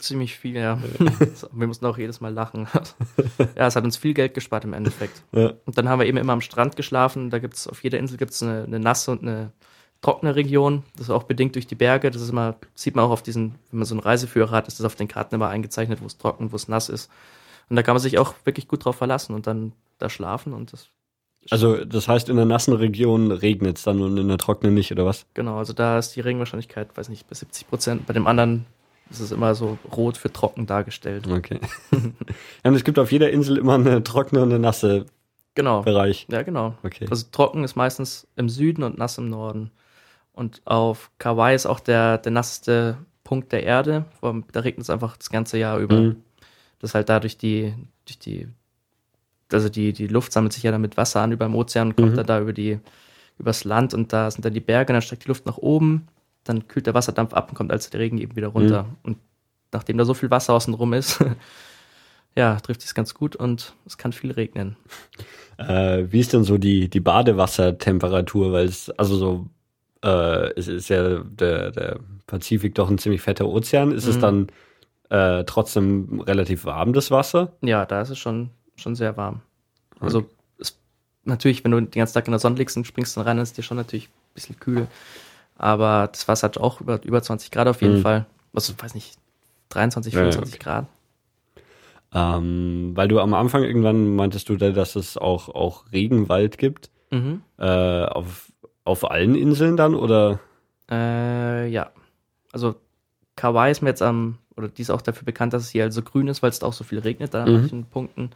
Ziemlich 0.00 0.38
viel, 0.38 0.56
ja. 0.56 0.78
Wir 1.52 1.66
mussten 1.66 1.84
auch 1.84 1.98
jedes 1.98 2.22
Mal 2.22 2.32
lachen. 2.32 2.66
Ja, 3.56 3.66
es 3.66 3.76
hat 3.76 3.84
uns 3.84 3.98
viel 3.98 4.14
Geld 4.14 4.32
gespart 4.32 4.64
im 4.64 4.72
Endeffekt. 4.72 5.22
Ja. 5.32 5.52
Und 5.66 5.76
dann 5.76 5.86
haben 5.86 5.98
wir 5.98 6.06
eben 6.06 6.16
immer 6.16 6.32
am 6.32 6.40
Strand 6.40 6.76
geschlafen. 6.76 7.28
Da 7.28 7.38
gibt 7.38 7.54
es 7.54 7.68
auf 7.68 7.84
jeder 7.84 7.98
Insel 7.98 8.16
gibt's 8.16 8.42
eine, 8.42 8.64
eine 8.64 8.80
nasse 8.80 9.10
und 9.10 9.20
eine 9.20 9.52
trockene 10.00 10.34
Region. 10.34 10.82
Das 10.96 11.08
ist 11.08 11.10
auch 11.10 11.24
bedingt 11.24 11.56
durch 11.56 11.66
die 11.66 11.74
Berge. 11.74 12.10
Das 12.10 12.22
ist 12.22 12.30
immer, 12.30 12.56
sieht 12.74 12.96
man 12.96 13.04
auch 13.04 13.10
auf 13.10 13.22
diesen, 13.22 13.56
wenn 13.70 13.80
man 13.80 13.86
so 13.86 13.94
einen 13.94 14.00
Reiseführer 14.00 14.52
hat, 14.52 14.66
ist 14.66 14.80
das 14.80 14.86
auf 14.86 14.94
den 14.94 15.08
Karten 15.08 15.34
immer 15.34 15.48
eingezeichnet, 15.48 16.00
wo 16.00 16.06
es 16.06 16.16
trocken, 16.16 16.52
wo 16.52 16.56
es 16.56 16.68
nass 16.68 16.88
ist. 16.88 17.10
Und 17.68 17.76
da 17.76 17.82
kann 17.82 17.94
man 17.94 18.02
sich 18.02 18.18
auch 18.18 18.34
wirklich 18.44 18.68
gut 18.68 18.84
drauf 18.84 18.96
verlassen 18.96 19.34
und 19.34 19.46
dann 19.46 19.72
da 19.98 20.08
schlafen 20.08 20.52
und 20.52 20.72
das. 20.72 20.88
Also 21.50 21.84
das 21.84 22.08
heißt, 22.08 22.28
in 22.28 22.36
der 22.36 22.44
nassen 22.44 22.74
Region 22.74 23.30
regnet 23.30 23.78
es 23.78 23.84
dann 23.84 24.00
und 24.00 24.16
in 24.18 24.28
der 24.28 24.38
trockenen 24.38 24.74
nicht, 24.74 24.92
oder 24.92 25.06
was? 25.06 25.26
Genau, 25.34 25.58
also 25.58 25.72
da 25.72 25.98
ist 25.98 26.14
die 26.16 26.20
Regenwahrscheinlichkeit, 26.20 26.96
weiß 26.96 27.08
nicht, 27.08 27.28
bis 27.28 27.40
70 27.40 27.68
Prozent. 27.68 28.06
Bei 28.06 28.12
dem 28.12 28.26
anderen 28.26 28.66
ist 29.10 29.20
es 29.20 29.32
immer 29.32 29.54
so 29.54 29.78
rot 29.96 30.16
für 30.16 30.32
trocken 30.32 30.66
dargestellt. 30.66 31.26
Okay. 31.26 31.60
ja, 31.92 31.98
und 32.64 32.74
es 32.74 32.84
gibt 32.84 32.98
auf 32.98 33.12
jeder 33.12 33.30
Insel 33.30 33.56
immer 33.56 33.74
eine 33.74 34.02
trockene 34.02 34.42
und 34.42 34.50
eine 34.50 34.58
nasse 34.58 35.06
genau. 35.54 35.82
Bereich. 35.82 36.26
Ja, 36.30 36.42
genau. 36.42 36.74
Okay. 36.82 37.06
Also 37.10 37.26
trocken 37.30 37.64
ist 37.64 37.76
meistens 37.76 38.26
im 38.36 38.48
Süden 38.48 38.82
und 38.82 38.98
nass 38.98 39.18
im 39.18 39.28
Norden. 39.30 39.70
Und 40.32 40.62
auf 40.66 41.10
Kauai 41.18 41.54
ist 41.54 41.66
auch 41.66 41.80
der, 41.80 42.18
der 42.18 42.32
nasseste 42.32 42.98
Punkt 43.24 43.52
der 43.52 43.64
Erde. 43.64 44.04
Da 44.20 44.60
regnet 44.60 44.84
es 44.84 44.90
einfach 44.90 45.16
das 45.16 45.30
ganze 45.30 45.58
Jahr 45.58 45.78
über. 45.78 45.96
Mhm. 45.96 46.22
Das 46.78 46.90
ist 46.90 46.94
halt 46.94 47.08
dadurch 47.08 47.36
die, 47.36 47.74
durch 48.04 48.18
die 48.18 48.48
also 49.52 49.68
die, 49.68 49.92
die 49.92 50.06
Luft 50.06 50.32
sammelt 50.32 50.52
sich 50.52 50.62
ja 50.62 50.70
dann 50.70 50.80
mit 50.80 50.96
Wasser 50.96 51.20
an 51.20 51.32
über 51.32 51.46
dem 51.46 51.54
Ozean 51.54 51.88
und 51.88 51.96
kommt 51.96 52.12
mhm. 52.12 52.16
dann 52.16 52.26
da 52.26 52.40
über 52.40 52.52
die, 52.52 52.78
übers 53.38 53.64
Land 53.64 53.94
und 53.94 54.12
da 54.12 54.30
sind 54.30 54.44
dann 54.44 54.54
die 54.54 54.60
Berge, 54.60 54.92
dann 54.92 55.02
steigt 55.02 55.24
die 55.24 55.28
Luft 55.28 55.46
nach 55.46 55.58
oben, 55.58 56.08
dann 56.44 56.68
kühlt 56.68 56.86
der 56.86 56.94
Wasserdampf 56.94 57.34
ab 57.34 57.50
und 57.50 57.54
kommt 57.54 57.72
als 57.72 57.90
der 57.90 58.00
Regen 58.00 58.18
eben 58.18 58.36
wieder 58.36 58.48
runter. 58.48 58.84
Mhm. 58.84 58.96
Und 59.02 59.18
nachdem 59.72 59.98
da 59.98 60.04
so 60.04 60.14
viel 60.14 60.30
Wasser 60.30 60.54
außen 60.54 60.74
rum 60.74 60.92
ist, 60.92 61.24
ja, 62.36 62.56
trifft 62.60 62.84
es 62.84 62.94
ganz 62.94 63.14
gut 63.14 63.36
und 63.36 63.74
es 63.86 63.98
kann 63.98 64.12
viel 64.12 64.32
regnen. 64.32 64.76
Äh, 65.56 66.04
wie 66.10 66.20
ist 66.20 66.32
denn 66.32 66.44
so 66.44 66.58
die, 66.58 66.88
die 66.88 67.00
Badewassertemperatur? 67.00 68.52
Weil 68.52 68.66
es, 68.66 68.90
also 68.90 69.16
so, 69.16 69.46
äh, 70.04 70.52
es 70.54 70.68
ist 70.68 70.88
ja 70.88 71.20
der, 71.20 71.70
der 71.70 72.00
Pazifik 72.26 72.74
doch 72.74 72.90
ein 72.90 72.98
ziemlich 72.98 73.22
fetter 73.22 73.48
Ozean. 73.48 73.92
Ist 73.92 74.04
mhm. 74.04 74.10
es 74.10 74.18
dann 74.18 74.46
äh, 75.10 75.44
trotzdem 75.44 76.20
relativ 76.20 76.64
warm, 76.64 76.92
das 76.92 77.10
Wasser? 77.10 77.52
Ja, 77.62 77.86
da 77.86 78.02
ist 78.02 78.10
es 78.10 78.18
schon 78.18 78.50
schon 78.80 78.94
sehr 78.94 79.16
warm. 79.16 79.40
Also 80.00 80.28
ist, 80.58 80.78
natürlich, 81.24 81.64
wenn 81.64 81.72
du 81.72 81.80
den 81.80 81.90
ganzen 81.90 82.14
Tag 82.14 82.26
in 82.26 82.32
der 82.32 82.38
Sonne 82.38 82.56
liegst 82.56 82.76
und 82.76 82.86
springst 82.86 83.16
dann 83.16 83.24
rein, 83.24 83.38
ist 83.38 83.58
dir 83.58 83.62
schon 83.62 83.76
natürlich 83.76 84.08
ein 84.08 84.34
bisschen 84.34 84.60
kühl. 84.60 84.86
Aber 85.56 86.08
das 86.12 86.28
Wasser 86.28 86.46
hat 86.46 86.58
auch 86.58 86.80
über, 86.80 87.02
über 87.04 87.22
20 87.22 87.50
Grad 87.50 87.66
auf 87.66 87.82
jeden 87.82 87.98
mhm. 87.98 88.02
Fall. 88.02 88.26
Also, 88.54 88.72
weiß 88.78 88.94
nicht, 88.94 89.18
23, 89.70 90.14
25 90.14 90.54
ja, 90.54 90.56
okay. 90.56 90.64
Grad. 90.64 90.86
Ähm, 92.14 92.92
weil 92.94 93.08
du 93.08 93.20
am 93.20 93.34
Anfang 93.34 93.64
irgendwann 93.64 94.14
meintest 94.14 94.48
du, 94.48 94.56
dass 94.56 94.96
es 94.96 95.18
auch, 95.18 95.48
auch 95.48 95.92
Regenwald 95.92 96.56
gibt. 96.56 96.90
Mhm. 97.10 97.42
Äh, 97.58 98.04
auf, 98.04 98.52
auf 98.84 99.10
allen 99.10 99.34
Inseln 99.34 99.76
dann 99.76 99.94
oder? 99.94 100.40
Äh, 100.90 101.68
ja. 101.68 101.90
Also 102.52 102.76
Kauai 103.36 103.70
ist 103.70 103.82
mir 103.82 103.90
jetzt 103.90 104.02
am, 104.02 104.38
oder 104.58 104.68
die 104.68 104.82
ist 104.82 104.90
auch 104.90 105.00
dafür 105.00 105.24
bekannt, 105.24 105.52
dass 105.52 105.62
es 105.62 105.70
hier 105.70 105.84
also 105.84 106.02
grün 106.02 106.28
ist, 106.28 106.42
weil 106.42 106.50
es 106.50 106.62
auch 106.62 106.72
so 106.72 106.84
viel 106.84 106.98
regnet 106.98 107.32
da 107.32 107.44
an 107.44 107.52
mhm. 107.52 107.60
manchen 107.60 107.84
Punkten. 107.84 108.30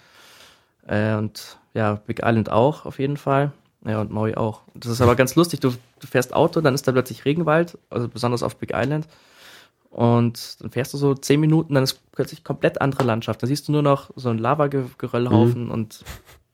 Äh, 0.86 1.14
und 1.16 1.58
ja, 1.74 1.94
Big 2.06 2.20
Island 2.24 2.50
auch 2.50 2.86
auf 2.86 2.98
jeden 2.98 3.16
Fall. 3.16 3.52
Ja, 3.84 4.00
und 4.00 4.12
Maui 4.12 4.34
auch. 4.36 4.62
Das 4.74 4.92
ist 4.92 5.00
aber 5.00 5.16
ganz 5.16 5.34
lustig. 5.34 5.60
Du, 5.60 5.70
du 5.70 6.06
fährst 6.06 6.34
Auto, 6.34 6.60
dann 6.60 6.74
ist 6.74 6.86
da 6.86 6.92
plötzlich 6.92 7.24
Regenwald, 7.24 7.76
also 7.90 8.08
besonders 8.08 8.42
auf 8.42 8.56
Big 8.56 8.72
Island. 8.74 9.08
Und 9.90 10.62
dann 10.62 10.70
fährst 10.70 10.94
du 10.94 10.98
so 10.98 11.14
zehn 11.14 11.38
Minuten, 11.40 11.74
dann 11.74 11.84
ist 11.84 12.00
plötzlich 12.12 12.44
komplett 12.44 12.80
andere 12.80 13.04
Landschaft. 13.04 13.42
Dann 13.42 13.48
siehst 13.48 13.68
du 13.68 13.72
nur 13.72 13.82
noch 13.82 14.10
so 14.16 14.30
einen 14.30 14.38
Lavageröllhaufen 14.38 15.66
mhm. 15.66 15.70
und 15.70 16.04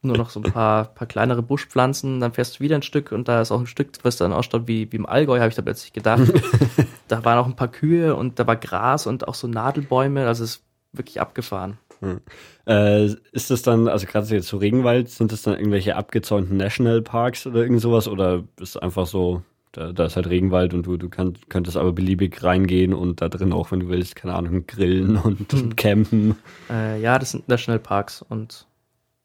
nur 0.02 0.16
noch 0.16 0.30
so 0.30 0.40
ein 0.40 0.52
paar, 0.52 0.84
paar 0.84 1.08
kleinere 1.08 1.42
Buschpflanzen. 1.42 2.20
Dann 2.20 2.32
fährst 2.32 2.58
du 2.58 2.60
wieder 2.64 2.76
ein 2.76 2.82
Stück 2.82 3.12
und 3.12 3.28
da 3.28 3.40
ist 3.40 3.50
auch 3.50 3.60
ein 3.60 3.66
Stück, 3.66 3.90
was 4.02 4.16
dann 4.16 4.32
ausschaut 4.32 4.68
wie, 4.68 4.90
wie 4.92 4.96
im 4.96 5.06
Allgäu, 5.06 5.38
habe 5.38 5.48
ich 5.48 5.54
da 5.56 5.62
plötzlich 5.62 5.92
gedacht. 5.92 6.22
da 7.08 7.24
waren 7.24 7.38
auch 7.38 7.46
ein 7.46 7.56
paar 7.56 7.68
Kühe 7.68 8.14
und 8.14 8.38
da 8.38 8.46
war 8.46 8.56
Gras 8.56 9.06
und 9.06 9.26
auch 9.26 9.34
so 9.34 9.48
Nadelbäume. 9.48 10.26
Also 10.26 10.44
es 10.44 10.62
wirklich 10.92 11.20
abgefahren. 11.20 11.78
Hm. 12.00 12.20
Äh, 12.66 13.06
ist 13.32 13.50
das 13.50 13.62
dann, 13.62 13.88
also 13.88 14.06
gerade 14.06 14.26
jetzt 14.28 14.48
so 14.48 14.58
Regenwald, 14.58 15.08
sind 15.10 15.32
das 15.32 15.42
dann 15.42 15.54
irgendwelche 15.54 15.96
abgezäunten 15.96 16.56
Nationalparks 16.56 17.46
oder 17.46 17.60
irgend 17.60 17.80
sowas 17.80 18.06
oder 18.06 18.44
ist 18.60 18.76
einfach 18.80 19.06
so, 19.06 19.42
da, 19.72 19.92
da 19.92 20.04
ist 20.04 20.14
halt 20.16 20.28
Regenwald 20.28 20.74
und 20.74 20.86
du, 20.86 20.96
du 20.96 21.08
kann, 21.08 21.34
könntest 21.48 21.76
aber 21.76 21.92
beliebig 21.92 22.42
reingehen 22.42 22.94
und 22.94 23.20
da 23.20 23.28
drin 23.28 23.52
auch, 23.52 23.72
wenn 23.72 23.80
du 23.80 23.88
willst, 23.88 24.14
keine 24.14 24.34
Ahnung, 24.34 24.66
grillen 24.66 25.16
und, 25.16 25.52
Hm. 25.52 25.60
und 25.60 25.76
campen. 25.76 26.36
Äh, 26.70 27.00
ja, 27.00 27.18
das 27.18 27.32
sind 27.32 27.48
Nationalparks 27.48 28.22
und 28.22 28.67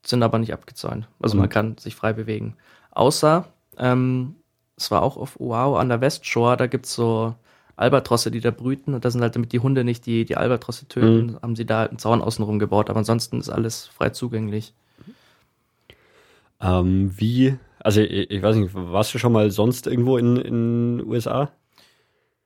sind 0.06 0.24
aber 0.24 0.38
nicht 0.40 0.54
abgezäunt. 0.54 1.08
Also 1.22 1.36
man 1.38 1.46
Und- 1.46 1.50
kann 1.50 1.78
sich 1.78 1.96
frei 1.96 2.14
bewegen. 2.14 2.56
Außer, 2.92 3.48
ähm, 3.78 4.36
es 4.78 4.92
war 4.92 5.02
auch 5.02 5.18
auf 5.18 5.40
Wow 5.40 5.78
an 5.80 5.90
der 5.90 6.02
Westshore, 6.02 6.58
da 6.58 6.68
gibt's 6.68 6.94
so 6.94 7.36
Albatrosse, 7.76 8.30
die 8.30 8.40
da 8.42 8.52
brüten 8.52 8.94
und 8.94 9.04
da 9.04 9.10
sind 9.10 9.22
halt, 9.22 9.36
damit 9.36 9.52
die 9.52 9.60
Hunde 9.60 9.84
nicht 9.84 10.06
die, 10.06 10.26
die 10.26 10.38
Albatrosse 10.38 10.88
töten, 10.88 11.38
haben 11.42 11.56
sie 11.56 11.66
da 11.66 11.80
halt 11.80 11.90
einen 11.90 12.00
Zaun 12.00 12.22
außenrum 12.22 12.60
gebaut, 12.60 12.90
aber 12.90 13.00
ansonsten 13.00 13.40
ist 13.40 13.50
alles 13.50 13.88
frei 13.88 14.10
zugänglich. 14.10 14.74
Ähm, 16.62 17.12
wie, 17.18 17.58
also 17.80 18.02
ich, 18.02 18.30
ich 18.32 18.42
weiß 18.42 18.56
nicht, 18.58 18.74
warst 18.74 19.14
du 19.14 19.20
schon 19.20 19.34
mal 19.34 19.52
sonst 19.52 19.88
irgendwo 19.88 20.18
in 20.18 20.38
in 20.38 21.04
USA? 21.06 21.52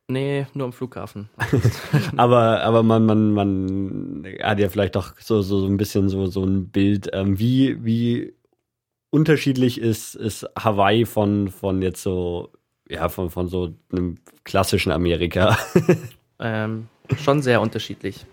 Nee, 0.10 0.48
nur 0.54 0.68
am 0.68 0.74
Flughafen. 0.74 1.30
Aber, 2.16 2.64
aber 2.64 2.82
man, 2.82 3.06
man, 3.06 3.32
man 3.32 4.26
hat 4.42 4.58
ja 4.60 4.70
vielleicht 4.70 4.96
doch 4.96 5.14
so, 5.20 5.42
so, 5.42 5.60
so 5.60 5.68
ein 5.68 5.76
bisschen 5.76 6.08
so, 6.08 6.28
so 6.28 6.46
ein 6.46 6.70
Bild, 6.70 7.10
ähm, 7.12 7.38
wie, 7.40 7.84
wie 7.84 8.34
unterschiedlich 9.10 9.82
ist, 9.82 10.16
ist 10.16 10.46
Hawaii 10.58 11.06
von, 11.06 11.50
von 11.50 11.82
jetzt 11.82 12.02
so, 12.02 12.54
ja, 12.88 13.10
von, 13.10 13.30
von 13.30 13.50
so 13.50 13.74
einem 13.92 14.20
klassischen 14.46 14.94
Amerika. 14.94 15.58
ähm, 16.40 16.88
schon 17.22 17.42
sehr 17.42 17.60
unterschiedlich. 17.60 18.26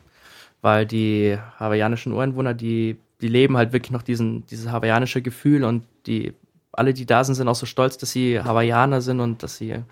Weil 0.62 0.86
die 0.86 1.36
hawaiianischen 1.58 2.12
Ureinwohner, 2.12 2.54
die, 2.54 2.98
die 3.20 3.28
leben 3.28 3.56
halt 3.56 3.72
wirklich 3.72 3.90
noch 3.90 4.02
diesen, 4.02 4.46
dieses 4.46 4.70
hawaiianische 4.70 5.22
Gefühl 5.22 5.64
und 5.64 5.84
die, 6.06 6.34
alle, 6.70 6.94
die 6.94 7.04
da 7.04 7.24
sind, 7.24 7.34
sind 7.34 7.48
auch 7.48 7.56
so 7.56 7.66
stolz, 7.66 7.98
dass 7.98 8.12
sie 8.12 8.40
Hawaiianer 8.40 9.00
sind 9.00 9.18
und 9.18 9.42
dass 9.42 9.56
sie 9.56 9.82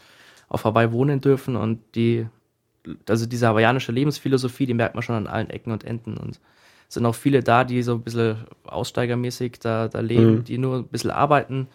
auf 0.53 0.65
Hawaii 0.65 0.93
wohnen 0.93 1.21
dürfen 1.21 1.57
und 1.57 1.81
die, 1.95 2.27
also 3.09 3.27
diese 3.27 3.49
hawaiianische 3.49 3.91
Lebensphilosophie, 3.93 4.67
die 4.67 4.75
merkt 4.75 4.95
man 4.95 5.03
schon 5.03 5.17
an 5.17 5.27
allen 5.27 5.51
Ecken 5.51 5.73
und 5.73 5.85
Enden 5.85 6.17
und 6.17 6.41
es 6.89 6.95
sind 6.95 7.07
auch 7.07 7.15
viele 7.15 7.43
da, 7.43 7.65
die 7.65 7.83
so 7.83 7.95
ein 7.95 8.03
bisschen 8.03 8.37
aussteigermäßig 8.65 9.59
da, 9.61 9.89
da 9.89 10.01
leben, 10.01 10.35
Mhm. 10.37 10.45
die 10.45 10.59
nur 10.59 10.77
ein 10.81 10.89
bisschen 10.89 11.11
arbeiten. 11.11 11.69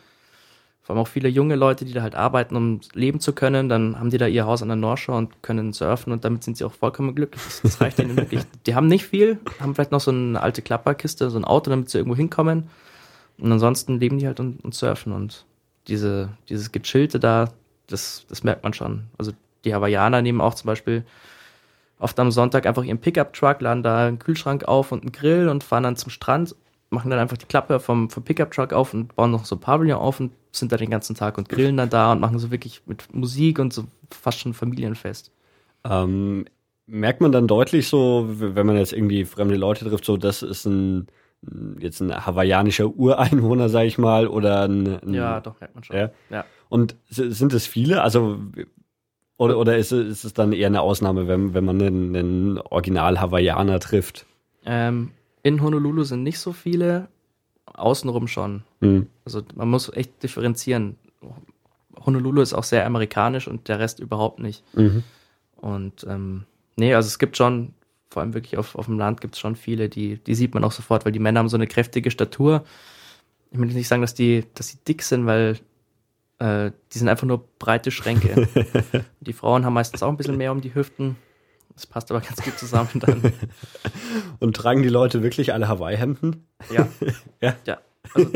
Vor 0.84 0.96
allem 0.96 1.02
auch 1.02 1.08
viele 1.08 1.28
junge 1.28 1.56
Leute, 1.56 1.86
die 1.86 1.92
da 1.92 2.02
halt 2.04 2.16
arbeiten, 2.16 2.56
um 2.56 2.80
leben 2.94 3.20
zu 3.20 3.34
können. 3.34 3.68
Dann 3.68 4.00
haben 4.00 4.10
die 4.12 4.20
da 4.20 4.28
ihr 4.28 4.46
Haus 4.46 4.62
an 4.62 4.70
der 4.70 4.78
Northshore 4.78 5.18
und 5.18 5.42
können 5.42 5.74
surfen 5.74 6.14
und 6.14 6.24
damit 6.24 6.44
sind 6.44 6.56
sie 6.56 6.64
auch 6.64 6.72
vollkommen 6.72 7.16
glücklich. 7.16 7.44
Das, 7.44 7.62
das 7.62 7.82
reicht 7.82 8.00
ihnen 8.00 8.16
wirklich. 8.16 8.42
Die 8.68 8.76
haben 8.76 8.88
nicht 8.88 9.06
viel, 9.06 9.40
haben 9.60 9.74
vielleicht 9.76 9.92
noch 9.92 10.00
so 10.00 10.12
eine 10.12 10.40
alte 10.42 10.62
Klapperkiste, 10.62 11.30
so 11.30 11.38
ein 11.40 11.44
Auto, 11.46 11.70
damit 11.72 11.90
sie 11.90 11.98
irgendwo 11.98 12.16
hinkommen. 12.16 12.70
Und 13.40 13.52
ansonsten 13.52 14.00
leben 14.00 14.18
die 14.20 14.28
halt 14.28 14.40
und, 14.40 14.64
und 14.64 14.76
surfen 14.76 15.12
und 15.14 15.46
diese, 15.88 16.30
dieses 16.48 16.72
Gechillte 16.72 17.20
da, 17.20 17.50
das, 17.88 18.26
das 18.30 18.44
merkt 18.44 18.64
man 18.64 18.74
schon. 18.74 19.06
Also 19.18 19.32
die 19.66 19.74
Hawaiianer 19.74 20.22
nehmen 20.22 20.42
auch 20.42 20.54
zum 20.54 20.68
Beispiel 20.68 21.06
oft 22.00 22.20
am 22.20 22.32
Sonntag 22.32 22.66
einfach 22.66 22.84
ihren 22.84 23.00
Pickup-Truck, 23.00 23.62
laden 23.62 23.84
da 23.84 24.08
einen 24.08 24.20
Kühlschrank 24.20 24.66
auf 24.66 24.92
und 24.92 25.02
einen 25.02 25.12
Grill 25.12 25.50
und 25.50 25.64
fahren 25.64 25.84
dann 25.84 25.96
zum 25.96 26.12
Strand, 26.12 26.56
machen 26.90 27.10
dann 27.10 27.20
einfach 27.20 27.38
die 27.38 27.46
Klappe 27.46 27.80
vom, 27.80 28.10
vom 28.10 28.24
Pickup-Truck 28.24 28.74
auf 28.74 28.94
und 28.94 29.16
bauen 29.16 29.32
noch 29.32 29.46
so 29.46 29.56
ein 29.56 29.60
Pavillon 29.60 29.98
auf 29.98 30.20
und 30.20 30.32
sind 30.52 30.72
da 30.72 30.78
den 30.78 30.90
ganzen 30.90 31.16
Tag 31.16 31.38
und 31.38 31.50
grillen 31.50 31.78
dann 31.78 31.90
da 31.90 32.12
und 32.12 32.20
machen 32.20 32.40
so 32.40 32.52
wirklich 32.52 32.82
mit 32.86 33.14
Musik 33.14 33.60
und 33.60 33.74
so 33.74 33.86
fast 34.12 34.40
schon 34.40 34.54
Familienfest. 34.54 35.32
ähm, 35.84 36.46
merkt 36.88 37.22
man 37.22 37.32
dann 37.32 37.48
deutlich 37.48 37.88
so, 37.88 38.26
wenn 38.28 38.66
man 38.66 38.78
jetzt 38.78 38.94
irgendwie 38.94 39.26
fremde 39.26 39.56
Leute 39.56 39.86
trifft, 39.86 40.06
so, 40.06 40.18
das 40.18 40.42
ist 40.42 40.66
ein, 40.66 41.08
jetzt 41.80 42.00
ein 42.00 42.26
hawaiianischer 42.26 42.88
Ureinwohner, 42.88 43.70
sag 43.70 43.86
ich 43.86 43.98
mal, 43.98 44.28
oder 44.28 44.64
ein, 44.64 45.00
ein 45.02 45.14
Ja, 45.14 45.42
doch, 45.42 45.60
merkt 45.60 45.76
man 45.76 45.84
schon. 45.84 45.98
Ja. 45.98 46.12
ja. 46.30 46.46
Und 46.70 46.96
sind 47.10 47.54
es 47.54 47.66
viele? 47.68 48.02
Also 48.02 48.40
oder, 49.38 49.58
oder 49.60 49.78
ist, 49.78 49.92
es- 49.92 50.08
ist 50.08 50.24
es 50.26 50.34
dann 50.34 50.52
eher 50.52 50.68
eine 50.68 50.82
Ausnahme, 50.82 51.28
wenn, 51.28 51.54
wenn 51.54 51.64
man 51.66 51.82
einen, 51.82 52.16
einen 52.16 52.58
Original-Hawaiianer 52.58 53.80
trifft? 53.80 54.26
Ähm, 54.66 55.12
in 55.44 55.62
Honolulu 55.62 56.04
sind 56.04 56.24
nicht 56.24 56.40
so 56.40 56.54
viele, 56.54 57.08
außenrum 57.66 58.28
schon. 58.28 58.64
Hm. 58.82 59.08
Also 59.26 59.44
man 59.56 59.70
muss 59.70 59.92
echt 59.94 60.24
differenzieren. 60.24 60.96
Honolulu 62.06 62.42
ist 62.42 62.54
auch 62.54 62.64
sehr 62.64 62.86
amerikanisch 62.86 63.48
und 63.48 63.68
der 63.68 63.80
Rest 63.80 64.00
überhaupt 64.00 64.40
nicht. 64.40 64.64
Mhm. 64.76 65.04
Und 65.58 66.06
ähm, 66.08 66.44
nee, 66.76 66.94
also 66.94 67.08
es 67.08 67.20
gibt 67.20 67.38
schon, 67.38 67.74
vor 68.10 68.22
allem 68.22 68.34
wirklich 68.34 68.58
auf, 68.58 68.76
auf 68.76 68.86
dem 68.86 68.98
Land 68.98 69.22
gibt 69.22 69.36
es 69.36 69.40
schon 69.40 69.56
viele, 69.56 69.90
die, 69.90 70.18
die 70.18 70.36
sieht 70.36 70.54
man 70.54 70.64
auch 70.64 70.72
sofort, 70.72 71.06
weil 71.06 71.12
die 71.12 71.20
Männer 71.20 71.40
haben 71.40 71.50
so 71.50 71.58
eine 71.58 71.68
kräftige 71.68 72.12
Statur. 72.12 72.64
Ich 73.52 73.60
will 73.60 73.68
nicht 73.68 73.88
sagen, 73.88 74.02
dass 74.02 74.14
die, 74.14 74.46
dass 74.54 74.68
sie 74.70 74.78
dick 74.88 75.02
sind, 75.04 75.26
weil 75.26 75.58
äh, 76.40 76.72
die 76.94 76.98
sind 76.98 77.10
einfach 77.10 77.28
nur 77.28 77.48
breite 77.60 77.92
Schränke. 77.92 78.48
die 79.20 79.34
Frauen 79.34 79.66
haben 79.66 79.74
meistens 79.74 80.04
auch 80.04 80.10
ein 80.10 80.18
bisschen 80.18 80.38
mehr 80.38 80.52
um 80.52 80.62
die 80.62 80.74
Hüften. 80.74 81.16
Das 81.74 81.86
passt 81.86 82.10
aber 82.12 82.22
ganz 82.22 82.42
gut 82.42 82.58
zusammen 82.58 82.90
dann. 82.96 83.34
Und 84.40 84.56
tragen 84.56 84.82
die 84.82 84.90
Leute 84.90 85.22
wirklich 85.22 85.54
alle 85.54 85.68
Hawaii-Hemden? 85.68 86.48
Ja. 86.72 86.88
Ja. 87.40 87.56
Ja. 87.66 87.78
Also 88.16 88.32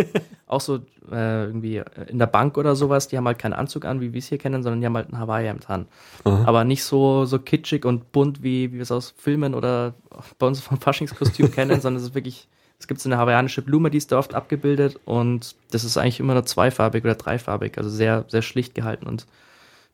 auch 0.46 0.62
so 0.62 0.76
äh, 1.12 1.46
irgendwie 1.46 1.82
in 2.08 2.20
der 2.20 2.28
Bank 2.28 2.58
oder 2.58 2.76
sowas, 2.76 3.08
die 3.08 3.18
haben 3.18 3.26
halt 3.26 3.40
keinen 3.40 3.54
Anzug 3.54 3.86
an, 3.86 4.00
wie 4.00 4.14
wir 4.14 4.20
es 4.20 4.28
hier 4.28 4.38
kennen, 4.38 4.62
sondern 4.62 4.80
die 4.80 4.86
haben 4.86 4.96
halt 4.96 5.12
ein 5.12 5.18
Hawaii-Hemd 5.18 5.68
an. 5.72 5.88
Aha. 6.24 6.44
Aber 6.46 6.66
nicht 6.66 6.84
so, 6.84 7.26
so 7.26 7.40
kitschig 7.40 7.84
und 7.86 8.12
bunt, 8.12 8.44
wie, 8.44 8.72
wie 8.72 8.76
wir 8.76 8.82
es 8.82 8.92
aus 8.92 9.16
Filmen 9.18 9.56
oder 9.56 9.96
bei 10.38 10.46
uns 10.46 10.62
vom 10.62 10.80
Faschingskostüm 10.80 11.52
kennen, 11.52 11.82
sondern 11.82 12.02
es 12.02 12.10
ist 12.10 12.16
wirklich, 12.16 12.48
es 12.82 12.88
gibt 12.88 13.00
so 13.00 13.08
eine 13.10 13.20
hawaiianische 13.20 13.62
Blume, 13.62 13.92
die 13.92 14.00
ist 14.00 14.12
da 14.12 14.18
oft 14.18 14.34
abgebildet 14.34 15.00
und 15.06 15.56
das 15.70 15.84
ist 15.84 15.98
eigentlich 15.98 16.20
immer 16.20 16.34
nur 16.34 16.48
zweifarbig 16.48 17.04
oder 17.04 17.14
dreifarbig, 17.14 17.78
also 17.78 17.92
sehr, 17.92 18.26
sehr 18.28 18.42
schlicht 18.42 18.74
gehalten 18.74 19.06
und 19.06 19.28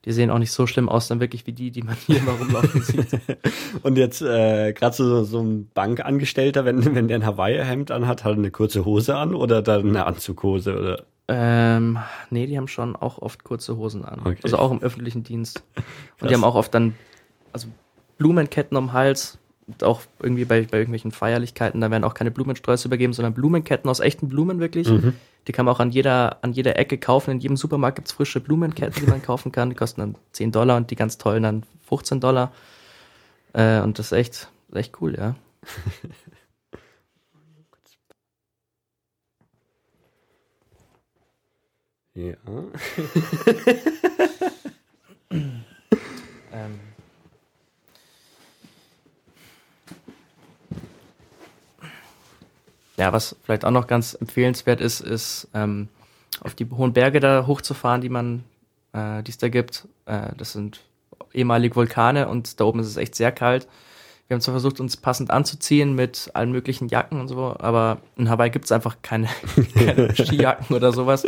die 0.05 0.13
sehen 0.13 0.31
auch 0.31 0.39
nicht 0.39 0.53
so 0.53 0.67
schlimm 0.67 0.87
aus, 0.87 1.09
dann 1.09 1.19
wirklich 1.19 1.45
wie 1.47 1.51
die, 1.51 1.69
die 1.69 1.81
man 1.81 1.97
hier 2.05 2.19
immer 2.19 2.31
rumlaufen 2.31 2.81
sieht. 2.81 3.07
Und 3.83 3.97
jetzt 3.97 4.21
äh, 4.21 4.71
gerade 4.71 4.95
so, 4.95 5.25
so 5.25 5.41
ein 5.41 5.69
Bankangestellter, 5.73 6.63
wenn, 6.63 6.95
wenn 6.95 7.09
der 7.09 7.17
ein 7.17 7.25
Hawaii-Hemd 7.25 7.91
anhat, 7.91 8.23
hat 8.23 8.33
er 8.33 8.37
eine 8.37 8.51
kurze 8.51 8.85
Hose 8.85 9.17
an 9.17 9.35
oder 9.35 9.61
dann 9.61 9.89
eine 9.89 10.05
Anzughose? 10.05 10.77
Oder? 10.79 11.03
Ähm, 11.27 11.97
nee, 12.29 12.45
die 12.47 12.57
haben 12.57 12.69
schon 12.69 12.95
auch 12.95 13.17
oft 13.17 13.43
kurze 13.43 13.75
Hosen 13.75 14.05
an. 14.05 14.21
Okay. 14.21 14.37
Also 14.43 14.57
auch 14.59 14.71
im 14.71 14.81
öffentlichen 14.81 15.23
Dienst. 15.23 15.63
Und 15.75 15.83
Krass. 16.19 16.29
die 16.29 16.35
haben 16.35 16.45
auch 16.45 16.55
oft 16.55 16.73
dann, 16.73 16.95
also 17.51 17.67
Blumenketten 18.17 18.77
um 18.77 18.85
den 18.85 18.93
Hals. 18.93 19.39
Auch 19.81 20.01
irgendwie 20.21 20.45
bei, 20.45 20.61
bei 20.61 20.77
irgendwelchen 20.77 21.11
Feierlichkeiten, 21.11 21.81
da 21.81 21.91
werden 21.91 22.05
auch 22.05 22.13
keine 22.13 22.31
Blumensträuße 22.31 22.87
übergeben, 22.87 23.13
sondern 23.13 23.33
Blumenketten 23.33 23.89
aus 23.89 23.99
echten 23.99 24.29
Blumen 24.29 24.59
wirklich. 24.59 24.89
Mhm. 24.89 25.13
Die 25.47 25.51
kann 25.51 25.65
man 25.65 25.75
auch 25.75 25.79
an 25.79 25.91
jeder, 25.91 26.43
an 26.43 26.53
jeder 26.53 26.77
Ecke 26.77 26.97
kaufen. 26.97 27.31
In 27.31 27.39
jedem 27.39 27.57
Supermarkt 27.57 27.97
gibt's 27.97 28.11
frische 28.13 28.39
Blumenketten, 28.39 29.03
die 29.03 29.09
man 29.09 29.21
kaufen 29.23 29.51
kann. 29.51 29.69
Die 29.69 29.75
kosten 29.75 30.01
dann 30.01 30.15
10 30.31 30.51
Dollar 30.51 30.77
und 30.77 30.91
die 30.91 30.95
ganz 30.95 31.17
tollen 31.17 31.43
dann 31.43 31.63
15 31.87 32.19
Dollar. 32.19 32.53
Äh, 33.53 33.81
und 33.81 33.99
das 33.99 34.07
ist 34.07 34.11
echt, 34.13 34.49
echt 34.73 35.01
cool, 35.01 35.15
ja. 35.17 35.35
Ja. 42.17 42.33
Ähm. 46.49 46.79
Ja, 52.97 53.13
was 53.13 53.35
vielleicht 53.43 53.63
auch 53.63 53.71
noch 53.71 53.87
ganz 53.87 54.15
empfehlenswert 54.15 54.81
ist, 54.81 55.01
ist 55.01 55.47
ähm, 55.53 55.87
auf 56.41 56.55
die 56.55 56.67
hohen 56.69 56.93
Berge 56.93 57.19
da 57.19 57.45
hochzufahren, 57.45 58.01
die 58.01 58.09
man, 58.09 58.43
äh, 58.93 59.21
die 59.23 59.31
es 59.31 59.37
da 59.37 59.49
gibt. 59.49 59.87
Äh, 60.05 60.29
das 60.37 60.53
sind 60.53 60.81
ehemalige 61.33 61.75
Vulkane 61.75 62.27
und 62.27 62.59
da 62.59 62.65
oben 62.65 62.79
ist 62.79 62.87
es 62.87 62.97
echt 62.97 63.15
sehr 63.15 63.31
kalt. 63.31 63.67
Wir 64.27 64.35
haben 64.35 64.41
zwar 64.41 64.55
versucht, 64.55 64.79
uns 64.79 64.97
passend 64.97 65.31
anzuziehen 65.31 65.95
mit 65.95 66.31
allen 66.33 66.51
möglichen 66.51 66.89
Jacken 66.89 67.21
und 67.21 67.29
so, 67.29 67.55
aber 67.59 67.99
in 68.17 68.29
Hawaii 68.29 68.49
gibt 68.49 68.65
es 68.65 68.71
einfach 68.71 68.97
keine, 69.01 69.29
keine 69.73 70.13
Skijacken 70.15 70.75
oder 70.75 70.91
sowas. 70.91 71.25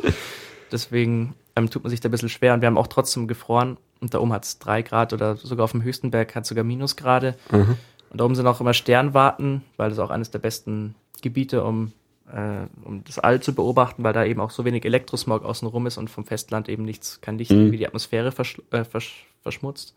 Deswegen 0.71 1.35
ähm, 1.55 1.69
tut 1.69 1.83
man 1.83 1.91
sich 1.91 1.99
da 1.99 2.09
ein 2.09 2.11
bisschen 2.11 2.29
schwer 2.29 2.53
und 2.53 2.61
wir 2.61 2.67
haben 2.67 2.77
auch 2.77 2.87
trotzdem 2.87 3.27
gefroren 3.27 3.77
und 4.01 4.13
da 4.13 4.19
oben 4.19 4.33
hat 4.33 4.45
es 4.45 4.59
drei 4.59 4.81
Grad 4.81 5.13
oder 5.13 5.35
sogar 5.35 5.63
auf 5.63 5.71
dem 5.71 5.83
höchsten 5.83 6.11
Berg 6.11 6.35
hat 6.35 6.43
es 6.43 6.49
sogar 6.49 6.63
Minusgrade. 6.63 7.35
Mhm. 7.51 7.77
Und 8.09 8.19
da 8.19 8.25
oben 8.25 8.35
sind 8.35 8.47
auch 8.47 8.59
immer 8.59 8.73
Sternwarten, 8.73 9.63
weil 9.77 9.89
das 9.89 9.99
auch 9.99 10.09
eines 10.09 10.31
der 10.31 10.39
besten 10.39 10.95
Gebiete, 11.21 11.63
um, 11.63 11.91
äh, 12.31 12.67
um 12.83 13.03
das 13.03 13.19
All 13.19 13.41
zu 13.41 13.53
beobachten, 13.53 14.03
weil 14.03 14.13
da 14.13 14.25
eben 14.25 14.39
auch 14.39 14.51
so 14.51 14.65
wenig 14.65 14.85
Elektrosmog 14.85 15.43
außenrum 15.43 15.87
ist 15.87 15.97
und 15.97 16.09
vom 16.09 16.25
Festland 16.25 16.69
eben 16.69 16.83
nichts, 16.83 17.21
kein 17.21 17.37
Licht 17.37 17.51
Mhm. 17.51 17.57
irgendwie 17.59 17.77
die 17.77 17.87
Atmosphäre 17.87 18.31
versch 18.31 18.61
äh, 18.71 18.83
versch 18.83 19.25
verschmutzt. 19.41 19.95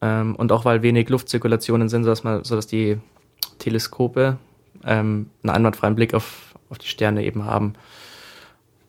Ähm, 0.00 0.34
und 0.36 0.52
auch 0.52 0.64
weil 0.64 0.82
wenig 0.82 1.08
Luftzirkulationen 1.08 1.88
sind, 1.88 2.04
sodass, 2.04 2.24
man, 2.24 2.44
sodass 2.44 2.66
die 2.66 2.98
Teleskope 3.58 4.38
ähm, 4.84 5.30
einen 5.42 5.50
einwandfreien 5.50 5.94
Blick 5.94 6.14
auf, 6.14 6.54
auf 6.70 6.78
die 6.78 6.88
Sterne 6.88 7.24
eben 7.24 7.44
haben. 7.44 7.74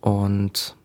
Und 0.01 0.75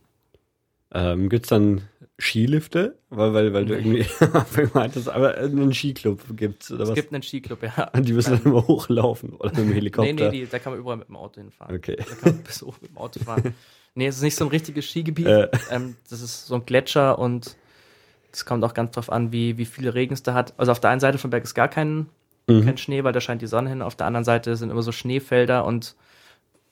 Ähm, 0.92 1.28
gibt's 1.28 1.48
dann 1.48 1.82
Skilifte? 2.20 2.98
Weil, 3.10 3.32
weil, 3.32 3.52
weil 3.52 3.64
du 3.66 3.74
irgendwie 3.76 4.04
meintest, 4.74 5.08
aber 5.08 5.36
einen 5.36 5.72
Skiclub 5.72 6.20
gibt's 6.36 6.70
oder 6.72 6.82
es 6.82 6.88
was? 6.90 6.96
gibt 6.96 7.12
einen 7.12 7.22
Skiclub, 7.22 7.62
ja. 7.62 7.90
Und 7.92 8.04
die 8.08 8.12
müssen 8.12 8.32
dann 8.32 8.42
immer 8.44 8.66
hochlaufen 8.66 9.34
oder 9.34 9.50
mit 9.50 9.58
dem 9.58 9.72
Helikopter. 9.72 10.12
Nee, 10.12 10.20
nee, 10.24 10.30
die, 10.30 10.46
da 10.46 10.58
kann 10.58 10.72
man 10.72 10.80
überall 10.80 10.96
mit 10.96 11.08
dem 11.08 11.16
Auto 11.16 11.40
hinfahren. 11.40 11.76
Okay. 11.76 11.96
Da 11.96 12.04
kann 12.04 12.34
man 12.34 12.42
bis 12.42 12.62
hoch 12.62 12.76
mit 12.80 12.90
dem 12.90 12.98
Auto 12.98 13.20
fahren. 13.20 13.54
Nee, 13.94 14.06
es 14.08 14.16
ist 14.16 14.22
nicht 14.22 14.36
so 14.36 14.44
ein 14.44 14.50
richtiges 14.50 14.86
Skigebiet. 14.90 15.26
Äh. 15.26 15.48
Ähm, 15.70 15.96
das 16.10 16.20
ist 16.20 16.46
so 16.46 16.54
ein 16.56 16.66
Gletscher 16.66 17.18
und 17.18 17.56
es 18.32 18.44
kommt 18.44 18.62
auch 18.64 18.74
ganz 18.74 18.92
drauf 18.92 19.10
an, 19.10 19.32
wie, 19.32 19.56
wie 19.56 19.64
viel 19.64 19.88
Regen 19.88 20.12
es 20.14 20.22
da 20.22 20.34
hat. 20.34 20.54
Also 20.58 20.72
auf 20.72 20.80
der 20.80 20.90
einen 20.90 21.00
Seite 21.00 21.18
vom 21.18 21.30
Berg 21.30 21.44
ist 21.44 21.54
gar 21.54 21.68
kein, 21.68 22.06
Mhm. 22.48 22.64
kein 22.64 22.78
Schnee, 22.78 23.04
weil 23.04 23.12
da 23.12 23.20
scheint 23.20 23.42
die 23.42 23.46
Sonne 23.46 23.68
hin. 23.68 23.82
Auf 23.82 23.94
der 23.94 24.06
anderen 24.06 24.24
Seite 24.24 24.56
sind 24.56 24.70
immer 24.70 24.82
so 24.82 24.90
Schneefelder 24.90 25.64
und 25.66 25.94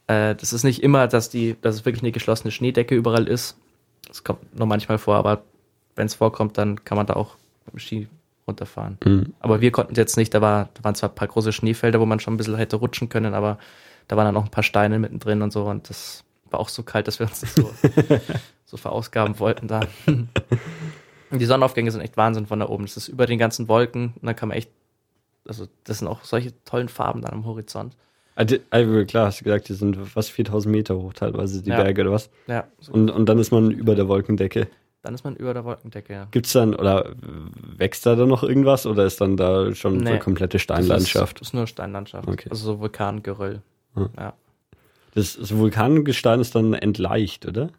äh, 0.06 0.34
das 0.34 0.52
ist 0.54 0.64
nicht 0.64 0.82
immer, 0.82 1.06
dass 1.06 1.28
die, 1.28 1.54
dass 1.60 1.74
es 1.74 1.84
wirklich 1.84 2.02
eine 2.02 2.12
geschlossene 2.12 2.50
Schneedecke 2.50 2.94
überall 2.94 3.28
ist. 3.28 3.58
Das 4.06 4.24
kommt 4.24 4.56
nur 4.56 4.66
manchmal 4.66 4.98
vor, 4.98 5.16
aber 5.16 5.42
wenn 5.94 6.06
es 6.06 6.14
vorkommt, 6.14 6.58
dann 6.58 6.84
kann 6.84 6.96
man 6.96 7.06
da 7.06 7.14
auch 7.14 7.36
mit 7.66 7.74
dem 7.74 7.78
Ski 7.78 8.08
runterfahren. 8.46 8.98
Mhm. 9.04 9.34
Aber 9.40 9.60
wir 9.60 9.72
konnten 9.72 9.94
jetzt 9.94 10.16
nicht, 10.16 10.32
da, 10.32 10.40
war, 10.40 10.68
da 10.74 10.84
waren 10.84 10.94
zwar 10.94 11.08
ein 11.08 11.14
paar 11.14 11.28
große 11.28 11.52
Schneefelder, 11.52 12.00
wo 12.00 12.06
man 12.06 12.20
schon 12.20 12.34
ein 12.34 12.36
bisschen 12.36 12.56
hätte 12.56 12.76
rutschen 12.76 13.08
können, 13.08 13.34
aber 13.34 13.58
da 14.08 14.16
waren 14.16 14.26
dann 14.26 14.34
noch 14.34 14.44
ein 14.44 14.50
paar 14.50 14.62
Steine 14.62 14.98
mittendrin 14.98 15.42
und 15.42 15.52
so 15.52 15.64
und 15.64 15.88
das 15.90 16.22
war 16.50 16.60
auch 16.60 16.68
so 16.68 16.82
kalt, 16.82 17.08
dass 17.08 17.18
wir 17.18 17.26
uns 17.26 17.42
nicht 17.42 17.54
so, 17.54 17.70
so 18.66 18.76
verausgaben 18.76 19.38
wollten 19.40 19.66
da. 19.66 19.80
Und 20.06 21.40
die 21.40 21.44
Sonnenaufgänge 21.44 21.90
sind 21.90 22.02
echt 22.02 22.16
Wahnsinn 22.16 22.46
von 22.46 22.60
da 22.60 22.68
oben. 22.68 22.84
Das 22.84 22.96
ist 22.96 23.08
über 23.08 23.26
den 23.26 23.38
ganzen 23.38 23.68
Wolken 23.68 24.12
und 24.14 24.26
dann 24.26 24.36
kann 24.36 24.48
man 24.48 24.58
echt, 24.58 24.70
also 25.46 25.66
das 25.84 25.98
sind 25.98 26.08
auch 26.08 26.24
solche 26.24 26.52
tollen 26.64 26.88
Farben 26.88 27.22
dann 27.22 27.32
am 27.32 27.44
Horizont. 27.44 27.96
Also, 28.36 29.04
klar, 29.06 29.26
hast 29.26 29.40
du 29.40 29.44
gesagt, 29.44 29.68
die 29.70 29.72
sind 29.74 29.96
fast 29.96 30.30
4000 30.30 30.70
Meter 30.74 30.96
hoch 30.96 31.14
teilweise, 31.14 31.62
die 31.62 31.70
Ja. 31.70 31.82
Berge 31.82 32.02
oder 32.02 32.12
was? 32.12 32.30
Ja, 32.46 32.66
so, 32.78 32.92
Und, 32.92 33.10
und 33.10 33.26
dann 33.28 33.38
ist 33.38 33.50
man 33.50 33.70
über 33.70 33.94
der 33.94 34.08
Wolkendecke. 34.08 34.68
dann 35.02 35.14
ist 35.14 35.24
man 35.24 35.36
über 35.36 35.54
der 35.54 35.64
Wolkendecke, 35.64 36.12
ja. 36.12 36.28
Gibt's 36.32 36.52
dann, 36.52 36.74
oder 36.74 37.14
wächst 37.78 38.04
da 38.04 38.14
dann 38.14 38.28
noch 38.28 38.42
irgendwas 38.42 38.86
oder 38.86 39.06
ist 39.06 39.20
dann 39.20 39.36
da 39.36 39.74
schon 39.74 39.98
Nee. 39.98 40.18
komplette 40.18 40.56
Das 40.58 40.62
Steinlandschaft? 40.62 41.40
ist, 41.40 41.48
ist 41.48 41.54
nur 41.54 41.66
Steinlandschaft. 41.66 42.28
Okay. 42.28 42.48
Also 42.50 42.72
so 42.74 42.80
Vulkangeröll. 42.80 43.62
Hm. 43.94 44.08
Ja. 44.18 44.34
Das, 45.14 45.36
das 45.38 45.56
Vulkangestein 45.56 46.40
ist 46.40 46.54
dann 46.54 46.74
entleicht, 46.74 47.46
oder? 47.46 47.70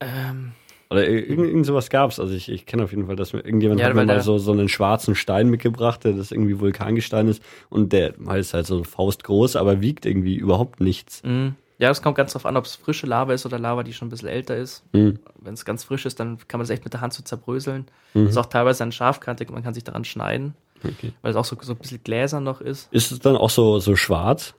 Ähm, 0.00 0.52
Oder 0.90 1.02
ir- 1.02 1.26
irgend, 1.28 1.46
irgend 1.48 1.66
sowas 1.66 1.90
gab's. 1.90 2.20
Also 2.20 2.32
ich, 2.34 2.48
ich 2.48 2.64
kenne 2.66 2.84
auf 2.84 2.90
jeden 2.92 3.06
Fall, 3.06 3.16
dass 3.16 3.32
mir 3.32 3.40
irgendjemand 3.40 3.80
Ja, 3.80 3.86
hat 3.88 3.94
mir 3.94 4.06
mal 4.06 4.20
so, 4.20 4.38
so 4.38 4.52
einen 4.52 4.68
schwarzen 4.68 5.14
Stein 5.14 5.48
mitgebracht, 5.50 6.04
der 6.04 6.12
das 6.12 6.30
irgendwie 6.30 6.60
Vulkangestein 6.60 7.26
ist 7.28 7.42
und 7.70 7.92
der 7.92 8.14
ist 8.36 8.54
halt 8.54 8.66
so 8.66 8.84
faustgroß, 8.84 9.56
aber 9.56 9.80
wiegt 9.80 10.06
irgendwie 10.06 10.36
überhaupt 10.36 10.80
nichts. 10.80 11.22
mh. 11.24 11.52
ja, 11.78 11.88
das 11.88 12.02
kommt 12.02 12.16
ganz 12.16 12.32
drauf 12.32 12.46
an, 12.46 12.56
ob 12.56 12.64
es 12.66 12.76
frische 12.76 13.06
Lava 13.06 13.32
ist 13.32 13.44
oder 13.46 13.58
Lava, 13.58 13.82
die 13.82 13.92
schon 13.92 14.06
ein 14.06 14.10
bisschen 14.10 14.28
älter 14.28 14.56
ist. 14.56 14.84
Mhm. 14.92 15.18
Wenn 15.40 15.54
es 15.54 15.64
ganz 15.64 15.82
frisch 15.84 16.06
ist, 16.06 16.20
dann 16.20 16.38
kann 16.46 16.58
man 16.58 16.64
es 16.64 16.70
echt 16.70 16.84
mit 16.84 16.92
der 16.94 17.00
Hand 17.00 17.12
so 17.14 17.22
zerbröseln. 17.22 17.86
Mhm. 18.14 18.28
Ist 18.28 18.36
auch 18.36 18.46
teilweise 18.46 18.78
dann 18.80 18.92
scharfkantig, 18.92 19.50
man 19.50 19.62
kann 19.64 19.74
sich 19.74 19.84
daran 19.84 20.04
schneiden, 20.04 20.54
Okay. 20.84 21.12
weil 21.22 21.30
es 21.32 21.36
auch 21.36 21.44
so, 21.44 21.56
so 21.60 21.72
ein 21.72 21.78
bisschen 21.78 22.00
gläsern 22.04 22.44
noch 22.44 22.60
ist. 22.60 22.88
Ist 22.92 23.10
es 23.10 23.18
dann 23.18 23.36
auch 23.36 23.50
so, 23.50 23.78
so 23.80 23.96
schwarz? 23.96 24.54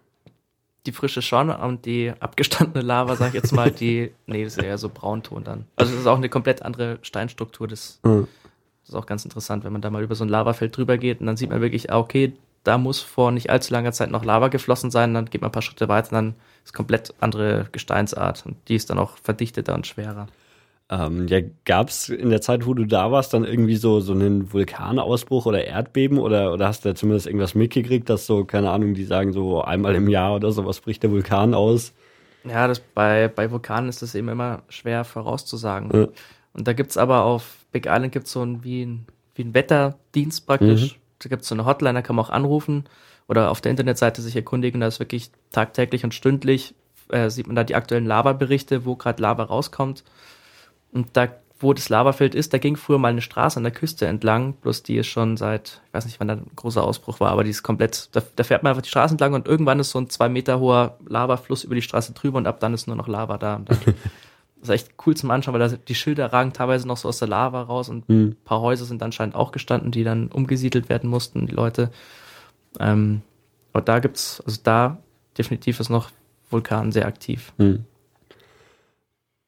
Die 0.88 0.94
frische 0.94 1.22
schon 1.22 1.50
und 1.50 1.86
die 1.86 2.14
abgestandene 2.20 2.84
Lava, 2.84 3.16
sag 3.18 3.28
ich 3.30 3.34
jetzt 3.36 3.52
mal, 3.52 3.70
die, 3.72 4.12
nee, 4.26 4.46
das 4.46 4.58
ist 4.58 4.64
eher 4.64 4.78
so 4.78 4.88
Braunton 4.90 5.44
dann. 5.44 5.66
Also 5.76 5.94
es 5.94 6.00
ist 6.00 6.08
auch 6.08 6.16
eine 6.18 6.30
komplett 6.30 6.62
andere 6.64 6.98
Steinstruktur. 7.02 7.68
Das, 7.68 8.00
Mhm. 8.04 8.28
das 8.84 8.90
ist 8.90 8.96
auch 8.96 9.06
ganz 9.06 9.26
interessant, 9.26 9.66
wenn 9.66 9.74
man 9.74 9.82
da 9.82 9.90
mal 9.90 10.02
über 10.02 10.16
so 10.16 10.24
ein 10.24 10.30
Lavafeld 10.30 10.76
drüber 10.78 10.98
geht 10.98 11.20
und 11.20 11.28
dann 11.28 11.36
sieht 11.38 11.50
man 11.50 11.60
wirklich, 11.62 11.92
ah, 11.92 11.98
okay, 12.00 12.34
da 12.64 12.78
muss 12.78 13.02
vor 13.02 13.32
nicht 13.32 13.50
allzu 13.50 13.74
langer 13.74 13.92
Zeit 13.92 14.12
noch 14.12 14.24
Lava 14.26 14.48
geflossen 14.48 14.90
sein, 14.92 15.14
dann 15.14 15.26
geht 15.26 15.42
man 15.42 15.50
ein 15.50 15.54
paar 15.54 15.62
Schritte 15.62 15.88
weiter, 15.90 16.10
dann 16.12 16.36
ist 16.64 16.74
komplett 16.74 17.14
andere 17.20 17.68
Gesteinsart 17.72 18.46
und 18.46 18.56
die 18.70 18.76
ist 18.76 18.90
dann 18.90 18.98
auch 19.00 19.18
verdichteter 19.22 19.74
und 19.74 19.88
schwerer. 19.88 20.28
Ähm, 20.90 21.28
ja, 21.28 21.42
gab's 21.66 22.08
in 22.08 22.30
der 22.30 22.40
Zeit, 22.40 22.66
wo 22.66 22.74
du 22.74 22.86
da 22.86 23.12
warst, 23.12 23.34
dann 23.34 23.44
irgendwie 23.44 23.76
so, 23.76 24.00
so 24.00 24.14
einen 24.14 24.54
Vulkanausbruch 24.54 25.46
oder 25.46 25.66
Erdbeben 25.66 26.18
oder, 26.18 26.54
oder 26.54 26.68
hast 26.68 26.86
du 26.86 26.90
da 26.90 26.96
zumindest 26.96 27.28
irgendwas 27.28 27.56
mitgekriegt, 27.56 28.10
dass 28.10 28.26
so, 28.26 28.46
keine 28.46 28.72
Ahnung, 28.72 28.94
die 28.94 29.04
sagen 29.04 29.34
so 29.34 29.62
einmal 29.62 29.96
im 29.96 30.08
Jahr 30.08 30.36
oder 30.36 30.52
sowas 30.52 30.80
bricht 30.80 31.04
der 31.04 31.12
Vulkan 31.12 31.54
aus? 31.54 31.94
Ja, 32.46 32.68
das, 32.68 32.80
bei, 32.80 33.28
bei 33.28 33.52
Vulkanen 33.52 33.90
ist 33.90 34.02
das 34.02 34.16
eben 34.16 34.30
immer 34.30 34.64
schwer 34.70 35.04
vorauszusagen. 35.04 35.92
Ja. 35.94 36.08
Und 36.54 36.68
da 36.68 36.74
gibt's 36.74 36.96
aber 36.96 37.24
auf 37.24 37.66
Big 37.74 37.86
Island 37.86 38.14
gibt's 38.14 38.32
so 38.32 38.42
ein, 38.44 38.64
wie 38.64 38.84
ein, 38.84 39.06
wie 39.36 39.44
ein 39.44 39.54
Wetterdienst 39.54 40.48
praktisch. 40.48 41.00
Da 41.20 41.30
gibt's 41.30 41.50
so 41.50 41.56
eine 41.56 41.66
Hotline, 41.66 41.96
da 41.96 42.02
kann 42.02 42.16
man 42.16 42.26
auch 42.26 42.30
anrufen 42.30 42.86
oder 43.28 43.52
auf 43.52 43.60
der 43.60 43.72
Internetseite 43.72 44.22
sich 44.22 44.36
erkundigen. 44.36 44.80
Da 44.80 44.88
ist 44.88 45.00
wirklich 45.00 45.32
tagtäglich 45.52 46.04
und 46.04 46.14
stündlich 46.14 46.74
äh, 47.10 47.30
sieht 47.30 47.48
man 47.48 47.56
da 47.56 47.64
die 47.64 47.76
aktuellen 47.76 48.06
Lava-Berichte, 48.06 48.86
wo 48.86 48.96
gerade 48.96 49.22
Lava 49.22 49.44
rauskommt. 49.44 50.04
Und 50.92 51.10
da, 51.14 51.28
wo 51.60 51.74
das 51.74 51.90
Lavafeld 51.90 52.36
ist, 52.36 52.54
da 52.54 52.58
ging 52.58 52.76
früher 52.76 52.98
mal 53.00 53.10
eine 53.10 53.22
Straße 53.22 53.58
an 53.58 53.64
der 53.64 53.72
Küste 53.72 54.06
entlang, 54.08 54.54
bloß 54.54 54.84
die 54.84 54.98
ist 54.98 55.08
schon 55.08 55.38
seit, 55.38 55.82
ich 55.88 55.94
weiß 55.94 56.06
nicht, 56.06 56.20
wann 56.20 56.28
da 56.28 56.36
ein 56.36 56.52
großer 56.56 56.84
Ausbruch 56.84 57.20
war, 57.20 57.32
aber 57.32 57.44
die 57.44 57.50
ist 57.50 57.64
komplett, 57.64 58.10
da, 58.16 58.22
da 58.36 58.44
fährt 58.44 58.64
man 58.64 58.72
einfach 58.72 58.84
die 58.84 58.90
Straße 58.90 59.14
entlang 59.14 59.34
und 59.34 59.48
irgendwann 59.48 59.80
ist 59.80 59.92
so 59.92 60.00
ein 60.00 60.10
zwei 60.10 60.30
Meter 60.30 60.60
hoher 60.60 60.98
Lavafluss 61.08 61.64
über 61.64 61.76
die 61.76 61.82
Straße 61.82 62.14
drüber 62.14 62.38
und 62.38 62.48
ab 62.48 62.60
dann 62.60 62.74
ist 62.74 62.88
nur 62.88 62.96
noch 62.96 63.08
Lava 63.08 63.38
da. 63.38 63.56
Und 63.56 63.70
dann, 63.70 63.78
das 63.86 63.96
ist 64.64 64.70
echt 64.70 64.92
cool 65.06 65.16
zum 65.16 65.32
Anschauen, 65.32 65.54
weil 65.54 65.68
da 65.68 65.76
die 65.76 65.96
Schilder 65.96 66.32
ragen 66.32 66.54
teilweise 66.54 66.88
noch 66.88 66.98
so 66.98 67.10
aus 67.10 67.20
der 67.20 67.28
Lava 67.28 67.62
raus 67.64 67.90
und 67.90 68.08
Hm. 68.08 68.30
ein 68.30 68.38
paar 68.46 68.62
Häuser 68.62 68.86
sind 68.86 69.02
anscheinend 69.02 69.36
auch 69.36 69.52
gestanden, 69.52 69.92
die 69.92 70.04
dann 70.04 70.28
umgesiedelt 70.28 70.90
werden 70.90 71.10
mussten, 71.10 71.48
die 71.48 71.54
Leute. 71.54 71.92
Ähm, 72.80 73.22
aber 73.74 73.82
da 73.82 74.00
gibt's, 74.00 74.42
also 74.46 74.60
da 74.64 74.98
definitiv 75.38 75.80
ist 75.80 75.90
noch 75.90 76.10
Vulkan 76.50 76.92
sehr 76.92 77.06
aktiv. 77.06 77.54
Hm. 77.58 77.86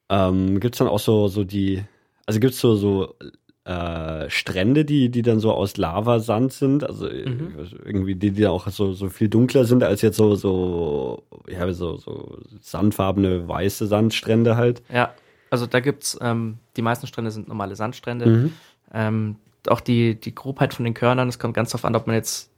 Ähm, 0.10 0.60
gibt's 0.60 0.80
dann 0.80 0.88
auch 0.88 1.00
so, 1.00 1.28
so 1.28 1.44
die, 1.44 1.84
also 2.26 2.40
gibt's 2.40 2.60
so, 2.60 2.76
so 2.76 3.16
äh, 3.66 4.30
Strände, 4.30 4.84
die, 4.86 5.10
die 5.10 5.22
dann 5.22 5.40
so 5.40 5.54
aus 5.54 5.78
Lavasand 5.78 6.52
sind, 6.52 6.84
also 6.84 7.08
äh, 7.08 7.30
Mhm. 7.30 7.54
irgendwie 7.86 8.16
die, 8.16 8.32
die 8.32 8.48
auch 8.48 8.68
so, 8.70 8.94
so 8.94 9.10
viel 9.10 9.30
dunkler 9.30 9.66
sind 9.66 9.84
als 9.84 10.02
jetzt 10.02 10.18
so, 10.18 10.34
so, 10.36 11.24
ja, 11.48 11.72
so, 11.74 11.98
so 11.98 12.40
sandfarbene 12.62 13.48
weiße 13.48 13.86
Sandstrände 13.86 14.56
halt. 14.58 14.82
Ja, 14.92 15.14
also 15.52 15.68
da 15.68 15.80
gibt's 15.80 16.18
ähm, 16.22 16.58
die 16.78 16.82
meisten 16.82 17.06
Strände 17.06 17.30
sind 17.32 17.48
normale 17.48 17.76
Sandstrände. 17.76 18.26
Mhm. 18.30 18.54
Ähm, 18.94 19.36
auch 19.68 19.82
die, 19.82 20.16
die 20.16 20.34
Grobheit 20.34 20.74
von 20.74 20.86
den 20.86 20.94
Körnern, 20.96 21.28
es 21.30 21.38
kommt 21.38 21.54
ganz 21.54 21.70
darauf 21.70 21.86
an, 21.86 21.96
ob 21.96 22.08
man 22.08 22.16
jetzt 22.16 22.50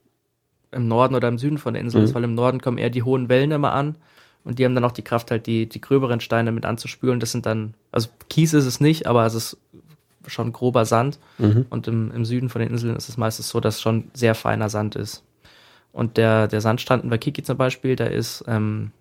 im 0.70 0.88
Norden 0.88 1.14
oder 1.14 1.28
im 1.28 1.36
Süden 1.36 1.58
von 1.58 1.74
der 1.74 1.82
Insel 1.82 1.98
Mhm. 2.00 2.04
ist, 2.06 2.14
weil 2.14 2.24
im 2.24 2.34
Norden 2.34 2.62
kommen 2.62 2.78
eher 2.78 2.88
die 2.88 3.02
hohen 3.02 3.28
Wellen 3.28 3.50
immer 3.50 3.72
an 3.72 3.96
und 4.44 4.58
die 4.58 4.64
haben 4.64 4.74
dann 4.74 4.84
auch 4.84 4.92
die 4.92 5.02
Kraft, 5.02 5.30
halt 5.30 5.46
die, 5.46 5.68
die 5.68 5.80
gröberen 5.80 6.20
Steine 6.20 6.52
mit 6.52 6.64
anzuspülen. 6.64 7.20
Das 7.20 7.32
sind 7.32 7.46
dann, 7.46 7.74
also 7.92 8.08
Kies 8.28 8.54
ist 8.54 8.66
es 8.66 8.80
nicht, 8.80 9.06
aber 9.06 9.24
es 9.24 9.34
ist 9.34 9.56
schon 10.26 10.52
grober 10.52 10.84
Sand. 10.84 11.18
Mhm. 11.38 11.66
Und 11.70 11.86
im, 11.88 12.10
im 12.12 12.24
Süden 12.24 12.48
von 12.48 12.60
den 12.60 12.70
Inseln 12.70 12.96
ist 12.96 13.08
es 13.08 13.16
meistens 13.16 13.48
so, 13.48 13.60
dass 13.60 13.80
schon 13.80 14.10
sehr 14.14 14.34
feiner 14.34 14.68
Sand 14.68 14.96
ist. 14.96 15.22
Und 15.92 16.16
der, 16.16 16.48
der 16.48 16.60
Sandstrand 16.60 17.04
in 17.04 17.10
Waikiki 17.10 17.42
zum 17.42 17.56
Beispiel, 17.56 17.96
der 17.96 18.10
ist, 18.10 18.44
ähm, 18.48 18.92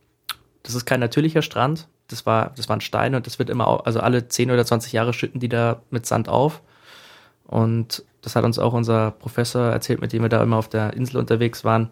das 0.64 0.76
ist 0.76 0.86
kein 0.86 1.00
natürlicher 1.00 1.42
Strand. 1.42 1.88
Das 2.08 2.26
war, 2.26 2.52
das 2.56 2.68
waren 2.68 2.82
Steine 2.82 3.18
und 3.18 3.26
das 3.26 3.40
wird 3.40 3.50
immer, 3.50 3.86
also 3.86 4.02
alle 4.02 4.28
10 4.28 4.52
oder 4.52 4.66
20 4.66 4.92
Jahre 4.92 5.14
schütten 5.14 5.40
die 5.40 5.50
da 5.50 5.82
mit 5.90 6.06
Sand 6.06 6.28
auf. 6.28 6.62
Und 7.46 8.04
das 8.22 8.36
hat 8.36 8.44
uns 8.44 8.60
auch 8.60 8.74
unser 8.74 9.12
Professor 9.12 9.64
erzählt, 9.72 10.02
mit 10.02 10.14
dem 10.14 10.22
wir 10.22 10.30
da 10.30 10.44
immer 10.44 10.58
auf 10.58 10.70
der 10.70 10.94
Insel 10.94 11.18
unterwegs 11.18 11.64
waren. 11.64 11.90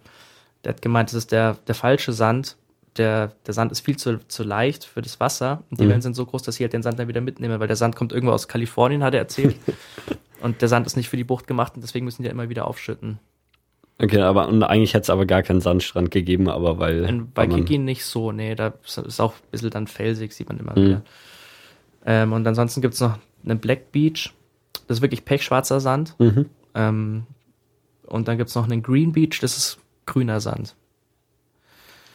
Der 0.64 0.74
hat 0.74 0.82
gemeint, 0.82 1.10
das 1.10 1.16
ist 1.16 1.32
der, 1.32 1.56
der 1.68 1.76
falsche 1.76 2.14
Sand. 2.14 2.58
Der, 3.00 3.32
der 3.48 3.54
Sand 3.56 3.72
ist 3.72 3.80
viel 3.80 3.98
zu, 3.98 4.20
zu 4.28 4.44
leicht 4.44 4.84
für 4.84 5.02
das 5.02 5.20
Wasser. 5.20 5.64
Und 5.72 5.80
die 5.80 5.86
Mhm. 5.86 5.90
Wellen 5.90 6.02
sind 6.02 6.16
so 6.16 6.26
groß, 6.26 6.44
dass 6.44 6.56
sie 6.56 6.64
halt 6.64 6.74
den 6.74 6.84
Sand 6.84 7.00
dann 7.00 7.08
wieder 7.08 7.22
mitnehmen, 7.22 7.60
weil 7.60 7.68
der 7.68 7.76
Sand 7.78 7.96
kommt 7.96 8.12
irgendwo 8.14 8.34
aus 8.34 8.48
Kalifornien, 8.48 9.04
hat 9.04 9.14
er 9.16 9.22
erzählt. 9.22 9.56
und 10.42 10.62
der 10.62 10.68
Sand 10.68 10.86
ist 10.86 10.98
nicht 10.98 11.10
für 11.10 11.18
die 11.18 11.24
Bucht 11.24 11.48
gemacht 11.48 11.74
und 11.76 11.82
deswegen 11.82 12.06
müssen 12.06 12.22
die 12.22 12.28
ja 12.28 12.32
immer 12.34 12.50
wieder 12.50 12.68
aufschütten. 12.68 13.18
Okay, 14.02 14.22
aber 14.22 14.48
und 14.48 14.64
eigentlich 14.64 14.94
hätte 14.94 15.04
es 15.04 15.10
aber 15.10 15.26
gar 15.26 15.44
keinen 15.44 15.60
Sandstrand 15.62 16.12
gegeben, 16.12 16.48
aber 16.50 16.78
weil. 16.80 17.04
In 17.06 17.18
man- 17.18 17.32
Waikiki 17.36 17.78
nicht 17.80 18.06
so, 18.06 18.32
nee, 18.32 18.56
da 18.56 18.74
ist 18.86 19.20
auch 19.20 19.34
ein 19.34 19.52
bisschen 19.52 19.70
dann 19.72 19.88
felsig, 19.88 20.32
sieht 20.34 20.48
man 20.50 20.60
immer 20.60 20.72
Mhm. 20.78 20.86
wieder. 20.86 21.02
Ähm, 22.06 22.32
und 22.34 22.48
ansonsten 22.48 22.82
gibt's 22.82 23.02
noch 23.02 23.18
einen 23.46 23.60
Black 23.60 23.92
Beach. 23.92 24.34
Das 24.88 24.98
ist 24.98 25.02
wirklich 25.02 25.26
pechschwarzer 25.26 25.80
Sand. 25.80 26.16
Mhm. 26.20 26.46
Ähm, 26.76 27.24
und 28.08 28.28
dann 28.28 28.38
gibt's 28.38 28.56
noch 28.56 28.64
einen 28.66 28.82
Green 28.84 29.12
Beach, 29.12 29.40
das 29.42 29.58
ist 29.58 29.80
grüner 30.06 30.40
Sand. 30.40 30.76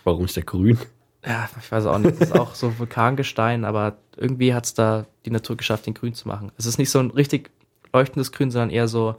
Warum 0.05 0.27
ist 0.27 0.37
der 0.37 0.45
grün? 0.45 0.79
Ja, 1.27 1.49
ich 1.59 1.73
weiß 1.73 1.87
auch 1.87 1.99
nicht. 1.99 2.21
Das 2.21 2.29
ist 2.29 2.35
auch 2.35 2.55
so 2.55 2.79
Vulkangestein, 2.79 3.65
aber 3.65 3.97
irgendwie 4.17 4.55
hat's 4.55 4.75
da 4.75 5.07
die 5.25 5.31
Natur 5.31 5.57
geschafft, 5.57 5.87
den 5.87 5.95
grün 5.95 6.15
zu 6.15 6.29
machen. 6.29 6.53
Es 6.59 6.67
ist 6.67 6.79
nicht 6.79 6.91
so 6.91 6.99
ein 7.01 7.11
richtig 7.11 7.51
leuchtendes 7.93 8.31
Grün, 8.33 8.51
sondern 8.51 8.71
eher 8.71 8.89
so, 8.89 9.17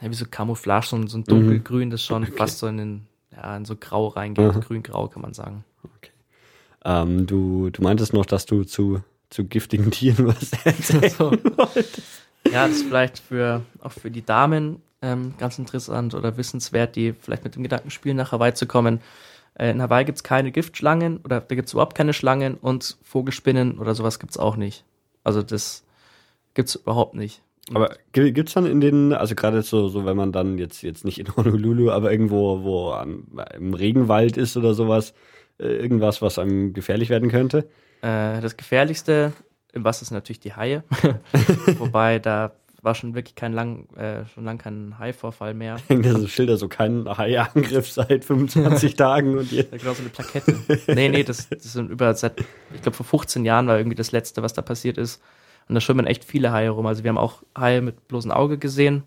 ja, 0.00 0.10
wie 0.10 0.14
so 0.14 0.24
Camouflage, 0.24 0.86
so 0.86 0.96
ein, 0.96 1.06
so 1.08 1.18
ein 1.18 1.24
dunkelgrün, 1.24 1.90
das 1.90 2.02
schon 2.02 2.22
Mhm. 2.22 2.28
Okay. 2.28 2.36
fast 2.38 2.58
so 2.58 2.66
in 2.66 2.78
den, 2.78 3.06
ja, 3.32 3.56
in 3.56 3.64
so 3.66 3.76
Grau 3.76 4.08
reingeht. 4.08 4.60
Grün-Grau 4.62 5.08
kann 5.08 5.22
man 5.22 5.34
sagen. 5.34 5.64
Ähm, 6.86 7.26
du, 7.26 7.70
du 7.70 7.82
meintest 7.82 8.12
noch, 8.12 8.26
dass 8.26 8.44
du 8.46 8.64
zu, 8.64 9.02
zu 9.30 9.44
giftigen 9.44 9.90
Tieren 9.90 10.26
was 10.26 10.52
erzählen 10.64 11.10
So. 11.18 11.30
wolltest. 11.32 12.00
Ja, 12.52 12.66
das 12.68 12.76
ist 12.76 12.86
vielleicht 12.86 13.18
für, 13.18 13.62
auch 13.80 13.92
für 13.92 14.10
die 14.10 14.24
Damen 14.24 14.82
ähm, 15.00 15.34
ganz 15.38 15.58
interessant 15.58 16.14
oder 16.14 16.36
wissenswert, 16.36 16.94
die 16.94 17.14
vielleicht 17.18 17.42
mit 17.44 17.54
dem 17.56 17.62
Gedanken 17.62 17.90
spielen, 17.90 18.16
nach 18.18 18.32
Hawaii 18.32 18.52
zu 18.52 18.66
kommen. 18.66 19.00
Äh, 19.54 19.70
in 19.70 19.80
Hawaii 19.82 20.04
gibt's 20.04 20.22
keine 20.22 20.50
Giftschlangen 20.52 21.18
oder 21.18 21.40
da 21.40 21.54
gibt's 21.54 21.72
überhaupt 21.72 21.94
keine 21.96 22.12
Schlangen 22.12 22.54
und 22.54 22.96
Vogelspinnen 23.02 23.78
oder 23.78 23.94
sowas 23.94 24.18
gibt's 24.18 24.36
auch 24.38 24.56
nicht. 24.56 24.84
Also 25.22 25.42
das 25.42 25.84
Gibt's 26.54 26.76
überhaupt 26.76 27.14
nicht. 27.16 27.42
Aber 27.72 27.96
gi- 28.12 28.30
gibt's 28.32 28.52
dann 28.52 28.66
in 28.66 28.80
den, 28.80 29.12
also 29.12 29.34
gerade 29.34 29.62
so, 29.62 29.88
so 29.88 30.04
wenn 30.06 30.16
man 30.16 30.30
dann 30.30 30.56
jetzt, 30.58 30.82
jetzt 30.82 31.04
nicht 31.04 31.18
in 31.18 31.26
Honolulu, 31.36 31.90
aber 31.90 32.12
irgendwo, 32.12 32.62
wo 32.62 32.92
am, 32.92 33.26
im 33.56 33.74
Regenwald 33.74 34.36
ist 34.36 34.56
oder 34.56 34.74
sowas, 34.74 35.14
äh, 35.58 35.66
irgendwas, 35.66 36.22
was 36.22 36.38
einem 36.38 36.72
gefährlich 36.74 37.08
werden 37.10 37.28
könnte? 37.30 37.68
Äh, 38.02 38.40
das 38.40 38.56
Gefährlichste 38.56 39.32
im 39.72 39.82
Wasser 39.82 40.04
sind 40.04 40.14
natürlich 40.14 40.38
die 40.40 40.52
Haie. 40.54 40.84
Wobei 41.78 42.18
da 42.20 42.52
war 42.84 42.94
schon 42.94 43.14
wirklich 43.14 43.34
kein 43.34 43.52
lang, 43.52 43.88
äh, 43.96 44.26
schon 44.26 44.44
lang 44.44 44.58
kein 44.58 44.98
Haivorfall 44.98 45.54
mehr. 45.54 45.76
Hängen 45.88 46.02
da 46.02 46.18
so 46.18 46.28
Schilder, 46.28 46.56
so 46.56 46.68
kein 46.68 47.06
Haiangriff 47.06 47.90
seit 47.90 48.24
25 48.24 48.94
Tagen 48.96 49.38
und 49.38 49.50
je. 49.50 49.64
Genau 49.64 49.94
so 49.94 50.02
eine 50.02 50.10
Plakette. 50.10 50.54
nee, 50.94 51.08
nee, 51.08 51.24
das, 51.24 51.48
das 51.48 51.72
sind 51.72 51.90
über 51.90 52.14
seit, 52.14 52.40
ich 52.74 52.82
glaube 52.82 52.96
vor 52.96 53.06
15 53.06 53.44
Jahren 53.44 53.66
war 53.66 53.78
irgendwie 53.78 53.96
das 53.96 54.12
letzte, 54.12 54.42
was 54.42 54.52
da 54.52 54.62
passiert 54.62 54.98
ist. 54.98 55.22
Und 55.68 55.74
da 55.74 55.80
schwimmen 55.80 56.06
echt 56.06 56.24
viele 56.24 56.52
Haie 56.52 56.68
rum. 56.68 56.86
Also 56.86 57.04
wir 57.04 57.08
haben 57.08 57.18
auch 57.18 57.42
Haie 57.58 57.80
mit 57.80 58.06
bloßem 58.06 58.30
Auge 58.30 58.58
gesehen. 58.58 59.04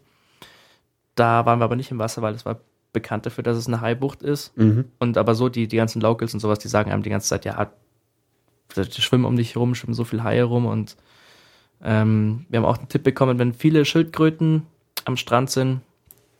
Da 1.14 1.46
waren 1.46 1.60
wir 1.60 1.66
aber 1.66 1.76
nicht 1.76 1.92
im 1.92 2.00
Wasser, 2.00 2.24
weil 2.24 2.34
es 2.34 2.46
war 2.46 2.60
bekannt 2.94 3.28
dafür, 3.28 3.44
dass 3.44 3.58
es 3.58 3.68
eine 3.68 3.82
Haibucht 3.82 4.24
ist. 4.24 4.58
Mhm. 4.58 4.86
Und 4.98 5.18
aber 5.18 5.36
so 5.36 5.50
die, 5.50 5.68
die 5.68 5.78
ganzen 5.78 6.02
Locals 6.02 6.34
und 6.34 6.40
sowas, 6.40 6.58
die 6.58 6.68
sagen 6.68 6.92
einem 6.92 7.04
die 7.04 7.12
ganze 7.12 7.30
Zeit, 7.30 7.46
ja, 7.46 7.72
schwimmen 8.76 9.26
um 9.26 9.36
dich 9.36 9.54
herum, 9.54 9.76
schwimmen 9.76 9.94
so 9.94 10.04
viele 10.04 10.24
Haie 10.24 10.44
rum 10.44 10.66
und 10.66 10.98
ähm, 11.84 12.46
wir 12.50 12.60
haben 12.60 12.66
auch 12.66 12.78
einen 12.78 12.90
Tipp 12.90 13.04
bekommen, 13.04 13.40
wenn 13.40 13.54
viele 13.54 13.86
Schildkröten 13.86 14.64
am 15.06 15.18
Strand 15.18 15.50
sind, 15.50 15.82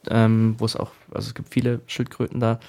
ähm, 0.10 0.56
wo 0.58 0.66
es 0.66 0.76
auch, 0.76 0.92
also 1.12 1.28
es 1.28 1.34
gibt 1.34 1.54
viele 1.54 1.82
Schildkröten 1.88 2.40
da, 2.40 2.60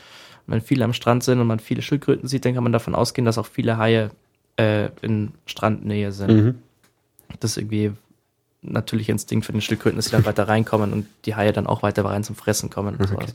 und 0.46 0.54
wenn 0.54 0.60
viele 0.60 0.84
am 0.84 0.92
Strand 0.92 1.24
sind 1.24 1.40
und 1.40 1.46
man 1.46 1.60
viele 1.60 1.82
Schildkröten 1.82 2.28
sieht, 2.28 2.44
dann 2.44 2.54
kann 2.54 2.62
man 2.62 2.72
davon 2.72 2.94
ausgehen, 2.94 3.26
dass 3.26 3.36
auch 3.36 3.46
viele 3.46 3.76
Haie 3.76 4.10
äh, 4.56 4.88
in 5.02 5.32
Strandnähe 5.46 6.10
sind. 6.12 6.30
Mhm. 6.30 6.54
Das 7.40 7.52
ist 7.52 7.56
irgendwie 7.58 7.92
natürlicher 8.62 9.12
Instinkt 9.12 9.46
für 9.46 9.52
den 9.52 9.60
Schildkröten, 9.60 9.96
dass 9.96 10.06
sie 10.06 10.12
dann 10.12 10.24
weiter 10.24 10.48
reinkommen 10.48 10.92
und 10.92 11.06
die 11.26 11.34
Haie 11.34 11.52
dann 11.52 11.66
auch 11.66 11.82
weiter 11.82 12.04
rein 12.04 12.24
zum 12.24 12.34
Fressen 12.34 12.70
kommen 12.70 12.96
und 12.96 13.08
sowas. 13.08 13.34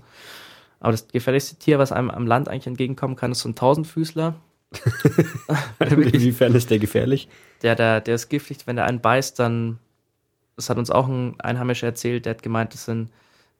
Aber 0.80 0.92
das 0.92 1.08
gefährlichste 1.08 1.56
Tier, 1.56 1.80
was 1.80 1.92
einem 1.92 2.10
am 2.10 2.28
Land 2.28 2.50
eigentlich 2.50 2.68
entgegenkommen 2.68 3.16
kann, 3.16 3.32
ist 3.32 3.40
so 3.40 3.50
ein 3.50 3.56
Tausendfüßler. 3.56 4.36
Inwiefern 5.80 6.56
ist 6.56 6.70
der 6.70 6.80
gefährlich? 6.80 7.28
Der, 7.62 7.76
der, 7.76 8.02
der 8.02 8.16
ist 8.16 8.30
giftig, 8.30 8.60
wenn 8.66 8.76
der 8.76 8.86
einen 8.86 9.02
beißt, 9.02 9.40
dann, 9.40 9.80
das 10.56 10.70
hat 10.70 10.78
uns 10.78 10.92
auch 10.92 11.08
ein 11.08 11.40
Einheimischer 11.40 11.88
erzählt, 11.88 12.26
der 12.26 12.36
hat 12.36 12.44
gemeint, 12.44 12.74
das 12.74 12.86
sind 12.86 13.10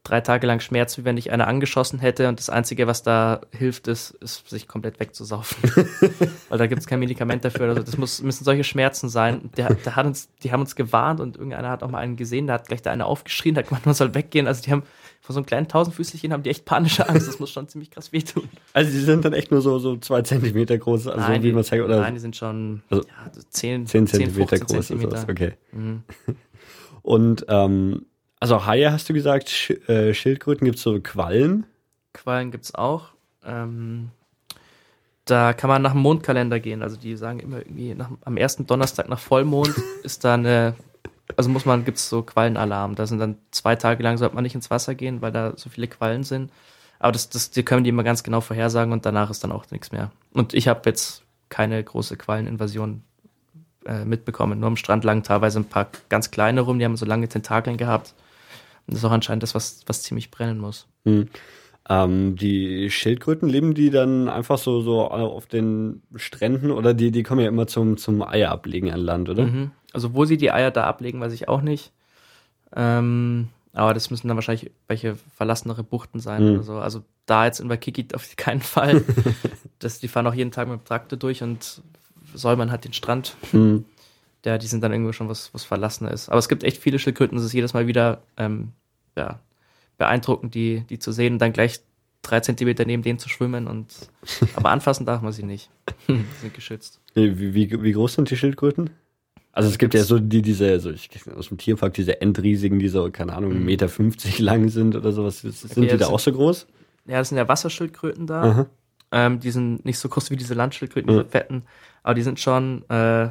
drei 0.04 0.20
Tage 0.20 0.46
lang 0.46 0.60
Schmerz, 0.60 0.98
wie 0.98 1.06
wenn 1.06 1.16
dich 1.16 1.32
einer 1.32 1.48
angeschossen 1.48 2.00
hätte 2.00 2.28
und 2.28 2.38
das 2.38 2.50
Einzige, 2.50 2.88
was 2.88 3.04
da 3.04 3.42
hilft, 3.52 3.88
ist, 3.88 4.12
ist 4.12 4.50
sich 4.50 4.68
komplett 4.68 5.00
wegzusaufen. 5.00 5.64
Weil 6.50 6.58
da 6.58 6.68
gibt 6.68 6.82
es 6.82 6.88
kein 6.88 7.00
Medikament 7.00 7.46
dafür. 7.46 7.70
Also 7.70 7.84
das 7.84 7.98
muss, 7.98 8.22
müssen 8.22 8.44
solche 8.44 8.66
Schmerzen 8.66 9.08
sein. 9.08 9.50
Der, 9.56 9.74
der 9.74 9.96
hat 9.96 10.06
uns, 10.06 10.30
die 10.44 10.52
haben 10.52 10.60
uns 10.60 10.76
gewarnt 10.76 11.22
und 11.22 11.38
irgendeiner 11.38 11.70
hat 11.70 11.84
auch 11.84 11.90
mal 11.90 12.00
einen 12.00 12.18
gesehen, 12.18 12.48
da 12.48 12.56
hat 12.56 12.68
gleich 12.68 12.82
der 12.82 12.92
eine 12.92 13.06
aufgeschrien, 13.06 13.56
hat 13.56 13.70
gemeint, 13.70 13.86
man 13.86 13.96
soll 13.96 14.14
weggehen. 14.14 14.46
Also 14.46 14.62
die 14.62 14.72
haben 14.72 14.84
von 15.24 15.34
so 15.34 15.40
einem 15.40 15.46
kleinen 15.46 15.70
Tausendfüßchen 15.70 16.34
haben 16.34 16.44
die 16.44 16.50
echt 16.50 16.66
panische 16.66 17.08
Angst. 17.08 17.30
Das 17.30 17.40
muss 17.40 17.50
schon 17.50 17.70
ziemlich 17.70 17.90
krass 17.90 18.12
wehtun. 18.12 18.44
Also 18.74 18.92
die 18.92 18.98
sind 18.98 19.24
dann 19.24 19.32
echt 19.32 19.52
nur 19.52 19.62
so, 19.62 19.80
so 19.80 19.96
zwei 19.96 20.22
Zentimeter 20.22 20.78
groß, 20.78 21.08
also 21.08 21.18
nein, 21.18 21.42
wie 21.42 21.48
die, 21.48 21.54
man 21.54 21.64
sagt, 21.64 21.82
oder 21.82 22.02
nein, 22.02 22.14
die 22.14 22.20
sind 22.20 22.36
schon 22.36 22.84
Also 22.90 23.04
ja, 23.04 23.32
so 23.32 23.42
10, 23.50 23.88
zehn 23.88 24.06
10, 24.06 24.08
Zentimeter 24.08 24.58
15 24.58 24.68
groß 24.68 24.88
Zentimeter. 24.88 25.16
das, 25.16 25.30
okay. 25.30 25.54
Mhm. 25.72 26.04
Und 27.04 27.46
ähm, 27.48 28.06
also 28.42 28.66
Haie 28.66 28.92
hast 28.92 29.08
du 29.08 29.14
gesagt, 29.14 29.50
Sch 29.50 29.70
äh, 29.88 30.14
Schildkröten 30.14 30.66
gibt's 30.66 30.82
so 30.82 31.00
Quallen. 31.02 31.66
Quallen 32.12 32.52
gibt's 32.52 32.76
auch. 32.76 33.12
Ähm, 33.46 34.10
da 35.24 35.54
kann 35.54 35.70
man 35.70 35.82
nach 35.82 35.94
dem 35.94 36.02
Mondkalender 36.02 36.60
gehen. 36.60 36.82
Also 36.82 36.98
die 36.98 37.16
sagen 37.16 37.40
immer 37.40 37.60
irgendwie, 37.60 37.96
nach, 37.96 38.10
am 38.26 38.36
ersten 38.36 38.68
Donnerstag 38.68 39.08
nach 39.08 39.20
Vollmond 39.20 39.74
ist 40.04 40.26
da 40.26 40.34
eine, 40.34 40.76
also 41.36 41.50
muss 41.50 41.66
man, 41.66 41.86
gibt's 41.86 42.10
so 42.10 42.22
Quallenalarm. 42.22 42.96
Da 42.96 43.08
sind 43.08 43.20
dann 43.20 43.38
zwei 43.52 43.76
Tage 43.76 44.04
lang, 44.04 44.18
sollte 44.18 44.36
man 44.36 44.44
nicht 44.44 44.56
ins 44.56 44.70
Wasser 44.70 44.96
gehen, 44.96 45.22
weil 45.22 45.32
da 45.32 45.54
so 45.56 45.70
viele 45.70 45.88
Quallen 45.88 46.24
sind. 46.24 46.52
Aber 47.00 47.12
das, 47.12 47.30
das 47.30 47.52
die 47.52 47.64
können 47.64 47.84
die 47.84 47.90
immer 47.90 48.04
ganz 48.04 48.24
genau 48.24 48.42
vorhersagen 48.42 48.94
und 48.94 49.06
danach 49.06 49.30
ist 49.30 49.44
dann 49.44 49.52
auch 49.52 49.70
nichts 49.72 49.92
mehr. 49.92 50.12
Und 50.32 50.54
ich 50.54 50.68
habe 50.68 50.82
jetzt 50.86 51.24
keine 51.50 51.84
große 51.84 52.18
Qualleninvasion 52.18 53.04
äh, 53.86 54.06
mitbekommen. 54.06 54.60
Nur 54.60 54.68
am 54.68 54.78
Strand 54.78 55.04
lagen 55.04 55.24
teilweise 55.24 55.60
ein 55.60 55.66
paar 55.66 55.88
ganz 56.10 56.32
kleine 56.32 56.62
rum, 56.62 56.80
die 56.80 56.86
haben 56.86 56.98
so 56.98 57.06
lange 57.06 57.28
Tentakeln 57.28 57.78
gehabt. 57.78 58.14
Und 58.88 58.94
das 58.94 59.00
ist 59.00 59.06
auch 59.06 59.12
anscheinend 59.12 59.44
das, 59.44 59.56
was, 59.56 59.82
was 59.86 60.02
ziemlich 60.02 60.32
brennen 60.32 60.60
muss. 60.60 60.88
Hm. 61.06 61.30
Ähm, 61.90 62.36
die 62.38 62.90
Schildkröten 62.90 63.50
leben 63.50 63.74
die 63.74 63.90
dann 63.90 64.30
einfach 64.30 64.58
so, 64.58 64.82
so 64.82 65.02
auf 65.02 65.48
den 65.48 66.02
Stränden 66.16 66.72
oder 66.72 66.94
die, 66.94 67.12
die 67.12 67.24
kommen 67.24 67.42
ja 67.42 67.48
immer 67.50 67.68
zum, 67.68 67.98
zum 67.98 68.22
Eier 68.22 68.52
ablegen 68.52 68.92
an 68.92 69.02
Land, 69.02 69.30
oder? 69.30 69.44
Mhm. 69.46 69.72
Also 69.92 70.14
wo 70.14 70.24
sie 70.26 70.38
die 70.38 70.52
Eier 70.52 70.72
da 70.72 70.86
ablegen, 70.86 71.20
weiß 71.20 71.34
ich 71.34 71.50
auch 71.50 71.62
nicht. 71.62 71.92
Ähm, 72.76 73.50
aber 73.74 73.94
das 73.94 74.12
müssen 74.12 74.28
dann 74.28 74.38
wahrscheinlich 74.38 74.72
welche 74.88 75.16
verlassenere 75.36 75.84
Buchten 75.84 76.20
sein 76.20 76.44
Mhm. 76.46 76.54
oder 76.54 76.64
so. 76.64 76.74
Also 76.78 77.04
da 77.26 77.46
jetzt 77.46 77.60
in 77.60 77.70
Waikiki 77.70 78.08
auf 78.16 78.34
keinen 78.38 78.62
Fall. 78.62 79.04
das, 79.80 80.00
die 80.00 80.08
fahren 80.08 80.28
auch 80.28 80.34
jeden 80.34 80.52
Tag 80.52 80.68
mit 80.70 80.80
dem 80.80 80.86
Traktor 80.86 81.20
durch 81.20 81.44
und 81.44 81.82
Säubern 82.34 82.72
hat 82.72 82.86
den 82.86 82.94
Strand. 82.94 83.36
Hm. 83.52 83.86
Ja, 84.46 84.58
die 84.58 84.68
sind 84.68 84.84
dann 84.84 84.92
irgendwo 84.92 85.12
schon 85.14 85.30
was, 85.30 85.54
was 85.54 85.64
verlassener 85.64 86.12
ist. 86.12 86.30
Aber 86.30 86.40
es 86.40 86.50
gibt 86.50 86.64
echt 86.64 86.78
viele 86.78 86.98
Schildkröten. 87.00 87.38
Es 87.38 87.44
ist 87.46 87.54
jedes 87.54 87.74
Mal 87.74 87.88
wieder 87.88 88.22
ähm, 88.38 88.70
ja, 89.16 89.40
beeindruckend, 89.98 90.56
die, 90.56 90.82
die 90.90 91.00
zu 91.00 91.12
sehen 91.12 91.34
und 91.34 91.40
dann 91.40 91.54
gleich 91.54 91.82
drei 92.22 92.40
Zentimeter 92.40 92.86
neben 92.86 93.04
denen 93.04 93.20
zu 93.20 93.30
schwimmen. 93.30 93.68
Und, 93.68 93.94
aber 94.56 94.70
anfassen 94.72 95.06
darf 95.06 95.22
man 95.22 95.32
sie 95.32 95.44
nicht. 95.44 95.70
die 96.08 96.24
sind 96.42 96.54
geschützt. 96.54 97.00
Wie, 97.14 97.54
wie, 97.54 97.84
wie 97.84 97.92
groß 97.92 98.14
sind 98.14 98.30
die 98.30 98.38
Schildkröten? 98.38 98.90
Also 99.52 99.70
es 99.70 99.78
gibt 99.78 99.94
ja 99.94 100.04
so 100.04 100.18
die, 100.20 100.42
diese, 100.42 100.80
so 100.80 100.90
ich 100.90 101.10
aus 101.36 101.50
dem 101.50 101.60
Tierpark, 101.60 101.94
diese 101.94 102.20
Endriesigen, 102.22 102.80
die 102.80 102.88
so, 102.88 103.12
keine 103.12 103.34
Ahnung, 103.36 103.52
1,50 103.52 103.56
Mhm. 103.60 103.66
Meter 103.66 103.90
fünfzig 103.90 104.40
lang 104.40 104.70
sind 104.70 104.96
oder 104.96 105.12
sowas. 105.12 105.42
Sind 105.42 105.54
die 105.78 105.88
das 105.88 106.00
da 106.00 106.06
sind- 106.06 106.14
auch 106.16 106.20
so 106.20 106.32
groß? 106.32 106.66
Ja, 107.06 107.20
das 107.20 107.30
sind 107.30 107.38
ja 107.38 107.48
Wasserschildkröten 107.48 108.26
da. 108.26 108.68
Ähm, 109.12 109.40
die 109.40 109.52
sind 109.52 109.86
nicht 109.86 110.00
so 110.00 110.10
groß 110.10 110.32
wie 110.32 110.38
diese 110.38 110.56
Landschildkröten, 110.56 111.12
Ja. 111.12 111.20
diese 111.20 111.30
fetten, 111.30 111.64
aber 112.02 112.16
die 112.16 112.24
sind 112.24 112.40
schon, 112.40 112.84
äh, 112.90 113.30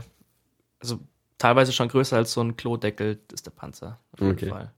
also 0.78 1.00
teilweise 1.38 1.72
schon 1.72 1.88
größer 1.88 2.16
als 2.18 2.32
so 2.34 2.40
ein 2.40 2.56
Klodeckel 2.56 3.18
ist 3.32 3.46
der 3.46 3.50
Panzer. 3.50 3.98
Auf 4.12 4.20
jeden 4.20 4.32
Okay. 4.32 4.48
Fall. 4.48 4.70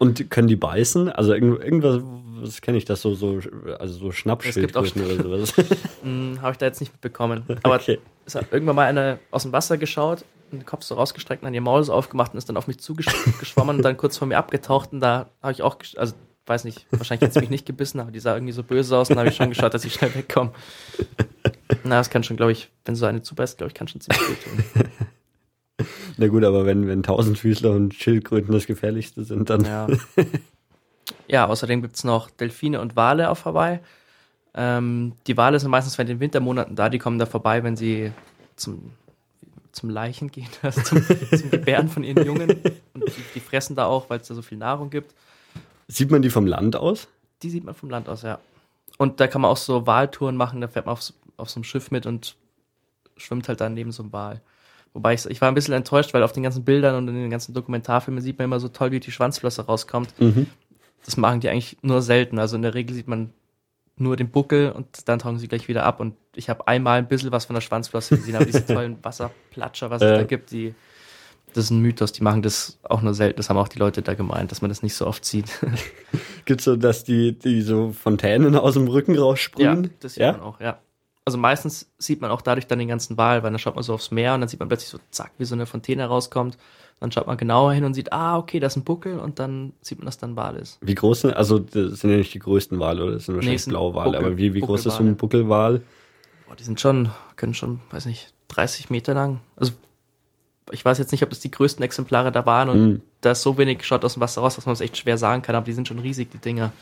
Und 0.00 0.30
können 0.30 0.48
die 0.48 0.56
beißen? 0.56 1.10
Also 1.10 1.34
irgend, 1.34 1.62
irgendwas, 1.62 2.00
was 2.40 2.60
kenne 2.62 2.78
ich 2.78 2.86
das 2.86 3.02
so, 3.02 3.14
so, 3.14 3.38
also 3.78 3.94
so 3.94 4.10
Schnappschildkröten 4.12 5.04
oder 5.04 5.22
sowas. 5.22 5.52
Hm, 6.02 6.38
Habe 6.40 6.52
ich 6.52 6.58
da 6.58 6.64
jetzt 6.66 6.80
nicht 6.80 6.90
mitbekommen. 6.92 7.44
Aber 7.62 7.74
Okay. 7.74 7.98
es 8.24 8.34
hat 8.34 8.46
irgendwann 8.50 8.76
mal 8.76 8.86
eine 8.86 9.18
aus 9.30 9.42
dem 9.42 9.52
Wasser 9.52 9.76
geschaut, 9.76 10.24
den 10.50 10.64
Kopf 10.64 10.82
so 10.84 10.94
rausgestreckt 10.94 11.42
und 11.42 11.46
dann 11.46 11.54
ihr 11.54 11.60
Maul 11.60 11.84
so 11.84 11.92
aufgemacht 11.92 12.32
und 12.32 12.38
ist 12.38 12.48
dann 12.48 12.56
auf 12.56 12.66
mich 12.66 12.78
zugeschwommen 12.80 13.76
und 13.76 13.82
dann 13.82 13.98
kurz 13.98 14.16
vor 14.16 14.26
mir 14.26 14.38
abgetaucht 14.38 14.92
und 14.92 15.00
da 15.00 15.28
habe 15.42 15.52
ich 15.52 15.60
auch, 15.62 15.76
also 15.96 16.14
weiß 16.46 16.64
nicht, 16.64 16.86
wahrscheinlich 16.90 17.26
hat 17.26 17.34
sie 17.34 17.40
mich 17.40 17.50
nicht 17.50 17.66
gebissen, 17.66 18.00
aber 18.00 18.10
die 18.10 18.18
sah 18.20 18.34
irgendwie 18.34 18.54
so 18.54 18.62
böse 18.62 18.96
aus 18.96 19.10
und 19.10 19.16
da 19.16 19.20
habe 19.20 19.28
ich 19.30 19.36
schon 19.36 19.50
geschaut, 19.50 19.74
dass 19.74 19.84
ich 19.84 19.92
schnell 19.92 20.12
wegkomme. 20.14 20.50
Na, 21.84 21.98
das 21.98 22.08
kann 22.10 22.24
schon, 22.24 22.36
glaube 22.38 22.52
ich, 22.52 22.70
wenn 22.86 22.96
so 22.96 23.04
eine 23.06 23.20
zubeißt, 23.22 23.58
glaube 23.58 23.68
ich, 23.68 23.74
kann 23.74 23.86
schon 23.86 24.00
ziemlich 24.00 24.22
wehtun. 24.30 24.64
Na 26.16 26.28
gut, 26.28 26.44
aber 26.44 26.66
wenn, 26.66 26.86
wenn 26.86 27.02
Tausendfüßler 27.02 27.70
und 27.70 27.94
Schildkröten 27.94 28.52
das 28.52 28.66
gefährlichste 28.66 29.24
sind, 29.24 29.50
dann. 29.50 29.64
Ja. 29.64 29.86
ja, 31.28 31.46
außerdem 31.46 31.82
gibt's 31.82 32.04
noch 32.04 32.30
Delfine 32.30 32.80
und 32.80 32.96
Wale 32.96 33.30
auf 33.30 33.44
Hawaii. 33.44 33.80
Ähm, 34.54 35.12
die 35.26 35.36
Wale 35.36 35.58
sind 35.60 35.70
meistens 35.70 35.96
während 35.96 36.10
den 36.10 36.20
Wintermonaten 36.20 36.74
da, 36.76 36.88
die 36.88 36.98
kommen 36.98 37.18
da 37.18 37.26
vorbei, 37.26 37.62
wenn 37.62 37.76
sie 37.76 38.10
zum, 38.56 38.90
zum 39.72 39.90
Leichen 39.90 40.30
gehen, 40.30 40.48
also 40.62 40.80
zum, 40.82 41.04
zum 41.36 41.50
Gebären 41.50 41.88
von 41.88 42.02
ihren 42.04 42.24
Jungen. 42.26 42.50
Und 42.94 43.06
die, 43.06 43.22
die 43.34 43.40
fressen 43.40 43.76
da 43.76 43.86
auch, 43.86 44.10
weil 44.10 44.20
es 44.20 44.28
da 44.28 44.34
so 44.34 44.42
viel 44.42 44.58
Nahrung 44.58 44.90
gibt. 44.90 45.14
Sieht 45.88 46.10
man 46.10 46.22
die 46.22 46.30
vom 46.30 46.46
Land 46.46 46.76
aus? 46.76 47.08
Die 47.42 47.50
sieht 47.50 47.64
man 47.64 47.74
vom 47.74 47.90
Land 47.90 48.08
aus, 48.08 48.22
ja. 48.22 48.38
Und 48.98 49.20
da 49.20 49.28
kann 49.28 49.40
man 49.40 49.50
auch 49.50 49.56
so 49.56 49.86
Waltouren 49.86 50.36
machen, 50.36 50.60
da 50.60 50.68
fährt 50.68 50.86
man 50.86 50.92
auf, 50.92 51.02
so- 51.02 51.14
auf 51.36 51.48
so 51.48 51.56
einem 51.58 51.64
Schiff 51.64 51.90
mit 51.90 52.04
und 52.06 52.36
schwimmt 53.16 53.48
halt 53.48 53.60
dann 53.60 53.74
neben 53.74 53.92
so 53.92 54.02
einem 54.02 54.12
Wal. 54.12 54.40
Wobei 54.92 55.14
ich, 55.14 55.24
ich 55.26 55.40
war 55.40 55.48
ein 55.48 55.54
bisschen 55.54 55.74
enttäuscht, 55.74 56.12
weil 56.14 56.22
auf 56.22 56.32
den 56.32 56.42
ganzen 56.42 56.64
Bildern 56.64 56.96
und 56.96 57.08
in 57.08 57.14
den 57.14 57.30
ganzen 57.30 57.54
Dokumentarfilmen 57.54 58.22
sieht 58.22 58.38
man 58.38 58.46
immer 58.46 58.60
so 58.60 58.68
toll, 58.68 58.90
wie 58.90 59.00
die 59.00 59.12
Schwanzflosse 59.12 59.62
rauskommt. 59.66 60.12
Mhm. 60.20 60.46
Das 61.04 61.16
machen 61.16 61.40
die 61.40 61.48
eigentlich 61.48 61.78
nur 61.82 62.02
selten. 62.02 62.38
Also 62.38 62.56
in 62.56 62.62
der 62.62 62.74
Regel 62.74 62.94
sieht 62.94 63.08
man 63.08 63.30
nur 63.96 64.16
den 64.16 64.30
Buckel 64.30 64.72
und 64.72 65.08
dann 65.08 65.18
tauchen 65.18 65.38
sie 65.38 65.46
gleich 65.48 65.68
wieder 65.68 65.84
ab. 65.84 66.00
Und 66.00 66.14
ich 66.34 66.48
habe 66.50 66.66
einmal 66.66 66.98
ein 66.98 67.08
bisschen 67.08 67.30
was 67.32 67.44
von 67.44 67.54
der 67.54 67.60
Schwanzflosse 67.60 68.16
gesehen, 68.16 68.36
aber 68.36 68.46
diese 68.46 68.66
tollen 68.66 68.96
Wasserplatscher, 69.02 69.90
was 69.90 70.02
es 70.02 70.08
Äh. 70.10 70.16
da 70.18 70.24
gibt, 70.24 70.50
die, 70.50 70.74
das 71.54 71.64
ist 71.64 71.70
ein 71.70 71.80
Mythos, 71.80 72.12
die 72.12 72.22
machen 72.22 72.42
das 72.42 72.78
auch 72.82 73.02
nur 73.02 73.14
selten. 73.14 73.36
Das 73.36 73.48
haben 73.50 73.56
auch 73.56 73.68
die 73.68 73.78
Leute 73.78 74.02
da 74.02 74.14
gemeint, 74.14 74.50
dass 74.50 74.62
man 74.62 74.68
das 74.68 74.82
nicht 74.82 74.94
so 74.94 75.06
oft 75.06 75.24
sieht. 75.24 75.46
Gibt's 76.44 76.64
so, 76.64 76.76
dass 76.76 77.04
die, 77.04 77.38
die 77.38 77.62
so 77.62 77.92
Fontänen 77.92 78.56
aus 78.56 78.74
dem 78.74 78.88
Rücken 78.88 79.16
raussprühen? 79.18 79.90
das 80.00 80.14
sieht 80.14 80.22
man 80.22 80.40
auch, 80.40 80.60
ja. 80.60 80.78
Also 81.30 81.38
meistens 81.38 81.88
sieht 81.96 82.20
man 82.20 82.32
auch 82.32 82.42
dadurch 82.42 82.66
dann 82.66 82.80
den 82.80 82.88
ganzen 82.88 83.16
Wal, 83.16 83.44
weil 83.44 83.52
dann 83.52 83.60
schaut 83.60 83.76
man 83.76 83.84
so 83.84 83.94
aufs 83.94 84.10
Meer 84.10 84.34
und 84.34 84.40
dann 84.40 84.48
sieht 84.48 84.58
man 84.58 84.68
plötzlich 84.68 84.88
so, 84.90 84.98
zack, 85.12 85.30
wie 85.38 85.44
so 85.44 85.54
eine 85.54 85.64
Fontäne 85.64 86.04
rauskommt. 86.06 86.58
Dann 86.98 87.12
schaut 87.12 87.28
man 87.28 87.36
genauer 87.36 87.72
hin 87.72 87.84
und 87.84 87.94
sieht, 87.94 88.12
ah, 88.12 88.36
okay, 88.36 88.58
das 88.58 88.72
ist 88.72 88.78
ein 88.78 88.84
Buckel 88.84 89.20
und 89.20 89.38
dann 89.38 89.72
sieht 89.80 89.98
man, 89.98 90.06
dass 90.06 90.18
da 90.18 90.26
ein 90.26 90.34
Wal 90.34 90.56
ist. 90.56 90.78
Wie 90.80 90.96
groß 90.96 91.20
sind, 91.20 91.34
also 91.36 91.60
das 91.60 92.00
sind 92.00 92.10
ja 92.10 92.16
nicht 92.16 92.34
die 92.34 92.40
größten 92.40 92.80
Wale, 92.80 93.04
oder? 93.04 93.12
Das 93.12 93.26
sind 93.26 93.36
wahrscheinlich 93.36 93.60
es 93.60 93.64
sind 93.66 93.74
Blauwale, 93.74 94.18
aber 94.18 94.36
wie, 94.38 94.54
wie 94.54 94.60
groß 94.60 94.86
ist 94.86 94.96
so 94.96 95.04
ein. 95.04 95.16
Buckelwal? 95.16 95.82
Boah, 96.48 96.56
die 96.56 96.64
sind 96.64 96.80
schon, 96.80 97.10
können 97.36 97.54
schon, 97.54 97.78
weiß 97.92 98.06
nicht, 98.06 98.34
30 98.48 98.90
Meter 98.90 99.14
lang. 99.14 99.38
Also 99.54 99.70
ich 100.72 100.84
weiß 100.84 100.98
jetzt 100.98 101.12
nicht, 101.12 101.22
ob 101.22 101.30
das 101.30 101.38
die 101.38 101.52
größten 101.52 101.84
Exemplare 101.84 102.32
da 102.32 102.44
waren 102.44 102.68
und 102.68 102.82
Mhm. 102.82 103.02
da 103.20 103.30
ist 103.30 103.42
so 103.42 103.56
wenig 103.56 103.84
Shot 103.84 104.04
aus 104.04 104.14
dem 104.14 104.20
Wasser 104.20 104.40
raus, 104.40 104.56
dass 104.56 104.66
man 104.66 104.72
es 104.72 104.80
echt 104.80 104.96
schwer 104.96 105.16
sagen 105.16 105.42
kann, 105.42 105.54
aber 105.54 105.64
die 105.66 105.74
sind 105.74 105.86
schon 105.86 106.00
riesig, 106.00 106.32
die 106.32 106.38
Dinger. 106.38 106.72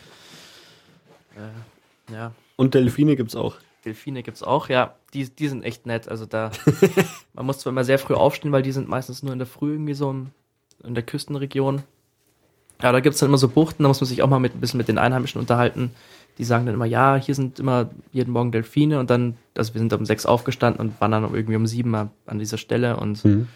Äh, 1.36 2.12
ja. 2.14 2.32
Und 2.56 2.72
Delfine 2.74 3.14
gibt's 3.14 3.36
auch. 3.36 3.54
Delfine 3.88 4.22
gibt's 4.22 4.42
auch, 4.42 4.68
ja. 4.68 4.94
Die, 5.14 5.28
die 5.28 5.48
sind 5.48 5.64
echt 5.64 5.86
nett. 5.86 6.08
Also 6.08 6.26
da, 6.26 6.50
man 7.34 7.46
muss 7.46 7.58
zwar 7.58 7.72
immer 7.72 7.84
sehr 7.84 7.98
früh 7.98 8.14
aufstehen, 8.14 8.52
weil 8.52 8.62
die 8.62 8.72
sind 8.72 8.88
meistens 8.88 9.22
nur 9.22 9.32
in 9.32 9.38
der 9.38 9.46
Früh 9.46 9.72
irgendwie 9.72 9.94
so 9.94 10.10
im, 10.10 10.28
in 10.84 10.94
der 10.94 11.02
Küstenregion. 11.02 11.82
Ja, 12.82 12.92
da 12.92 13.00
gibt's 13.00 13.18
dann 13.18 13.28
immer 13.28 13.38
so 13.38 13.48
Buchten, 13.48 13.82
da 13.82 13.88
muss 13.88 14.00
man 14.00 14.06
sich 14.06 14.22
auch 14.22 14.28
mal 14.28 14.38
mit, 14.38 14.54
ein 14.54 14.60
bisschen 14.60 14.78
mit 14.78 14.88
den 14.88 14.98
Einheimischen 14.98 15.40
unterhalten. 15.40 15.90
Die 16.38 16.44
sagen 16.44 16.66
dann 16.66 16.76
immer, 16.76 16.84
ja, 16.86 17.16
hier 17.16 17.34
sind 17.34 17.58
immer 17.58 17.90
jeden 18.12 18.32
Morgen 18.32 18.52
Delfine 18.52 19.00
und 19.00 19.10
dann, 19.10 19.36
also 19.56 19.74
wir 19.74 19.80
sind 19.80 19.92
um 19.92 20.06
sechs 20.06 20.24
aufgestanden 20.26 20.80
und 20.80 21.00
waren 21.00 21.10
dann 21.10 21.24
irgendwie 21.34 21.56
um 21.56 21.66
sieben 21.66 21.90
mal 21.90 22.10
an 22.26 22.38
dieser 22.38 22.58
Stelle 22.58 22.96
und 22.96 23.24
Mhm. 23.24 23.48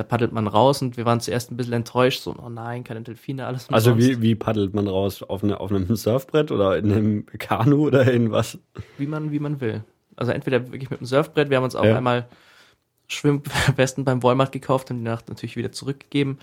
Da 0.00 0.04
paddelt 0.04 0.32
man 0.32 0.46
raus 0.46 0.80
und 0.80 0.96
wir 0.96 1.04
waren 1.04 1.20
zuerst 1.20 1.50
ein 1.50 1.56
bisschen 1.58 1.74
enttäuscht, 1.74 2.22
so, 2.22 2.34
oh 2.42 2.48
nein, 2.48 2.84
keine 2.84 3.02
Delfine, 3.02 3.46
alles 3.46 3.68
Also 3.68 3.92
umsonst. 3.92 4.18
wie, 4.18 4.22
wie 4.22 4.34
paddelt 4.34 4.72
man 4.72 4.88
raus? 4.88 5.22
Auf, 5.22 5.44
eine, 5.44 5.60
auf 5.60 5.70
einem 5.70 5.94
Surfbrett 5.94 6.50
oder 6.50 6.78
in 6.78 6.90
einem 6.90 7.26
Kanu 7.38 7.86
oder 7.88 8.10
in 8.10 8.30
was? 8.32 8.58
wie 8.96 9.06
man, 9.06 9.30
wie 9.30 9.38
man 9.40 9.60
will. 9.60 9.84
Also 10.16 10.32
entweder 10.32 10.72
wirklich 10.72 10.88
mit 10.90 11.00
dem 11.00 11.06
Surfbrett, 11.06 11.50
wir 11.50 11.58
haben 11.58 11.64
uns 11.64 11.76
auch 11.76 11.84
Ja. 11.84 11.96
einmal 11.98 12.26
Schwimmwesten 13.08 14.04
beim 14.04 14.22
Walmart 14.22 14.52
gekauft, 14.52 14.88
haben 14.90 14.98
die 14.98 15.04
Nacht 15.04 15.28
natürlich 15.28 15.56
wieder 15.56 15.72
zurückgegeben 15.72 16.38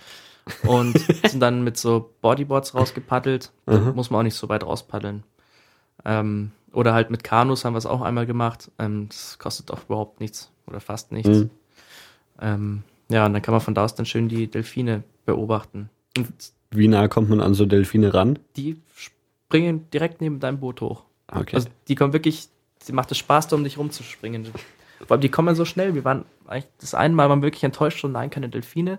und 0.66 0.96
sind 1.26 1.40
dann 1.40 1.64
mit 1.64 1.76
so 1.76 2.14
Bodyboards 2.20 2.74
rausgepaddelt. 2.74 3.50
Da 3.66 3.72
Aha. 3.76 3.92
muss 3.92 4.10
man 4.10 4.20
auch 4.20 4.24
nicht 4.24 4.34
so 4.36 4.48
weit 4.48 4.64
rauspaddeln. 4.64 5.24
Ähm, 6.04 6.52
oder 6.72 6.92
halt 6.94 7.10
mit 7.10 7.24
Kanus 7.24 7.64
haben 7.64 7.72
wir 7.74 7.78
es 7.78 7.86
auch 7.86 8.02
einmal 8.02 8.26
gemacht. 8.26 8.70
Ähm, 8.78 9.08
das 9.08 9.38
kostet 9.38 9.70
auch 9.70 9.84
überhaupt 9.86 10.20
nichts 10.20 10.52
oder 10.66 10.80
fast 10.80 11.10
nichts. 11.12 11.38
Mhm. 11.38 11.50
Ähm, 12.40 12.82
ja, 13.10 13.26
und 13.26 13.32
dann 13.32 13.42
kann 13.42 13.52
man 13.52 13.60
von 13.60 13.74
da 13.74 13.84
aus 13.84 13.94
dann 13.94 14.06
schön 14.06 14.28
die 14.28 14.48
Delfine 14.48 15.02
beobachten. 15.24 15.90
Und 16.16 16.32
Wie 16.70 16.88
nah 16.88 17.08
kommt 17.08 17.30
man 17.30 17.40
an 17.40 17.54
so 17.54 17.66
Delfine 17.66 18.14
ran? 18.14 18.38
die 18.56 18.76
springen 18.94 19.88
direkt 19.92 20.20
neben 20.20 20.40
deinem 20.40 20.60
Boot 20.60 20.80
hoch. 20.80 21.04
Okay. 21.32 21.56
Also 21.56 21.68
die 21.88 21.94
kommen 21.94 22.12
wirklich, 22.12 22.48
sie 22.82 22.92
macht 22.92 23.10
es 23.10 23.18
Spaß, 23.18 23.48
da 23.48 23.56
um 23.56 23.64
dich 23.64 23.78
rumzuspringen. 23.78 24.46
Vor 25.06 25.12
allem, 25.12 25.20
die 25.20 25.30
kommen 25.30 25.54
so 25.54 25.64
schnell. 25.64 25.94
Wir 25.94 26.04
waren 26.04 26.24
eigentlich 26.46 26.68
das 26.80 26.94
eine 26.94 27.14
Mal 27.14 27.28
waren 27.28 27.40
wir 27.40 27.46
wirklich 27.46 27.64
enttäuscht, 27.64 27.98
schon 27.98 28.12
nein, 28.12 28.30
keine 28.30 28.48
Delfine. 28.48 28.98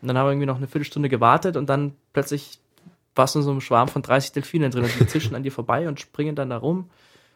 Und 0.00 0.08
dann 0.08 0.16
haben 0.16 0.26
wir 0.26 0.32
irgendwie 0.32 0.46
noch 0.46 0.56
eine 0.56 0.66
Viertelstunde 0.66 1.08
gewartet 1.08 1.56
und 1.56 1.68
dann 1.68 1.92
plötzlich 2.12 2.58
warst 3.14 3.34
du 3.34 3.40
in 3.40 3.44
so 3.44 3.50
einem 3.50 3.60
Schwarm 3.60 3.88
von 3.88 4.02
30 4.02 4.32
Delfinen 4.32 4.70
drin 4.70 4.84
und 4.84 5.00
die 5.00 5.06
zischen 5.06 5.34
an 5.34 5.42
dir 5.42 5.52
vorbei 5.52 5.88
und 5.88 6.00
springen 6.00 6.36
dann 6.36 6.50
da 6.50 6.58
rum. 6.58 6.90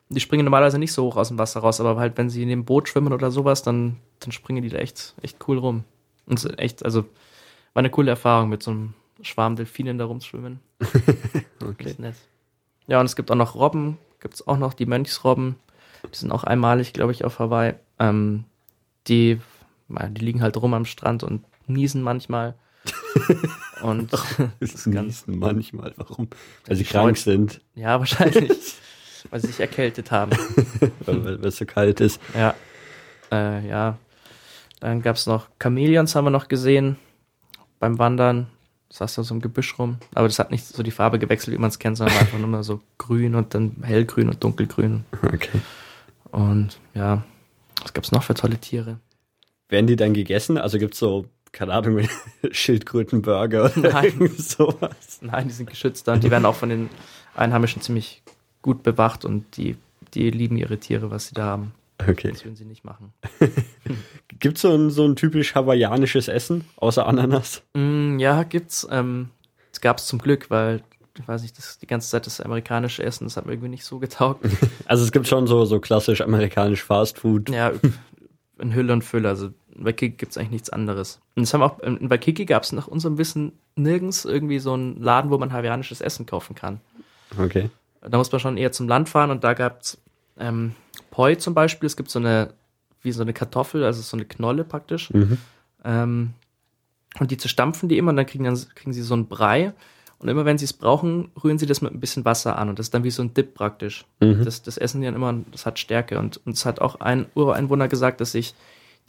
Und 0.08 0.14
die 0.16 0.20
springen 0.20 0.44
normalerweise 0.44 0.78
nicht 0.78 0.92
so 0.92 1.04
hoch 1.04 1.16
aus 1.16 1.28
dem 1.28 1.38
Wasser 1.38 1.60
raus, 1.60 1.80
aber 1.80 1.98
halt, 1.98 2.16
wenn 2.18 2.30
sie 2.30 2.42
in 2.42 2.48
dem 2.48 2.64
Boot 2.64 2.88
schwimmen 2.88 3.12
oder 3.12 3.30
sowas, 3.30 3.62
dann, 3.62 3.96
dann 4.20 4.30
springen 4.30 4.62
die 4.62 4.68
da 4.68 4.78
echt, 4.78 5.14
echt 5.22 5.38
cool 5.48 5.58
rum. 5.58 5.84
Und 6.26 6.38
es 6.38 6.44
ist 6.44 6.58
echt, 6.58 6.84
also, 6.84 7.02
war 7.74 7.80
eine 7.80 7.90
coole 7.90 8.10
Erfahrung 8.10 8.48
mit 8.48 8.62
so 8.62 8.70
einem 8.70 8.94
Schwarm 9.22 9.56
Delfinen 9.56 9.98
da 9.98 10.04
rumschwimmen. 10.04 10.60
okay. 11.66 11.94
Ja, 12.86 13.00
und 13.00 13.06
es 13.06 13.16
gibt 13.16 13.30
auch 13.30 13.36
noch 13.36 13.54
Robben, 13.54 13.98
gibt 14.20 14.34
es 14.34 14.46
auch 14.46 14.58
noch 14.58 14.74
die 14.74 14.86
Mönchsrobben. 14.86 15.56
Die 16.12 16.16
sind 16.18 16.32
auch 16.32 16.44
einmalig, 16.44 16.92
glaube 16.92 17.12
ich, 17.12 17.24
auf 17.24 17.38
Hawaii. 17.38 17.74
Ähm, 17.98 18.44
die, 19.06 19.40
die 19.88 20.24
liegen 20.24 20.42
halt 20.42 20.56
rum 20.56 20.74
am 20.74 20.84
Strand 20.84 21.22
und 21.22 21.44
niesen 21.66 22.02
manchmal. 22.02 22.54
und 23.82 24.12
Das 24.60 24.74
ist 24.74 24.84
ganz- 24.86 25.24
ganz 25.24 25.24
manchmal. 25.26 25.92
Warum? 25.96 26.28
Weil 26.66 26.76
sie 26.76 26.84
krank 26.84 27.16
sind, 27.16 27.60
ja, 27.76 27.98
wahrscheinlich, 28.00 28.74
weil 29.30 29.40
sie 29.40 29.46
sich 29.48 29.60
erkältet 29.60 30.10
haben. 30.10 30.32
weil, 31.06 31.24
weil 31.24 31.40
weil 31.42 31.48
es 31.48 31.56
so 31.58 31.64
kalt 31.64 32.00
ist. 32.00 32.20
Ja. 32.34 32.54
Äh, 33.30 33.66
ja. 33.68 33.98
Dann 34.82 35.00
gab 35.00 35.14
es 35.14 35.26
noch 35.26 35.46
Chamäleons, 35.62 36.16
haben 36.16 36.24
wir 36.24 36.30
noch 36.30 36.48
gesehen 36.48 36.96
beim 37.78 38.00
Wandern. 38.00 38.48
Das 38.88 38.98
saß 38.98 39.14
da 39.14 39.22
so 39.22 39.32
im 39.32 39.40
Gebüsch 39.40 39.78
rum. 39.78 39.98
Aber 40.12 40.26
das 40.26 40.40
hat 40.40 40.50
nicht 40.50 40.66
so 40.66 40.82
die 40.82 40.90
Farbe 40.90 41.20
gewechselt, 41.20 41.56
wie 41.56 41.60
man 41.60 41.70
es 41.70 41.78
kennt, 41.78 41.98
sondern 41.98 42.16
war 42.16 42.22
einfach 42.22 42.40
nur 42.40 42.48
mal 42.48 42.64
so 42.64 42.80
grün 42.98 43.36
und 43.36 43.54
dann 43.54 43.76
hellgrün 43.84 44.28
und 44.28 44.42
dunkelgrün. 44.42 45.04
Okay. 45.22 45.60
Und 46.32 46.80
ja, 46.94 47.22
was 47.80 47.92
gab's 47.92 48.10
noch 48.10 48.24
für 48.24 48.34
tolle 48.34 48.58
Tiere? 48.58 48.98
Werden 49.68 49.86
die 49.86 49.94
dann 49.94 50.14
gegessen? 50.14 50.58
Also 50.58 50.80
gibt's 50.80 50.98
so, 50.98 51.26
keine 51.52 51.74
Ahnung, 51.74 52.00
Schildkrötenburger 52.50 53.66
oder 53.66 53.92
Nein. 53.92 54.32
sowas? 54.36 55.20
Nein, 55.20 55.46
die 55.46 55.54
sind 55.54 55.70
geschützt 55.70 56.08
da 56.08 56.14
und 56.14 56.24
die 56.24 56.30
werden 56.32 56.44
auch 56.44 56.56
von 56.56 56.70
den 56.70 56.90
Einheimischen 57.36 57.82
ziemlich 57.82 58.24
gut 58.62 58.82
bewacht 58.82 59.24
und 59.24 59.56
die, 59.56 59.76
die 60.14 60.28
lieben 60.30 60.56
ihre 60.56 60.78
Tiere, 60.78 61.12
was 61.12 61.28
sie 61.28 61.34
da 61.34 61.44
haben. 61.44 61.72
Okay. 62.08 62.30
Das 62.30 62.44
würden 62.44 62.56
sie 62.56 62.64
nicht 62.64 62.84
machen. 62.84 63.12
Gibt's 64.40 64.62
so 64.62 64.74
ein, 64.74 64.90
so 64.90 65.04
ein 65.04 65.16
typisch 65.16 65.54
hawaiianisches 65.54 66.28
Essen, 66.28 66.64
außer 66.76 67.06
Ananas? 67.06 67.62
Mm, 67.74 68.18
ja, 68.18 68.42
gibt's. 68.42 68.86
Ähm, 68.90 69.30
das 69.70 69.80
gab's 69.80 70.06
zum 70.06 70.18
Glück, 70.18 70.50
weil, 70.50 70.82
ich 71.18 71.26
weiß 71.26 71.42
nicht, 71.42 71.56
das, 71.58 71.78
die 71.78 71.86
ganze 71.86 72.10
Zeit 72.10 72.26
das 72.26 72.40
amerikanische 72.40 73.02
Essen, 73.02 73.24
das 73.24 73.36
hat 73.36 73.46
mir 73.46 73.52
irgendwie 73.52 73.68
nicht 73.68 73.84
so 73.84 73.98
getaugt. 73.98 74.44
Also 74.86 75.04
es 75.04 75.12
gibt 75.12 75.26
schon 75.28 75.46
so, 75.46 75.64
so 75.64 75.80
klassisch 75.80 76.20
amerikanisch 76.20 76.82
Fast 76.82 77.18
Food. 77.18 77.48
ja, 77.48 77.72
in 78.58 78.74
Hülle 78.74 78.92
und 78.92 79.02
Fülle. 79.02 79.28
Also 79.28 79.50
in 79.74 79.84
Waikiki 79.84 80.16
gibt's 80.16 80.36
eigentlich 80.36 80.50
nichts 80.50 80.70
anderes. 80.70 81.20
Und 81.34 81.44
es 81.44 81.54
haben 81.54 81.62
auch, 81.62 81.78
in 81.80 82.10
Waikiki 82.10 82.44
gab's 82.44 82.72
nach 82.72 82.88
unserem 82.88 83.16
Wissen 83.16 83.52
nirgends 83.76 84.24
irgendwie 84.24 84.58
so 84.58 84.74
einen 84.74 85.00
Laden, 85.00 85.30
wo 85.30 85.38
man 85.38 85.52
hawaiianisches 85.52 86.00
Essen 86.00 86.26
kaufen 86.26 86.54
kann. 86.54 86.80
Okay. 87.38 87.70
Da 88.02 88.18
muss 88.18 88.32
man 88.32 88.40
schon 88.40 88.56
eher 88.56 88.72
zum 88.72 88.88
Land 88.88 89.08
fahren 89.08 89.30
und 89.30 89.44
da 89.44 89.54
gab's 89.54 89.98
ähm, 90.38 90.74
Poi 91.12 91.36
zum 91.36 91.54
Beispiel. 91.54 91.86
Es 91.86 91.96
gibt 91.96 92.10
so 92.10 92.18
eine, 92.18 92.54
wie 93.02 93.12
so 93.12 93.22
eine 93.22 93.32
Kartoffel, 93.32 93.84
also 93.84 94.02
so 94.02 94.16
eine 94.16 94.24
Knolle 94.24 94.64
praktisch. 94.64 95.10
Mhm. 95.12 95.38
Ähm, 95.84 96.30
und 97.20 97.30
die 97.30 97.36
zerstampfen 97.36 97.88
die 97.88 97.98
immer 97.98 98.10
und 98.10 98.16
dann 98.16 98.26
kriegen, 98.26 98.44
dann 98.44 98.58
kriegen 98.74 98.92
sie 98.92 99.02
so 99.02 99.14
einen 99.14 99.28
Brei. 99.28 99.72
Und 100.18 100.28
immer 100.28 100.44
wenn 100.44 100.56
sie 100.56 100.64
es 100.64 100.72
brauchen, 100.72 101.30
rühren 101.42 101.58
sie 101.58 101.66
das 101.66 101.82
mit 101.82 101.92
ein 101.92 102.00
bisschen 102.00 102.24
Wasser 102.24 102.56
an. 102.58 102.68
Und 102.68 102.78
das 102.78 102.86
ist 102.86 102.94
dann 102.94 103.04
wie 103.04 103.10
so 103.10 103.22
ein 103.22 103.34
Dip 103.34 103.54
praktisch. 103.54 104.04
Mhm. 104.20 104.44
Das, 104.44 104.62
das 104.62 104.78
essen 104.78 105.00
die 105.00 105.06
dann 105.06 105.14
immer, 105.14 105.34
das 105.52 105.66
hat 105.66 105.78
Stärke. 105.78 106.18
Und 106.18 106.40
und 106.46 106.52
es 106.54 106.64
hat 106.64 106.80
auch 106.80 107.00
ein 107.00 107.26
Ureinwohner 107.34 107.88
gesagt, 107.88 108.20
dass 108.20 108.32
sich 108.32 108.54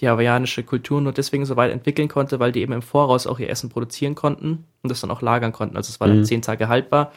die 0.02 0.10
hawaiianische 0.10 0.64
Kultur 0.64 1.00
nur 1.02 1.14
deswegen 1.14 1.46
so 1.46 1.56
weit 1.56 1.72
entwickeln 1.72 2.10
konnte, 2.10 2.40
weil 2.40 2.52
die 2.52 2.62
eben 2.62 2.74
im 2.74 2.82
Voraus 2.82 3.28
auch 3.28 3.40
ihr 3.40 3.50
Essen 3.50 3.70
produzieren 3.70 4.16
konnten 4.16 4.66
und 4.82 4.90
das 4.92 5.02
dann 5.02 5.12
auch 5.12 5.22
lagern 5.22 5.54
konnten. 5.54 5.78
Also 5.78 5.92
es 5.92 6.00
war 6.00 6.08
dann 6.08 6.20
Mhm. 6.20 6.26
zehn 6.26 6.42
Tage 6.42 6.68
haltbar. 6.68 7.12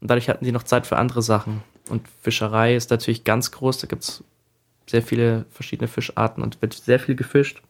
Und 0.00 0.08
dadurch 0.08 0.28
hatten 0.28 0.44
die 0.44 0.52
noch 0.52 0.62
Zeit 0.62 0.86
für 0.86 0.96
andere 0.96 1.20
Sachen. 1.20 1.62
Und 1.88 2.06
Fischerei 2.22 2.76
ist 2.76 2.90
natürlich 2.90 3.24
ganz 3.24 3.50
groß. 3.50 3.78
Da 3.78 3.86
gibt's 3.86 4.22
sehr 4.86 5.02
viele 5.02 5.44
verschiedene 5.50 5.88
Fischarten 5.88 6.42
und 6.42 6.60
wird 6.62 6.74
sehr 6.74 6.98
viel 7.00 7.14
gefischt. 7.14 7.62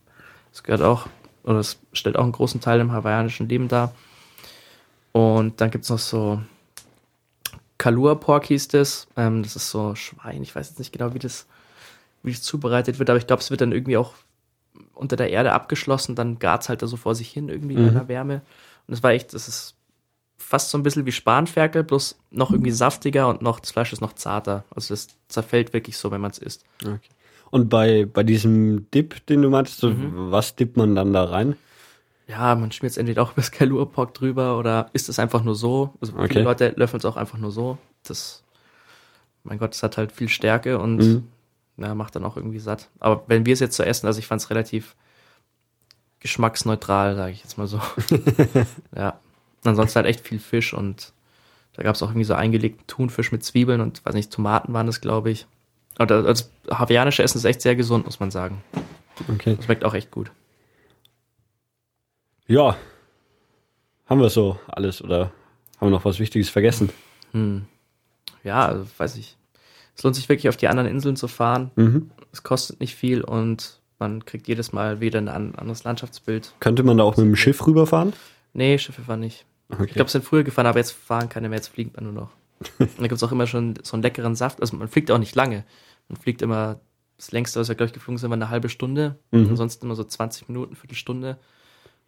Das 0.51 0.63
gehört 0.63 0.83
auch, 0.83 1.09
oder 1.45 1.59
es 1.59 1.79
stellt 1.93 2.17
auch 2.17 2.23
einen 2.25 2.33
großen 2.33 2.61
Teil 2.61 2.81
im 2.81 2.93
hawaiianischen 2.93 3.49
Leben 3.49 3.69
dar. 3.69 3.95
Und 5.13 5.61
dann 5.61 5.71
gibt's 5.71 5.89
noch 5.91 5.99
so 5.99 6.41
Kalua 7.79 8.15
Pork 8.15 8.47
hieß 8.47 8.69
das. 8.69 9.09
Ähm, 9.17 9.43
das 9.43 9.57
ist 9.57 9.71
so 9.71 9.95
Schwein. 9.95 10.43
Ich 10.43 10.55
weiß 10.55 10.69
jetzt 10.71 10.79
nicht 10.79 10.93
genau, 10.93 11.15
wie 11.15 11.19
das, 11.19 11.47
wie 12.23 12.31
das 12.31 12.43
zubereitet 12.43 12.99
wird, 12.99 13.11
aber 13.11 13.19
ich 13.19 13.27
glaube, 13.27 13.43
es 13.43 13.51
wird 13.51 13.61
dann 13.61 13.73
irgendwie 13.73 13.97
auch 13.97 14.15
unter 14.95 15.17
der 15.17 15.31
Erde 15.31 15.53
abgeschlossen. 15.53 16.15
Dann 16.15 16.39
gart's 16.39 16.69
halt 16.69 16.83
da 16.83 16.87
so 16.87 16.97
vor 16.97 17.15
sich 17.15 17.31
hin 17.31 17.49
irgendwie 17.49 17.75
in 17.75 17.83
Mhm. 17.83 17.89
einer 17.89 18.09
Wärme. 18.09 18.43
Und 18.87 18.95
es 18.95 19.03
war 19.03 19.11
echt, 19.13 19.35
das 19.35 19.49
ist 19.49 19.75
fast 20.43 20.71
so 20.71 20.79
ein 20.79 20.83
bisschen 20.83 21.07
wie 21.07 21.13
Spanferkel, 21.13 21.85
bloß 21.85 22.19
noch 22.31 22.51
irgendwie 22.53 22.71
saftiger 22.73 23.29
und 23.29 23.43
noch, 23.43 23.61
das 23.61 23.71
Fleisch 23.71 23.93
ist 23.93 24.01
noch 24.01 24.13
zarter. 24.15 24.65
Also 24.75 24.93
es 24.95 25.09
zerfällt 25.29 25.73
wirklich 25.73 25.97
so, 25.97 26.11
wenn 26.11 26.21
man 26.21 26.31
es 26.31 26.39
isst. 26.39 26.65
okay. 26.83 26.99
Und 27.51 27.69
bei, 27.69 28.07
bei 28.07 28.23
diesem 28.23 28.91
Dip, 28.93 29.27
den 29.27 29.43
du 29.43 29.51
meintest, 29.51 29.83
Mhm. 29.83 30.31
was 30.31 30.57
dippt 30.57 30.77
man 30.79 30.95
dann 30.95 31.13
da 31.13 31.25
rein? 31.25 31.57
Ja, 32.27 32.55
man 32.55 32.73
schmiert 32.73 32.93
es 32.93 32.97
entweder 32.97 33.23
auch 33.23 33.33
über 33.33 33.43
das 33.43 33.51
drüber 34.15 34.59
oder 34.59 34.89
isst 34.95 35.11
es 35.11 35.19
einfach 35.19 35.43
nur 35.43 35.55
so. 35.55 35.93
Also 36.01 36.15
Okay. 36.15 36.29
viele 36.29 36.45
Leute 36.45 36.73
löffeln 36.77 36.99
es 37.01 37.05
auch 37.05 37.17
einfach 37.17 37.37
nur 37.37 37.51
so. 37.51 37.77
Das, 38.05 38.43
mein 39.45 39.59
Gott, 39.59 39.75
es 39.75 39.83
hat 39.83 39.99
halt 39.99 40.13
viel 40.13 40.31
Stärke 40.31 40.79
und 40.79 40.97
Mhm. 40.99 41.29
ja, 41.77 41.95
macht 41.95 42.17
dann 42.17 42.25
auch 42.25 42.37
irgendwie 42.39 42.59
satt. 42.59 42.89
Aber 43.01 43.23
wenn 43.27 43.45
wir 43.45 43.53
es 43.53 43.61
jetzt 43.61 43.77
so 43.77 43.83
essen, 43.83 44.07
also 44.07 44.19
ich 44.19 44.27
fand 44.27 44.41
es 44.41 44.49
relativ 44.49 44.97
geschmacksneutral, 46.21 47.17
sage 47.17 47.33
ich 47.33 47.43
jetzt 47.43 47.59
mal 47.59 47.67
so. 47.67 47.81
ja. 48.97 49.19
Ansonsten 49.65 49.97
halt 49.97 50.07
echt 50.07 50.21
viel 50.27 50.39
Fisch 50.41 50.75
und 50.75 51.13
da 51.75 51.83
gab 51.83 51.95
es 51.95 52.03
auch 52.03 52.09
irgendwie 52.09 52.25
so 52.25 52.35
eingelegten 52.35 52.87
Thunfisch 52.87 53.33
mit 53.33 53.45
Zwiebeln 53.45 53.81
und 53.81 54.05
weiß 54.05 54.15
nicht, 54.15 54.33
Tomaten 54.33 54.73
waren 54.73 54.87
das, 54.87 55.01
glaube 55.01 55.31
ich. 55.31 55.47
Aber 55.99 56.07
das, 56.23 56.51
das 56.69 56.79
hawaiianische 56.79 57.23
Essen 57.23 57.39
ist 57.39 57.45
echt 57.45 57.61
sehr 57.63 57.77
gesund, 57.77 58.05
muss 58.05 58.21
man 58.21 58.31
sagen. 58.31 58.63
Okay. 59.33 59.55
Das 59.57 59.65
schmeckt 59.65 59.85
auch 59.85 59.95
echt 59.95 60.11
gut. 60.11 60.31
Ja. 62.47 62.77
Haben 64.07 64.21
wir 64.21 64.31
so 64.31 64.59
alles 64.67 65.03
oder 65.03 65.27
haben 65.81 65.89
wir 65.89 65.91
noch 65.91 66.05
was 66.05 66.19
Wichtiges 66.19 66.51
vergessen? 66.51 66.91
Hm. 67.33 67.67
Ja, 68.45 68.67
also 68.67 68.87
weiß 68.99 69.17
ich. 69.17 69.37
Es 69.97 70.03
lohnt 70.03 70.17
sich 70.17 70.29
wirklich 70.29 70.49
auf 70.49 70.57
die 70.57 70.69
anderen 70.69 70.89
Inseln 70.89 71.17
zu 71.17 71.29
fahren. 71.29 71.71
Mhm. 71.77 72.11
Es 72.33 72.43
kostet 72.43 72.81
nicht 72.81 72.95
viel 72.95 73.23
und 73.23 73.79
man 73.99 74.25
kriegt 74.25 74.49
jedes 74.49 74.73
Mal 74.73 75.01
wieder 75.01 75.19
ein 75.21 75.29
an- 75.29 75.55
anderes 75.55 75.85
Landschaftsbild. 75.85 76.55
Könnte 76.61 76.83
man 76.83 76.97
da 76.99 77.05
auch 77.05 77.17
mit 77.17 77.27
dem 77.27 77.37
Schiff 77.37 77.65
rüberfahren? 77.67 78.13
Nee, 78.55 78.77
Schiffe 78.79 79.03
fahren 79.03 79.21
nicht. 79.21 79.45
Okay. 79.73 79.85
Ich 79.87 79.95
glaube, 79.95 80.07
es 80.07 80.13
sind 80.13 80.25
früher 80.25 80.45
gefahren, 80.45 80.67
aber 80.67 80.79
jetzt 80.79 80.93
fahren 80.93 81.29
keine 81.29 81.49
mehr, 81.49 81.59
jetzt 81.59 81.69
fliegt 81.69 81.97
man 81.97 82.05
nur 82.05 82.13
noch. 82.13 82.31
Und 82.79 82.99
da 82.99 83.03
gibt 83.03 83.15
es 83.15 83.23
auch 83.23 83.33
immer 83.33 83.47
schon 83.47 83.75
so 83.83 83.95
einen 83.95 84.03
leckeren 84.03 84.35
Saft. 84.35 84.61
Also 84.61 84.77
man 84.77 84.89
fliegt 84.89 85.11
auch 85.11 85.19
nicht 85.19 85.35
lange. 85.35 85.65
Man 86.09 86.21
fliegt 86.21 86.43
immer, 86.43 86.81
das 87.17 87.33
längste, 87.33 87.61
was 87.61 87.69
wir, 87.69 87.75
glaube 87.75 87.89
ich, 87.89 87.93
geflogen 87.93 88.19
sind, 88.19 88.31
war 88.31 88.37
eine 88.37 88.51
halbe 88.51 88.69
Stunde. 88.69 89.19
Mhm. 89.31 89.51
Ansonsten 89.51 89.87
immer 89.87 89.95
so 89.95 90.05
20 90.05 90.49
Minuten, 90.49 90.75
Viertelstunde. 90.75 91.39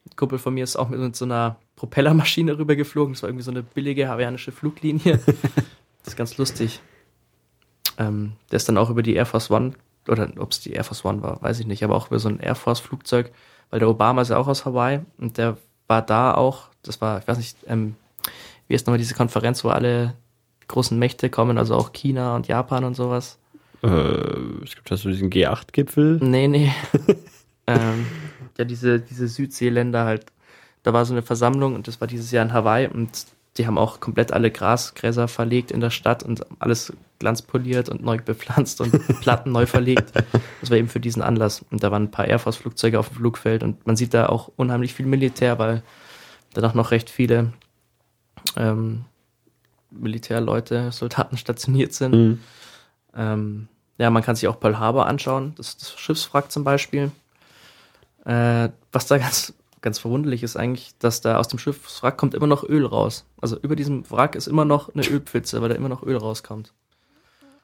Ein 0.06 0.16
Kumpel 0.16 0.38
von 0.38 0.52
mir 0.52 0.64
ist 0.64 0.76
auch 0.76 0.88
mit 0.88 1.16
so 1.16 1.24
einer 1.24 1.56
Propellermaschine 1.76 2.58
rübergeflogen. 2.58 3.14
Das 3.14 3.22
war 3.22 3.30
irgendwie 3.30 3.44
so 3.44 3.50
eine 3.50 3.62
billige 3.62 4.08
hawaiianische 4.08 4.52
Fluglinie. 4.52 5.18
das 5.98 6.08
ist 6.08 6.16
ganz 6.16 6.36
lustig. 6.36 6.80
Ähm, 7.96 8.32
der 8.50 8.56
ist 8.56 8.68
dann 8.68 8.76
auch 8.76 8.90
über 8.90 9.02
die 9.02 9.14
Air 9.14 9.26
Force 9.26 9.50
One, 9.50 9.74
oder 10.08 10.28
ob 10.38 10.50
es 10.50 10.60
die 10.60 10.72
Air 10.72 10.84
Force 10.84 11.04
One 11.04 11.22
war, 11.22 11.40
weiß 11.42 11.60
ich 11.60 11.66
nicht, 11.66 11.84
aber 11.84 11.94
auch 11.94 12.08
über 12.08 12.18
so 12.18 12.28
ein 12.28 12.40
Air 12.40 12.56
Force 12.56 12.80
Flugzeug, 12.80 13.32
weil 13.70 13.78
der 13.78 13.88
Obama 13.88 14.22
ist 14.22 14.30
ja 14.30 14.36
auch 14.36 14.48
aus 14.48 14.64
Hawaii 14.64 15.00
und 15.18 15.38
der 15.38 15.58
war 15.86 16.02
da 16.02 16.34
auch, 16.34 16.70
das 16.84 17.00
war, 17.00 17.18
ich 17.18 17.28
weiß 17.28 17.38
nicht, 17.38 17.56
ähm, 17.66 17.96
wie 18.68 18.74
ist 18.74 18.86
nochmal 18.86 18.98
diese 18.98 19.14
Konferenz, 19.14 19.64
wo 19.64 19.68
alle 19.68 20.14
großen 20.68 20.98
Mächte 20.98 21.30
kommen, 21.30 21.58
also 21.58 21.74
auch 21.74 21.92
China 21.92 22.36
und 22.36 22.48
Japan 22.48 22.84
und 22.84 22.94
sowas. 22.94 23.38
Äh, 23.82 23.88
es 24.64 24.74
gibt 24.74 24.90
also 24.90 25.10
diesen 25.10 25.30
G8-Gipfel. 25.30 26.18
Nee, 26.22 26.48
nee. 26.48 26.72
ähm, 27.66 28.06
ja, 28.56 28.64
diese, 28.64 29.00
diese 29.00 29.28
Südseeländer 29.28 30.04
halt. 30.04 30.26
Da 30.82 30.92
war 30.92 31.04
so 31.04 31.14
eine 31.14 31.22
Versammlung 31.22 31.74
und 31.74 31.88
das 31.88 32.00
war 32.00 32.08
dieses 32.08 32.30
Jahr 32.30 32.44
in 32.44 32.52
Hawaii 32.52 32.88
und 32.88 33.26
die 33.56 33.66
haben 33.66 33.78
auch 33.78 34.00
komplett 34.00 34.32
alle 34.32 34.50
Grasgräser 34.50 35.28
verlegt 35.28 35.70
in 35.70 35.80
der 35.80 35.90
Stadt 35.90 36.22
und 36.22 36.44
alles 36.58 36.92
glanzpoliert 37.20 37.88
und 37.88 38.02
neu 38.02 38.18
bepflanzt 38.18 38.80
und 38.80 38.92
Platten 39.20 39.52
neu 39.52 39.66
verlegt. 39.66 40.12
Das 40.60 40.70
war 40.70 40.76
eben 40.76 40.88
für 40.88 41.00
diesen 41.00 41.22
Anlass. 41.22 41.64
Und 41.70 41.82
da 41.82 41.90
waren 41.90 42.04
ein 42.04 42.10
paar 42.10 42.26
Air 42.26 42.38
Force-Flugzeuge 42.38 42.98
auf 42.98 43.08
dem 43.08 43.16
Flugfeld 43.16 43.62
und 43.62 43.86
man 43.86 43.96
sieht 43.96 44.12
da 44.12 44.26
auch 44.26 44.50
unheimlich 44.56 44.92
viel 44.92 45.06
Militär, 45.06 45.58
weil 45.58 45.82
danach 46.54 46.74
noch 46.74 46.90
recht 46.90 47.10
viele 47.10 47.52
ähm, 48.56 49.04
Militärleute, 49.90 50.92
Soldaten 50.92 51.36
stationiert 51.36 51.92
sind. 51.92 52.14
Mhm. 52.14 52.40
Ähm, 53.14 53.68
ja, 53.98 54.10
man 54.10 54.22
kann 54.22 54.34
sich 54.34 54.48
auch 54.48 54.58
Pearl 54.58 54.78
Harbor 54.78 55.06
anschauen, 55.06 55.54
das, 55.56 55.76
das 55.76 55.92
Schiffswrack 55.98 56.50
zum 56.50 56.64
Beispiel. 56.64 57.12
Äh, 58.24 58.70
was 58.90 59.06
da 59.06 59.18
ganz, 59.18 59.54
ganz 59.82 59.98
verwunderlich 59.98 60.42
ist 60.42 60.56
eigentlich, 60.56 60.94
dass 60.98 61.20
da 61.20 61.38
aus 61.38 61.48
dem 61.48 61.58
Schiffswrack 61.58 62.16
kommt 62.16 62.34
immer 62.34 62.46
noch 62.46 62.64
Öl 62.64 62.86
raus. 62.86 63.24
Also 63.40 63.58
über 63.60 63.76
diesem 63.76 64.10
Wrack 64.10 64.34
ist 64.34 64.46
immer 64.46 64.64
noch 64.64 64.92
eine 64.94 65.06
Ölpfütze, 65.06 65.62
weil 65.62 65.68
da 65.68 65.74
immer 65.74 65.88
noch 65.88 66.02
Öl 66.02 66.16
rauskommt. 66.16 66.72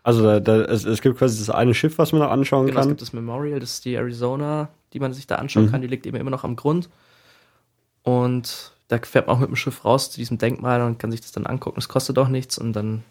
Also 0.03 0.22
da, 0.22 0.41
da, 0.41 0.62
es, 0.62 0.84
es 0.84 1.03
gibt 1.03 1.18
quasi 1.18 1.38
das 1.38 1.51
eine 1.51 1.74
Schiff, 1.74 1.99
was 1.99 2.12
man 2.12 2.20
da 2.20 2.28
anschauen 2.28 2.66
genau, 2.66 2.80
kann. 2.80 2.88
Es 2.88 2.88
gibt 2.88 3.03
das 3.03 3.12
Memorial, 3.12 3.61
das 3.61 3.74
ist 3.74 3.84
die 3.84 3.95
Arizona, 3.95 4.68
die 4.93 5.01
man 5.01 5.12
sich 5.12 5.26
da 5.26 5.36
anschauen 5.36 5.66
mhm. 5.66 5.70
kann. 5.70 5.82
Die 5.82 5.88
liegt 5.88 6.07
eben 6.07 6.16
immer 6.16 6.30
noch 6.30 6.45
am 6.45 6.57
Grund. 6.57 6.88
Und 8.03 8.72
da 8.91 8.99
fährt 8.99 9.28
man 9.28 9.36
auch 9.36 9.41
mit 9.41 9.49
dem 9.49 9.57
Schiff 9.57 9.84
raus 9.84 10.11
zu 10.11 10.18
diesem 10.18 10.38
Denkmal 10.38 10.82
und 10.82 10.99
kann 10.99 11.12
sich 11.12 11.20
das 11.20 11.30
dann 11.30 11.47
angucken. 11.47 11.78
Es 11.78 11.88
kostet 11.88 12.18
auch 12.18 12.26
nichts 12.26 12.59
und 12.59 12.72
dann 12.72 13.05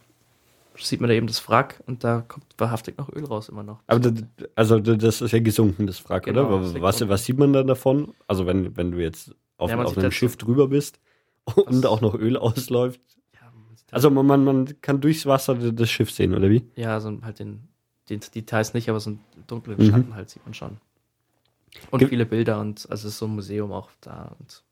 sieht 0.77 0.99
man 0.99 1.09
da 1.09 1.15
eben 1.15 1.27
das 1.27 1.47
Wrack 1.47 1.81
und 1.87 2.03
da 2.03 2.21
kommt 2.27 2.45
wahrhaftig 2.57 2.97
noch 2.97 3.09
Öl 3.13 3.25
raus 3.25 3.47
immer 3.47 3.63
noch. 3.63 3.79
Aber 3.87 3.99
das, 3.99 4.25
also 4.55 4.79
das 4.79 5.21
ist 5.21 5.31
ja 5.31 5.39
gesunken, 5.39 5.87
das 5.87 6.07
Wrack, 6.09 6.25
genau, 6.25 6.47
oder? 6.47 6.81
Was, 6.81 7.07
was 7.07 7.23
sieht 7.23 7.37
man 7.37 7.53
dann 7.53 7.67
davon? 7.67 8.13
Also 8.27 8.45
wenn, 8.45 8.75
wenn 8.75 8.91
du 8.91 8.97
jetzt 9.01 9.33
auf, 9.57 9.69
ja, 9.69 9.81
auf 9.81 9.97
einem 9.97 10.11
Schiff 10.11 10.35
drüber 10.35 10.67
bist 10.67 10.99
und 11.55 11.85
auch 11.85 12.01
noch 12.01 12.13
Öl 12.13 12.35
ausläuft. 12.35 12.99
Ja, 13.33 13.51
also 13.91 14.09
man, 14.09 14.25
man, 14.25 14.43
man 14.43 14.81
kann 14.81 14.99
durchs 14.99 15.25
Wasser 15.25 15.55
das 15.55 15.89
Schiff 15.89 16.11
sehen, 16.11 16.35
oder 16.35 16.49
wie? 16.49 16.65
Ja, 16.75 16.99
so 16.99 17.17
halt 17.21 17.39
den, 17.39 17.69
den 18.09 18.19
Details 18.35 18.73
nicht, 18.73 18.89
aber 18.89 18.99
so 18.99 19.11
einen 19.11 19.19
dunklen 19.47 19.77
mhm. 19.77 19.89
Schatten 19.89 20.15
halt 20.15 20.29
sieht 20.29 20.45
man 20.45 20.53
schon. 20.53 20.77
Und 21.89 21.99
Ge 21.99 22.09
viele 22.09 22.25
Bilder 22.25 22.59
und 22.59 22.85
also 22.89 23.07
es 23.07 23.13
ist 23.13 23.19
so 23.19 23.27
ein 23.27 23.35
Museum 23.35 23.71
auch 23.71 23.89
da 24.01 24.35
und. 24.39 24.63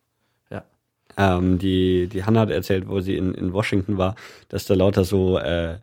Ähm, 1.17 1.57
die, 1.57 2.07
die 2.07 2.23
Hannah 2.23 2.41
hat 2.41 2.51
erzählt, 2.51 2.87
wo 2.87 2.99
sie 2.99 3.17
in, 3.17 3.33
in 3.33 3.51
Washington 3.51 3.97
war, 3.97 4.15
dass 4.49 4.65
da 4.65 4.75
lauter 4.75 5.03
so 5.03 5.39
äh, 5.39 5.77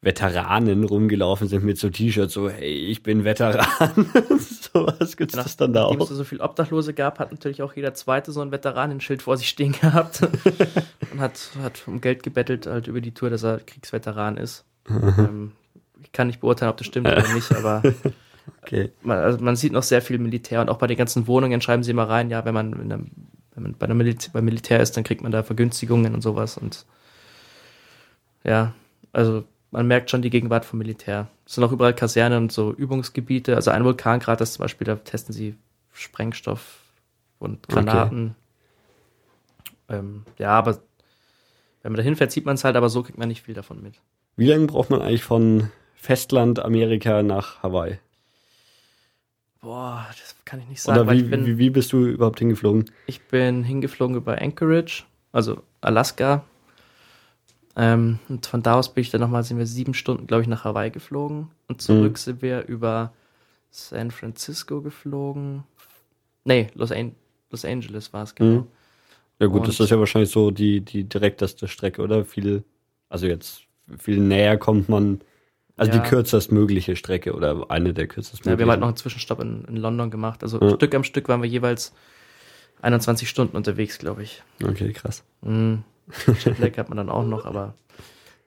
Veteranen 0.00 0.84
rumgelaufen 0.84 1.48
sind 1.48 1.64
mit 1.64 1.76
so 1.78 1.90
T-Shirts, 1.90 2.32
so, 2.32 2.48
hey, 2.48 2.72
ich 2.72 3.02
bin 3.02 3.24
Veteran. 3.24 3.66
so 4.38 4.86
was 4.86 5.16
gibt 5.16 5.34
es 5.34 5.56
dann 5.56 5.72
da 5.72 5.84
auch. 5.84 6.00
Es 6.00 6.08
so 6.08 6.24
viel 6.24 6.40
Obdachlose 6.40 6.94
gab, 6.94 7.18
hat 7.18 7.32
natürlich 7.32 7.62
auch 7.62 7.74
jeder 7.74 7.94
Zweite 7.94 8.30
so 8.30 8.40
ein 8.40 8.52
Veteranenschild 8.52 9.22
vor 9.22 9.36
sich 9.36 9.48
stehen 9.48 9.72
gehabt 9.80 10.22
und 11.12 11.20
hat, 11.20 11.50
hat 11.62 11.82
um 11.86 12.00
Geld 12.00 12.22
gebettelt 12.22 12.66
halt 12.66 12.86
über 12.86 13.00
die 13.00 13.12
Tour, 13.12 13.30
dass 13.30 13.42
er 13.42 13.58
Kriegsveteran 13.58 14.36
ist. 14.36 14.64
ähm, 14.88 15.52
ich 16.00 16.12
kann 16.12 16.28
nicht 16.28 16.40
beurteilen, 16.40 16.70
ob 16.70 16.76
das 16.76 16.86
stimmt 16.86 17.08
oder 17.08 17.34
nicht, 17.34 17.52
aber 17.54 17.82
okay. 18.62 18.92
man, 19.02 19.18
also 19.18 19.44
man 19.44 19.56
sieht 19.56 19.72
noch 19.72 19.82
sehr 19.82 20.00
viel 20.00 20.18
Militär 20.18 20.60
und 20.60 20.70
auch 20.70 20.78
bei 20.78 20.86
den 20.86 20.96
ganzen 20.96 21.26
Wohnungen 21.26 21.60
schreiben 21.60 21.82
sie 21.82 21.90
immer 21.90 22.08
rein, 22.08 22.30
ja, 22.30 22.44
wenn 22.44 22.54
man, 22.54 22.88
wenn 23.58 23.64
man 23.64 23.74
bei 23.74 23.86
der 23.86 23.96
Militär, 23.96 24.30
beim 24.32 24.44
Militär 24.44 24.80
ist, 24.80 24.96
dann 24.96 25.02
kriegt 25.02 25.20
man 25.20 25.32
da 25.32 25.42
Vergünstigungen 25.42 26.14
und 26.14 26.22
sowas 26.22 26.56
und 26.56 26.86
ja, 28.44 28.72
also 29.12 29.44
man 29.72 29.86
merkt 29.86 30.10
schon 30.10 30.22
die 30.22 30.30
Gegenwart 30.30 30.64
vom 30.64 30.78
Militär. 30.78 31.28
Es 31.44 31.54
sind 31.54 31.64
auch 31.64 31.72
überall 31.72 31.94
Kasernen 31.94 32.44
und 32.44 32.52
so 32.52 32.72
Übungsgebiete. 32.72 33.56
Also 33.56 33.70
ein 33.70 33.84
Vulkankrater 33.84 34.46
zum 34.46 34.62
Beispiel, 34.62 34.86
da 34.86 34.94
testen 34.96 35.34
sie 35.34 35.56
Sprengstoff 35.92 36.80
und 37.38 37.68
Granaten. 37.68 38.36
Okay. 39.88 39.98
Ähm, 39.98 40.24
ja, 40.38 40.50
aber 40.50 40.78
wenn 41.82 41.92
man 41.92 41.96
da 41.96 42.02
hinfährt, 42.02 42.30
sieht 42.30 42.46
man 42.46 42.54
es 42.54 42.64
halt, 42.64 42.76
aber 42.76 42.88
so 42.88 43.02
kriegt 43.02 43.18
man 43.18 43.28
nicht 43.28 43.42
viel 43.42 43.54
davon 43.54 43.82
mit. 43.82 43.94
Wie 44.36 44.46
lange 44.46 44.66
braucht 44.66 44.90
man 44.90 45.02
eigentlich 45.02 45.24
von 45.24 45.70
Festland 45.94 46.60
Amerika 46.60 47.22
nach 47.22 47.62
Hawaii? 47.62 47.98
Boah, 49.60 50.06
das 50.10 50.36
kann 50.44 50.60
ich 50.60 50.68
nicht 50.68 50.82
sagen. 50.82 51.00
Oder 51.00 51.12
wie, 51.12 51.22
bin, 51.22 51.46
wie, 51.46 51.58
wie 51.58 51.70
bist 51.70 51.92
du 51.92 52.06
überhaupt 52.06 52.38
hingeflogen? 52.38 52.90
Ich 53.06 53.20
bin 53.22 53.64
hingeflogen 53.64 54.16
über 54.16 54.40
Anchorage, 54.40 55.04
also 55.32 55.62
Alaska, 55.80 56.44
ähm, 57.78 58.18
und 58.28 58.44
von 58.44 58.60
da 58.60 58.74
aus 58.74 58.92
bin 58.92 59.02
ich 59.02 59.10
dann 59.10 59.20
nochmal, 59.20 59.44
sind 59.44 59.56
wir 59.56 59.66
sieben 59.66 59.94
Stunden, 59.94 60.26
glaube 60.26 60.42
ich, 60.42 60.48
nach 60.48 60.64
Hawaii 60.64 60.90
geflogen. 60.90 61.48
Und 61.68 61.80
zurück 61.80 62.12
mhm. 62.12 62.16
sind 62.16 62.42
wir 62.42 62.66
über 62.66 63.12
San 63.70 64.10
Francisco 64.10 64.82
geflogen. 64.82 65.62
Nee, 66.44 66.66
Los, 66.74 66.90
An 66.90 67.14
Los 67.50 67.64
Angeles 67.64 68.12
war 68.12 68.24
es, 68.24 68.34
genau. 68.34 68.62
Mhm. 68.62 68.66
Ja 69.38 69.46
gut, 69.46 69.60
und 69.60 69.68
das 69.68 69.78
ist 69.78 69.90
ja 69.90 69.98
wahrscheinlich 70.00 70.30
so 70.30 70.50
die, 70.50 70.80
die 70.80 71.04
direkteste 71.04 71.68
Strecke, 71.68 72.02
oder? 72.02 72.24
Viel, 72.24 72.64
also 73.08 73.28
jetzt 73.28 73.62
viel 73.96 74.18
näher 74.18 74.58
kommt 74.58 74.88
man, 74.88 75.20
also 75.78 75.92
ja. 75.92 75.98
die 75.98 76.08
kürzestmögliche 76.08 76.96
Strecke 76.96 77.34
oder 77.34 77.70
eine 77.70 77.94
der 77.94 78.08
kürzestmöglichen. 78.08 78.52
Ja, 78.52 78.58
wir 78.58 78.64
haben 78.64 78.70
halt 78.70 78.80
noch 78.80 78.88
einen 78.88 78.96
Zwischenstopp 78.96 79.40
in, 79.40 79.64
in 79.64 79.76
London 79.76 80.10
gemacht. 80.10 80.42
Also 80.42 80.60
ja. 80.60 80.74
Stück 80.74 80.94
am 80.94 81.04
Stück 81.04 81.28
waren 81.28 81.40
wir 81.40 81.48
jeweils 81.48 81.92
21 82.82 83.28
Stunden 83.28 83.56
unterwegs, 83.56 83.98
glaube 83.98 84.24
ich. 84.24 84.42
Okay, 84.62 84.92
krass. 84.92 85.24
Mhm. 85.40 85.84
Jetlag 86.26 86.76
hat 86.76 86.88
man 86.88 86.96
dann 86.96 87.08
auch 87.08 87.24
noch, 87.24 87.44
aber 87.46 87.74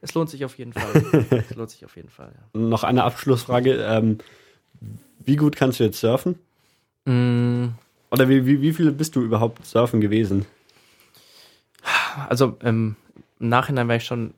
es 0.01 0.13
lohnt 0.13 0.29
sich 0.29 0.43
auf 0.43 0.57
jeden 0.57 0.73
Fall. 0.73 1.03
Es 1.49 1.55
lohnt 1.55 1.69
sich 1.69 1.85
auf 1.85 1.95
jeden 1.95 2.09
Fall. 2.09 2.33
Ja. 2.35 2.59
Noch 2.59 2.83
eine 2.83 3.03
Abschlussfrage. 3.03 3.75
Ähm, 3.75 4.17
wie 5.23 5.35
gut 5.35 5.55
kannst 5.55 5.79
du 5.79 5.83
jetzt 5.83 5.99
surfen? 5.99 6.37
Mm. 7.05 7.69
Oder 8.09 8.27
wie, 8.27 8.45
wie, 8.45 8.61
wie 8.61 8.73
viel 8.73 8.91
bist 8.91 9.15
du 9.15 9.21
überhaupt 9.21 9.65
surfen 9.65 10.01
gewesen? 10.01 10.45
Also 12.27 12.57
ähm, 12.61 12.97
im 13.39 13.49
Nachhinein 13.49 13.87
wäre 13.87 13.97
ich 13.97 14.05
schon 14.05 14.33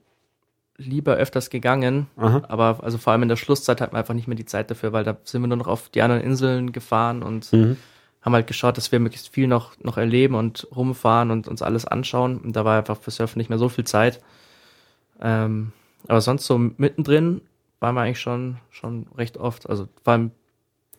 lieber 0.77 1.15
öfters 1.15 1.49
gegangen, 1.49 2.07
Aha. 2.17 2.43
aber 2.47 2.79
also 2.83 2.97
vor 2.97 3.13
allem 3.13 3.23
in 3.23 3.29
der 3.29 3.35
Schlusszeit 3.35 3.79
hat 3.79 3.93
man 3.93 3.99
einfach 3.99 4.13
nicht 4.13 4.27
mehr 4.27 4.35
die 4.35 4.45
Zeit 4.45 4.71
dafür, 4.71 4.91
weil 4.91 5.03
da 5.03 5.17
sind 5.23 5.41
wir 5.41 5.47
nur 5.47 5.57
noch 5.57 5.67
auf 5.67 5.89
die 5.89 6.01
anderen 6.01 6.21
Inseln 6.21 6.71
gefahren 6.71 7.21
und 7.23 7.51
mhm 7.53 7.77
haben 8.23 8.33
halt 8.33 8.47
geschaut, 8.47 8.77
dass 8.77 8.91
wir 8.91 8.99
möglichst 8.99 9.29
viel 9.29 9.47
noch, 9.47 9.73
noch 9.79 9.97
erleben 9.97 10.35
und 10.35 10.67
rumfahren 10.73 11.29
und 11.29 11.47
uns 11.47 11.61
alles 11.61 11.85
anschauen. 11.85 12.37
Und 12.37 12.55
da 12.55 12.63
war 12.63 12.77
einfach 12.77 12.97
für 12.97 13.11
Surfen 13.11 13.37
nicht 13.37 13.49
mehr 13.49 13.59
so 13.59 13.67
viel 13.67 13.83
Zeit. 13.83 14.21
Ähm, 15.21 15.73
aber 16.07 16.21
sonst 16.21 16.45
so 16.45 16.57
mittendrin 16.57 17.41
waren 17.81 17.95
wir 17.95 18.01
eigentlich 18.01 18.21
schon, 18.21 18.57
schon 18.69 19.07
recht 19.17 19.37
oft. 19.37 19.69
Also 19.69 19.89
vor 20.03 20.13
allem, 20.13 20.31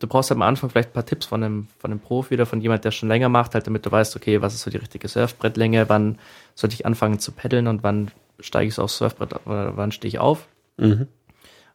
du 0.01 0.07
brauchst 0.07 0.31
halt 0.31 0.37
am 0.37 0.43
Anfang 0.43 0.69
vielleicht 0.69 0.91
ein 0.91 0.95
paar 0.95 1.07
Tipps 1.07 1.25
von 1.25 1.43
einem, 1.43 1.69
von 1.79 1.91
einem 1.91 2.01
Profi 2.01 2.35
oder 2.35 2.45
von 2.45 2.61
jemand, 2.61 2.85
der 2.85 2.91
schon 2.91 3.09
länger 3.09 3.31
macht, 3.31 3.55
halt 3.55 3.67
damit 3.67 3.87
du 3.87 3.91
weißt, 3.91 4.15
okay, 4.17 4.43
was 4.43 4.55
ist 4.55 4.63
so 4.63 4.71
die 4.71 4.77
richtige 4.77 5.09
Surfbrettlänge, 5.09 5.89
wann 5.89 6.19
sollte 6.55 6.75
ich 6.75 6.85
anfangen 6.85 7.21
zu 7.21 7.33
paddeln 7.33 7.69
und 7.69 7.83
wann 7.83 8.11
steige 8.41 8.69
ich 8.69 8.79
aufs 8.79 8.99
Surfbrett 8.99 9.35
oder 9.47 9.77
wann 9.77 9.93
stehe 9.93 10.09
ich 10.09 10.19
auf. 10.19 10.47
Mhm. 10.77 11.09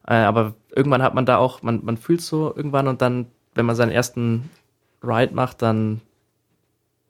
Äh, 0.07 0.15
aber 0.15 0.55
irgendwann 0.75 1.03
hat 1.03 1.13
man 1.13 1.25
da 1.25 1.37
auch, 1.37 1.61
man, 1.61 1.83
man 1.83 1.97
fühlt 1.97 2.21
so 2.21 2.53
irgendwann 2.55 2.87
und 2.87 3.01
dann, 3.01 3.27
wenn 3.55 3.65
man 3.65 3.75
seinen 3.75 3.91
ersten 3.91 4.49
Ride 5.03 5.33
macht, 5.33 5.61
dann, 5.61 6.01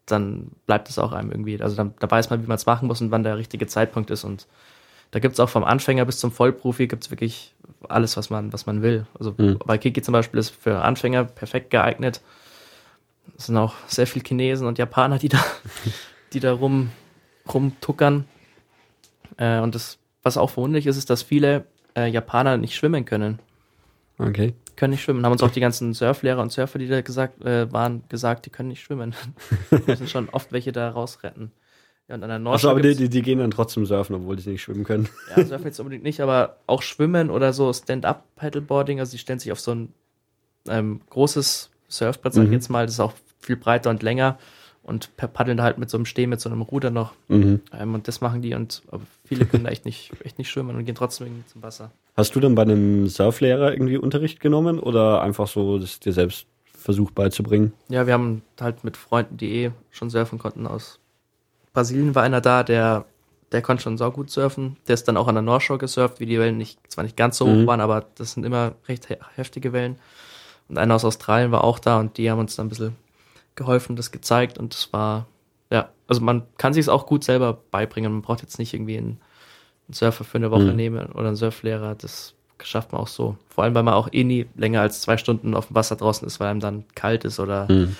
dann 0.05 0.51
bleibt 0.65 0.89
es 0.89 0.99
auch 0.99 1.11
einem 1.11 1.31
irgendwie. 1.31 1.61
Also 1.61 1.75
dann, 1.75 1.93
da 1.99 2.09
weiß 2.09 2.29
man, 2.29 2.43
wie 2.43 2.47
man 2.47 2.55
es 2.55 2.65
machen 2.65 2.87
muss 2.87 3.01
und 3.01 3.11
wann 3.11 3.23
der 3.23 3.37
richtige 3.37 3.67
Zeitpunkt 3.67 4.11
ist. 4.11 4.23
Und 4.23 4.47
da 5.11 5.19
gibt 5.19 5.33
es 5.33 5.39
auch 5.39 5.49
vom 5.49 5.63
Anfänger 5.63 6.05
bis 6.05 6.19
zum 6.19 6.31
Vollprofi 6.31 6.87
gibt 6.87 7.03
es 7.03 7.11
wirklich 7.11 7.53
alles, 7.87 8.17
was 8.17 8.29
man, 8.29 8.53
was 8.53 8.65
man 8.65 8.81
will. 8.81 9.05
Also 9.17 9.33
mhm. 9.37 9.59
bei 9.65 9.77
Kiki 9.77 10.01
zum 10.01 10.13
Beispiel 10.13 10.39
ist 10.39 10.49
für 10.49 10.81
Anfänger 10.81 11.23
perfekt 11.23 11.71
geeignet. 11.71 12.21
Es 13.37 13.47
sind 13.47 13.57
auch 13.57 13.73
sehr 13.87 14.07
viele 14.07 14.25
Chinesen 14.25 14.67
und 14.67 14.77
Japaner, 14.77 15.17
die 15.17 15.29
da, 15.29 15.43
die 16.33 16.39
da 16.39 16.53
rum, 16.53 16.91
rumtuckern. 17.51 18.25
Äh, 19.39 19.59
und 19.59 19.73
das, 19.73 19.97
was 20.21 20.37
auch 20.37 20.51
verwunderlich 20.51 20.85
ist, 20.85 20.97
ist, 20.97 21.09
dass 21.09 21.23
viele 21.23 21.65
äh, 21.95 22.07
Japaner 22.07 22.57
nicht 22.57 22.75
schwimmen 22.75 23.05
können. 23.05 23.39
Okay 24.19 24.53
können 24.79 24.91
nicht 24.91 25.03
schwimmen. 25.03 25.23
Haben 25.25 25.33
uns 25.33 25.43
auch 25.43 25.51
die 25.51 25.59
ganzen 25.59 25.93
Surflehrer 25.93 26.41
und 26.41 26.51
Surfer, 26.51 26.79
die 26.79 26.87
da 26.87 27.01
gesagt 27.01 27.43
äh, 27.43 27.71
waren, 27.71 28.03
gesagt, 28.09 28.45
die 28.45 28.49
können 28.49 28.69
nicht 28.69 28.81
schwimmen. 28.81 29.13
Wir 29.69 29.81
müssen 29.85 30.07
schon 30.07 30.29
oft 30.29 30.51
welche 30.51 30.71
da 30.71 30.89
rausretten. 30.89 31.51
Ja, 32.07 32.15
und 32.15 32.23
an 32.23 32.29
der 32.29 32.39
Nordschau 32.39 32.69
aber 32.69 32.81
die, 32.81 32.95
die, 32.95 33.09
die, 33.09 33.21
gehen 33.21 33.37
dann 33.37 33.51
trotzdem 33.51 33.85
surfen, 33.85 34.15
obwohl 34.15 34.37
die 34.37 34.49
nicht 34.49 34.63
schwimmen 34.63 34.85
können. 34.85 35.09
Ja, 35.35 35.45
surfen 35.45 35.65
jetzt 35.65 35.79
unbedingt 35.79 36.03
nicht, 36.03 36.21
aber 36.21 36.55
auch 36.65 36.81
schwimmen 36.81 37.29
oder 37.29 37.53
so 37.53 37.71
Stand-up-Paddleboarding, 37.71 38.99
also 38.99 39.11
die 39.11 39.19
stellen 39.19 39.37
sich 39.37 39.51
auf 39.51 39.59
so 39.59 39.75
ein 39.75 39.93
ähm, 40.67 41.01
großes 41.09 41.69
Surfbrett, 41.87 42.33
sag 42.33 42.43
ich 42.43 42.47
mhm. 42.47 42.53
jetzt 42.53 42.69
mal, 42.69 42.85
das 42.85 42.95
ist 42.95 42.99
auch 42.99 43.13
viel 43.39 43.57
breiter 43.57 43.91
und 43.91 44.01
länger 44.01 44.39
und 44.89 45.15
per- 45.15 45.27
paddeln 45.29 45.57
da 45.57 45.63
halt 45.63 45.77
mit 45.77 45.89
so 45.89 45.97
einem 45.97 46.05
Steh, 46.05 46.27
mit 46.27 46.41
so 46.41 46.49
einem 46.49 46.61
Ruder 46.61 46.89
noch. 46.91 47.13
Mhm. 47.29 47.61
Ähm, 47.77 47.93
und 47.93 48.07
das 48.07 48.19
machen 48.19 48.41
die 48.41 48.53
und 48.55 48.81
viele 49.25 49.45
können 49.45 49.63
da 49.63 49.69
echt 49.69 49.85
nicht, 49.85 50.11
echt 50.23 50.37
nicht 50.37 50.49
schwimmen 50.49 50.75
und 50.75 50.83
gehen 50.85 50.95
trotzdem 50.95 51.27
irgendwie 51.27 51.45
zum 51.47 51.63
Wasser. 51.63 51.91
Hast 52.17 52.35
du 52.35 52.39
dann 52.41 52.55
bei 52.55 52.63
einem 52.63 53.07
Surflehrer 53.07 53.71
irgendwie 53.71 53.97
Unterricht 53.97 54.39
genommen 54.41 54.79
oder 54.79 55.21
einfach 55.21 55.47
so 55.47 55.79
das 55.79 55.99
dir 56.01 56.11
selbst 56.11 56.47
versucht 56.73 57.15
beizubringen? 57.15 57.71
Ja, 57.87 58.05
wir 58.07 58.13
haben 58.13 58.41
halt 58.59 58.83
mit 58.83 58.97
Freunden, 58.97 59.37
die 59.37 59.51
eh 59.65 59.71
schon 59.91 60.09
surfen 60.09 60.37
konnten 60.39 60.67
aus 60.67 60.99
Brasilien 61.73 62.15
war 62.15 62.23
einer 62.23 62.41
da, 62.41 62.63
der, 62.63 63.05
der 63.51 63.61
konnte 63.61 63.83
schon 63.83 63.97
saugut 63.97 64.29
surfen. 64.31 64.77
Der 64.87 64.95
ist 64.95 65.07
dann 65.07 65.17
auch 65.17 65.27
an 65.27 65.35
der 65.35 65.41
North 65.43 65.63
Shore 65.63 65.77
gesurft, 65.79 66.19
wie 66.19 66.25
die 66.25 66.39
Wellen 66.39 66.57
nicht, 66.57 66.79
zwar 66.91 67.03
nicht 67.03 67.15
ganz 67.15 67.37
so 67.37 67.45
Mhm. 67.47 67.61
hoch 67.63 67.67
waren, 67.67 67.81
aber 67.81 68.05
das 68.15 68.33
sind 68.33 68.43
immer 68.43 68.73
recht 68.87 69.07
he 69.07 69.17
heftige 69.35 69.71
Wellen. 69.71 69.97
Und 70.67 70.77
einer 70.77 70.95
aus 70.95 71.05
Australien 71.05 71.51
war 71.51 71.63
auch 71.63 71.79
da 71.79 71.99
und 71.99 72.17
die 72.17 72.29
haben 72.29 72.39
uns 72.39 72.55
dann 72.55 72.65
ein 72.65 72.69
bisschen 72.69 72.95
geholfen, 73.59 73.95
das 73.95 74.11
gezeigt 74.11 74.57
und 74.57 74.73
es 74.73 74.91
war, 74.91 75.27
ja, 75.69 75.89
also 76.07 76.21
man 76.21 76.41
kann 76.57 76.73
sich 76.73 76.81
es 76.81 76.89
auch 76.89 77.05
gut 77.05 77.23
selber 77.23 77.59
beibringen. 77.69 78.11
Man 78.11 78.21
braucht 78.23 78.41
jetzt 78.41 78.57
nicht 78.57 78.73
irgendwie 78.73 78.97
einen, 78.97 79.19
einen 79.87 79.93
Surfer 79.93 80.23
für 80.23 80.39
eine 80.39 80.49
Woche 80.49 80.63
Mhm. 80.71 80.75
nehmen 80.75 81.05
oder 81.11 81.27
einen 81.27 81.35
Surflehrer. 81.35 81.93
Das 81.95 82.33
schafft 82.63 82.91
man 82.91 83.01
auch 83.01 83.07
so. 83.07 83.37
Vor 83.49 83.63
allem, 83.63 83.75
weil 83.75 83.83
man 83.83 83.93
auch 83.93 84.09
eh 84.11 84.23
nie 84.23 84.47
länger 84.55 84.81
als 84.81 85.01
zwei 85.01 85.17
Stunden 85.17 85.53
auf 85.53 85.67
dem 85.67 85.75
Wasser 85.75 85.95
draußen 85.95 86.25
ist, 86.27 86.39
weil 86.39 86.47
einem 86.47 86.59
dann 86.59 86.85
kalt 86.95 87.23
ist 87.25 87.39
oder 87.39 87.67
Mhm. 87.71 87.95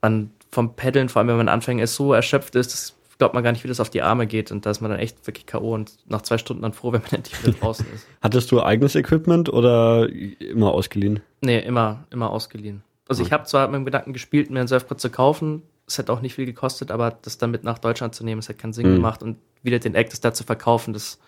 man 0.00 0.30
vom 0.50 0.74
Paddeln, 0.74 1.08
vor 1.08 1.20
allem 1.20 1.28
wenn 1.28 1.36
man 1.36 1.48
Anfänger 1.48 1.84
ist, 1.84 1.94
so 1.94 2.12
erschöpft 2.12 2.54
ist, 2.56 2.72
das 2.72 2.94
glaubt 3.18 3.34
man 3.34 3.44
gar 3.44 3.52
nicht, 3.52 3.62
wie 3.64 3.68
das 3.68 3.78
auf 3.80 3.88
die 3.90 4.02
Arme 4.02 4.26
geht. 4.26 4.50
Und 4.50 4.66
da 4.66 4.70
ist 4.70 4.80
man 4.80 4.90
dann 4.90 4.98
echt 5.00 5.26
wirklich 5.26 5.46
K.O. 5.46 5.72
und 5.74 5.92
nach 6.06 6.22
zwei 6.22 6.38
Stunden 6.38 6.62
dann 6.62 6.72
froh, 6.72 6.92
wenn 6.92 7.00
man 7.02 7.10
endlich 7.12 7.40
wieder 7.42 7.52
draußen 7.56 7.86
ist. 7.94 8.06
Hattest 8.20 8.50
du 8.50 8.62
eigenes 8.62 8.96
Equipment 8.96 9.48
oder 9.52 10.08
immer 10.08 10.72
ausgeliehen? 10.72 11.20
Nee, 11.40 11.60
immer, 11.60 12.04
immer 12.10 12.30
ausgeliehen. 12.30 12.82
Also 13.12 13.22
ich 13.26 13.32
habe 13.32 13.44
zwar 13.44 13.66
mit 13.68 13.76
dem 13.76 13.84
Gedanken 13.84 14.12
gespielt, 14.12 14.50
mir 14.50 14.60
ein 14.60 14.68
Surfbrett 14.68 15.00
zu 15.00 15.10
kaufen, 15.10 15.62
es 15.86 15.98
hätte 15.98 16.12
auch 16.12 16.20
nicht 16.20 16.34
viel 16.34 16.46
gekostet, 16.46 16.90
aber 16.90 17.18
das 17.22 17.38
dann 17.38 17.50
mit 17.50 17.64
nach 17.64 17.78
Deutschland 17.78 18.14
zu 18.14 18.24
nehmen, 18.24 18.38
es 18.38 18.48
hat 18.48 18.58
keinen 18.58 18.72
Sinn 18.72 18.90
Mhm. 18.90 18.94
gemacht 18.96 19.22
und 19.22 19.36
wieder 19.62 19.78
den 19.78 19.96
Actus 19.96 20.20
da 20.20 20.32
zu 20.32 20.44
verkaufen, 20.44 20.92
das 20.94 21.18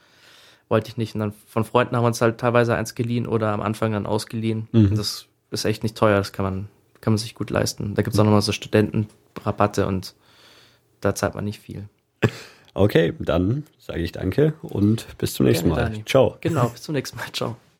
wollte 0.68 0.89
ich 0.89 0.97
nicht. 0.97 1.14
Und 1.14 1.20
dann 1.20 1.32
von 1.47 1.64
Freunden 1.64 1.95
haben 1.97 2.03
wir 2.05 2.09
uns 2.09 2.20
halt 2.20 2.39
teilweise 2.39 2.74
eins 2.74 2.95
geliehen 2.95 3.26
oder 3.26 3.49
am 3.53 3.61
Anfang 3.61 3.93
dann 3.93 4.07
ausgeliehen. 4.07 4.68
Mhm. 4.72 4.91
Und 4.91 4.99
das 4.99 5.26
ist 5.51 5.64
echt 5.64 5.82
nicht 5.82 5.97
teuer, 5.97 6.18
das 6.18 6.32
kann 6.32 6.45
man, 6.45 6.68
kann 7.01 7.12
man 7.12 7.18
sich 7.18 7.35
gut 7.35 7.51
leisten. 7.51 7.95
Da 7.95 8.03
gibt 8.03 8.14
es 8.14 8.20
auch 8.20 8.24
nochmal 8.24 8.43
so 8.43 8.53
Studentenrabatte 8.53 9.87
und 9.87 10.14
da 11.01 11.14
zahlt 11.14 11.35
man 11.35 11.45
nicht 11.45 11.61
viel. 11.61 11.89
Okay, 12.72 13.12
dann 13.20 13.64
sage 13.78 14.01
ich 14.01 14.12
danke 14.12 14.55
und 14.62 15.07
bis 15.18 15.35
zum 15.35 15.47
nächsten 15.47 15.68
Mal. 15.68 15.93
Ciao. 16.07 16.37
Genau, 16.41 16.68
bis 16.72 16.82
zum 16.82 16.95
nächsten 16.95 17.18
Mal. 17.18 17.26
Ciao. 17.32 17.57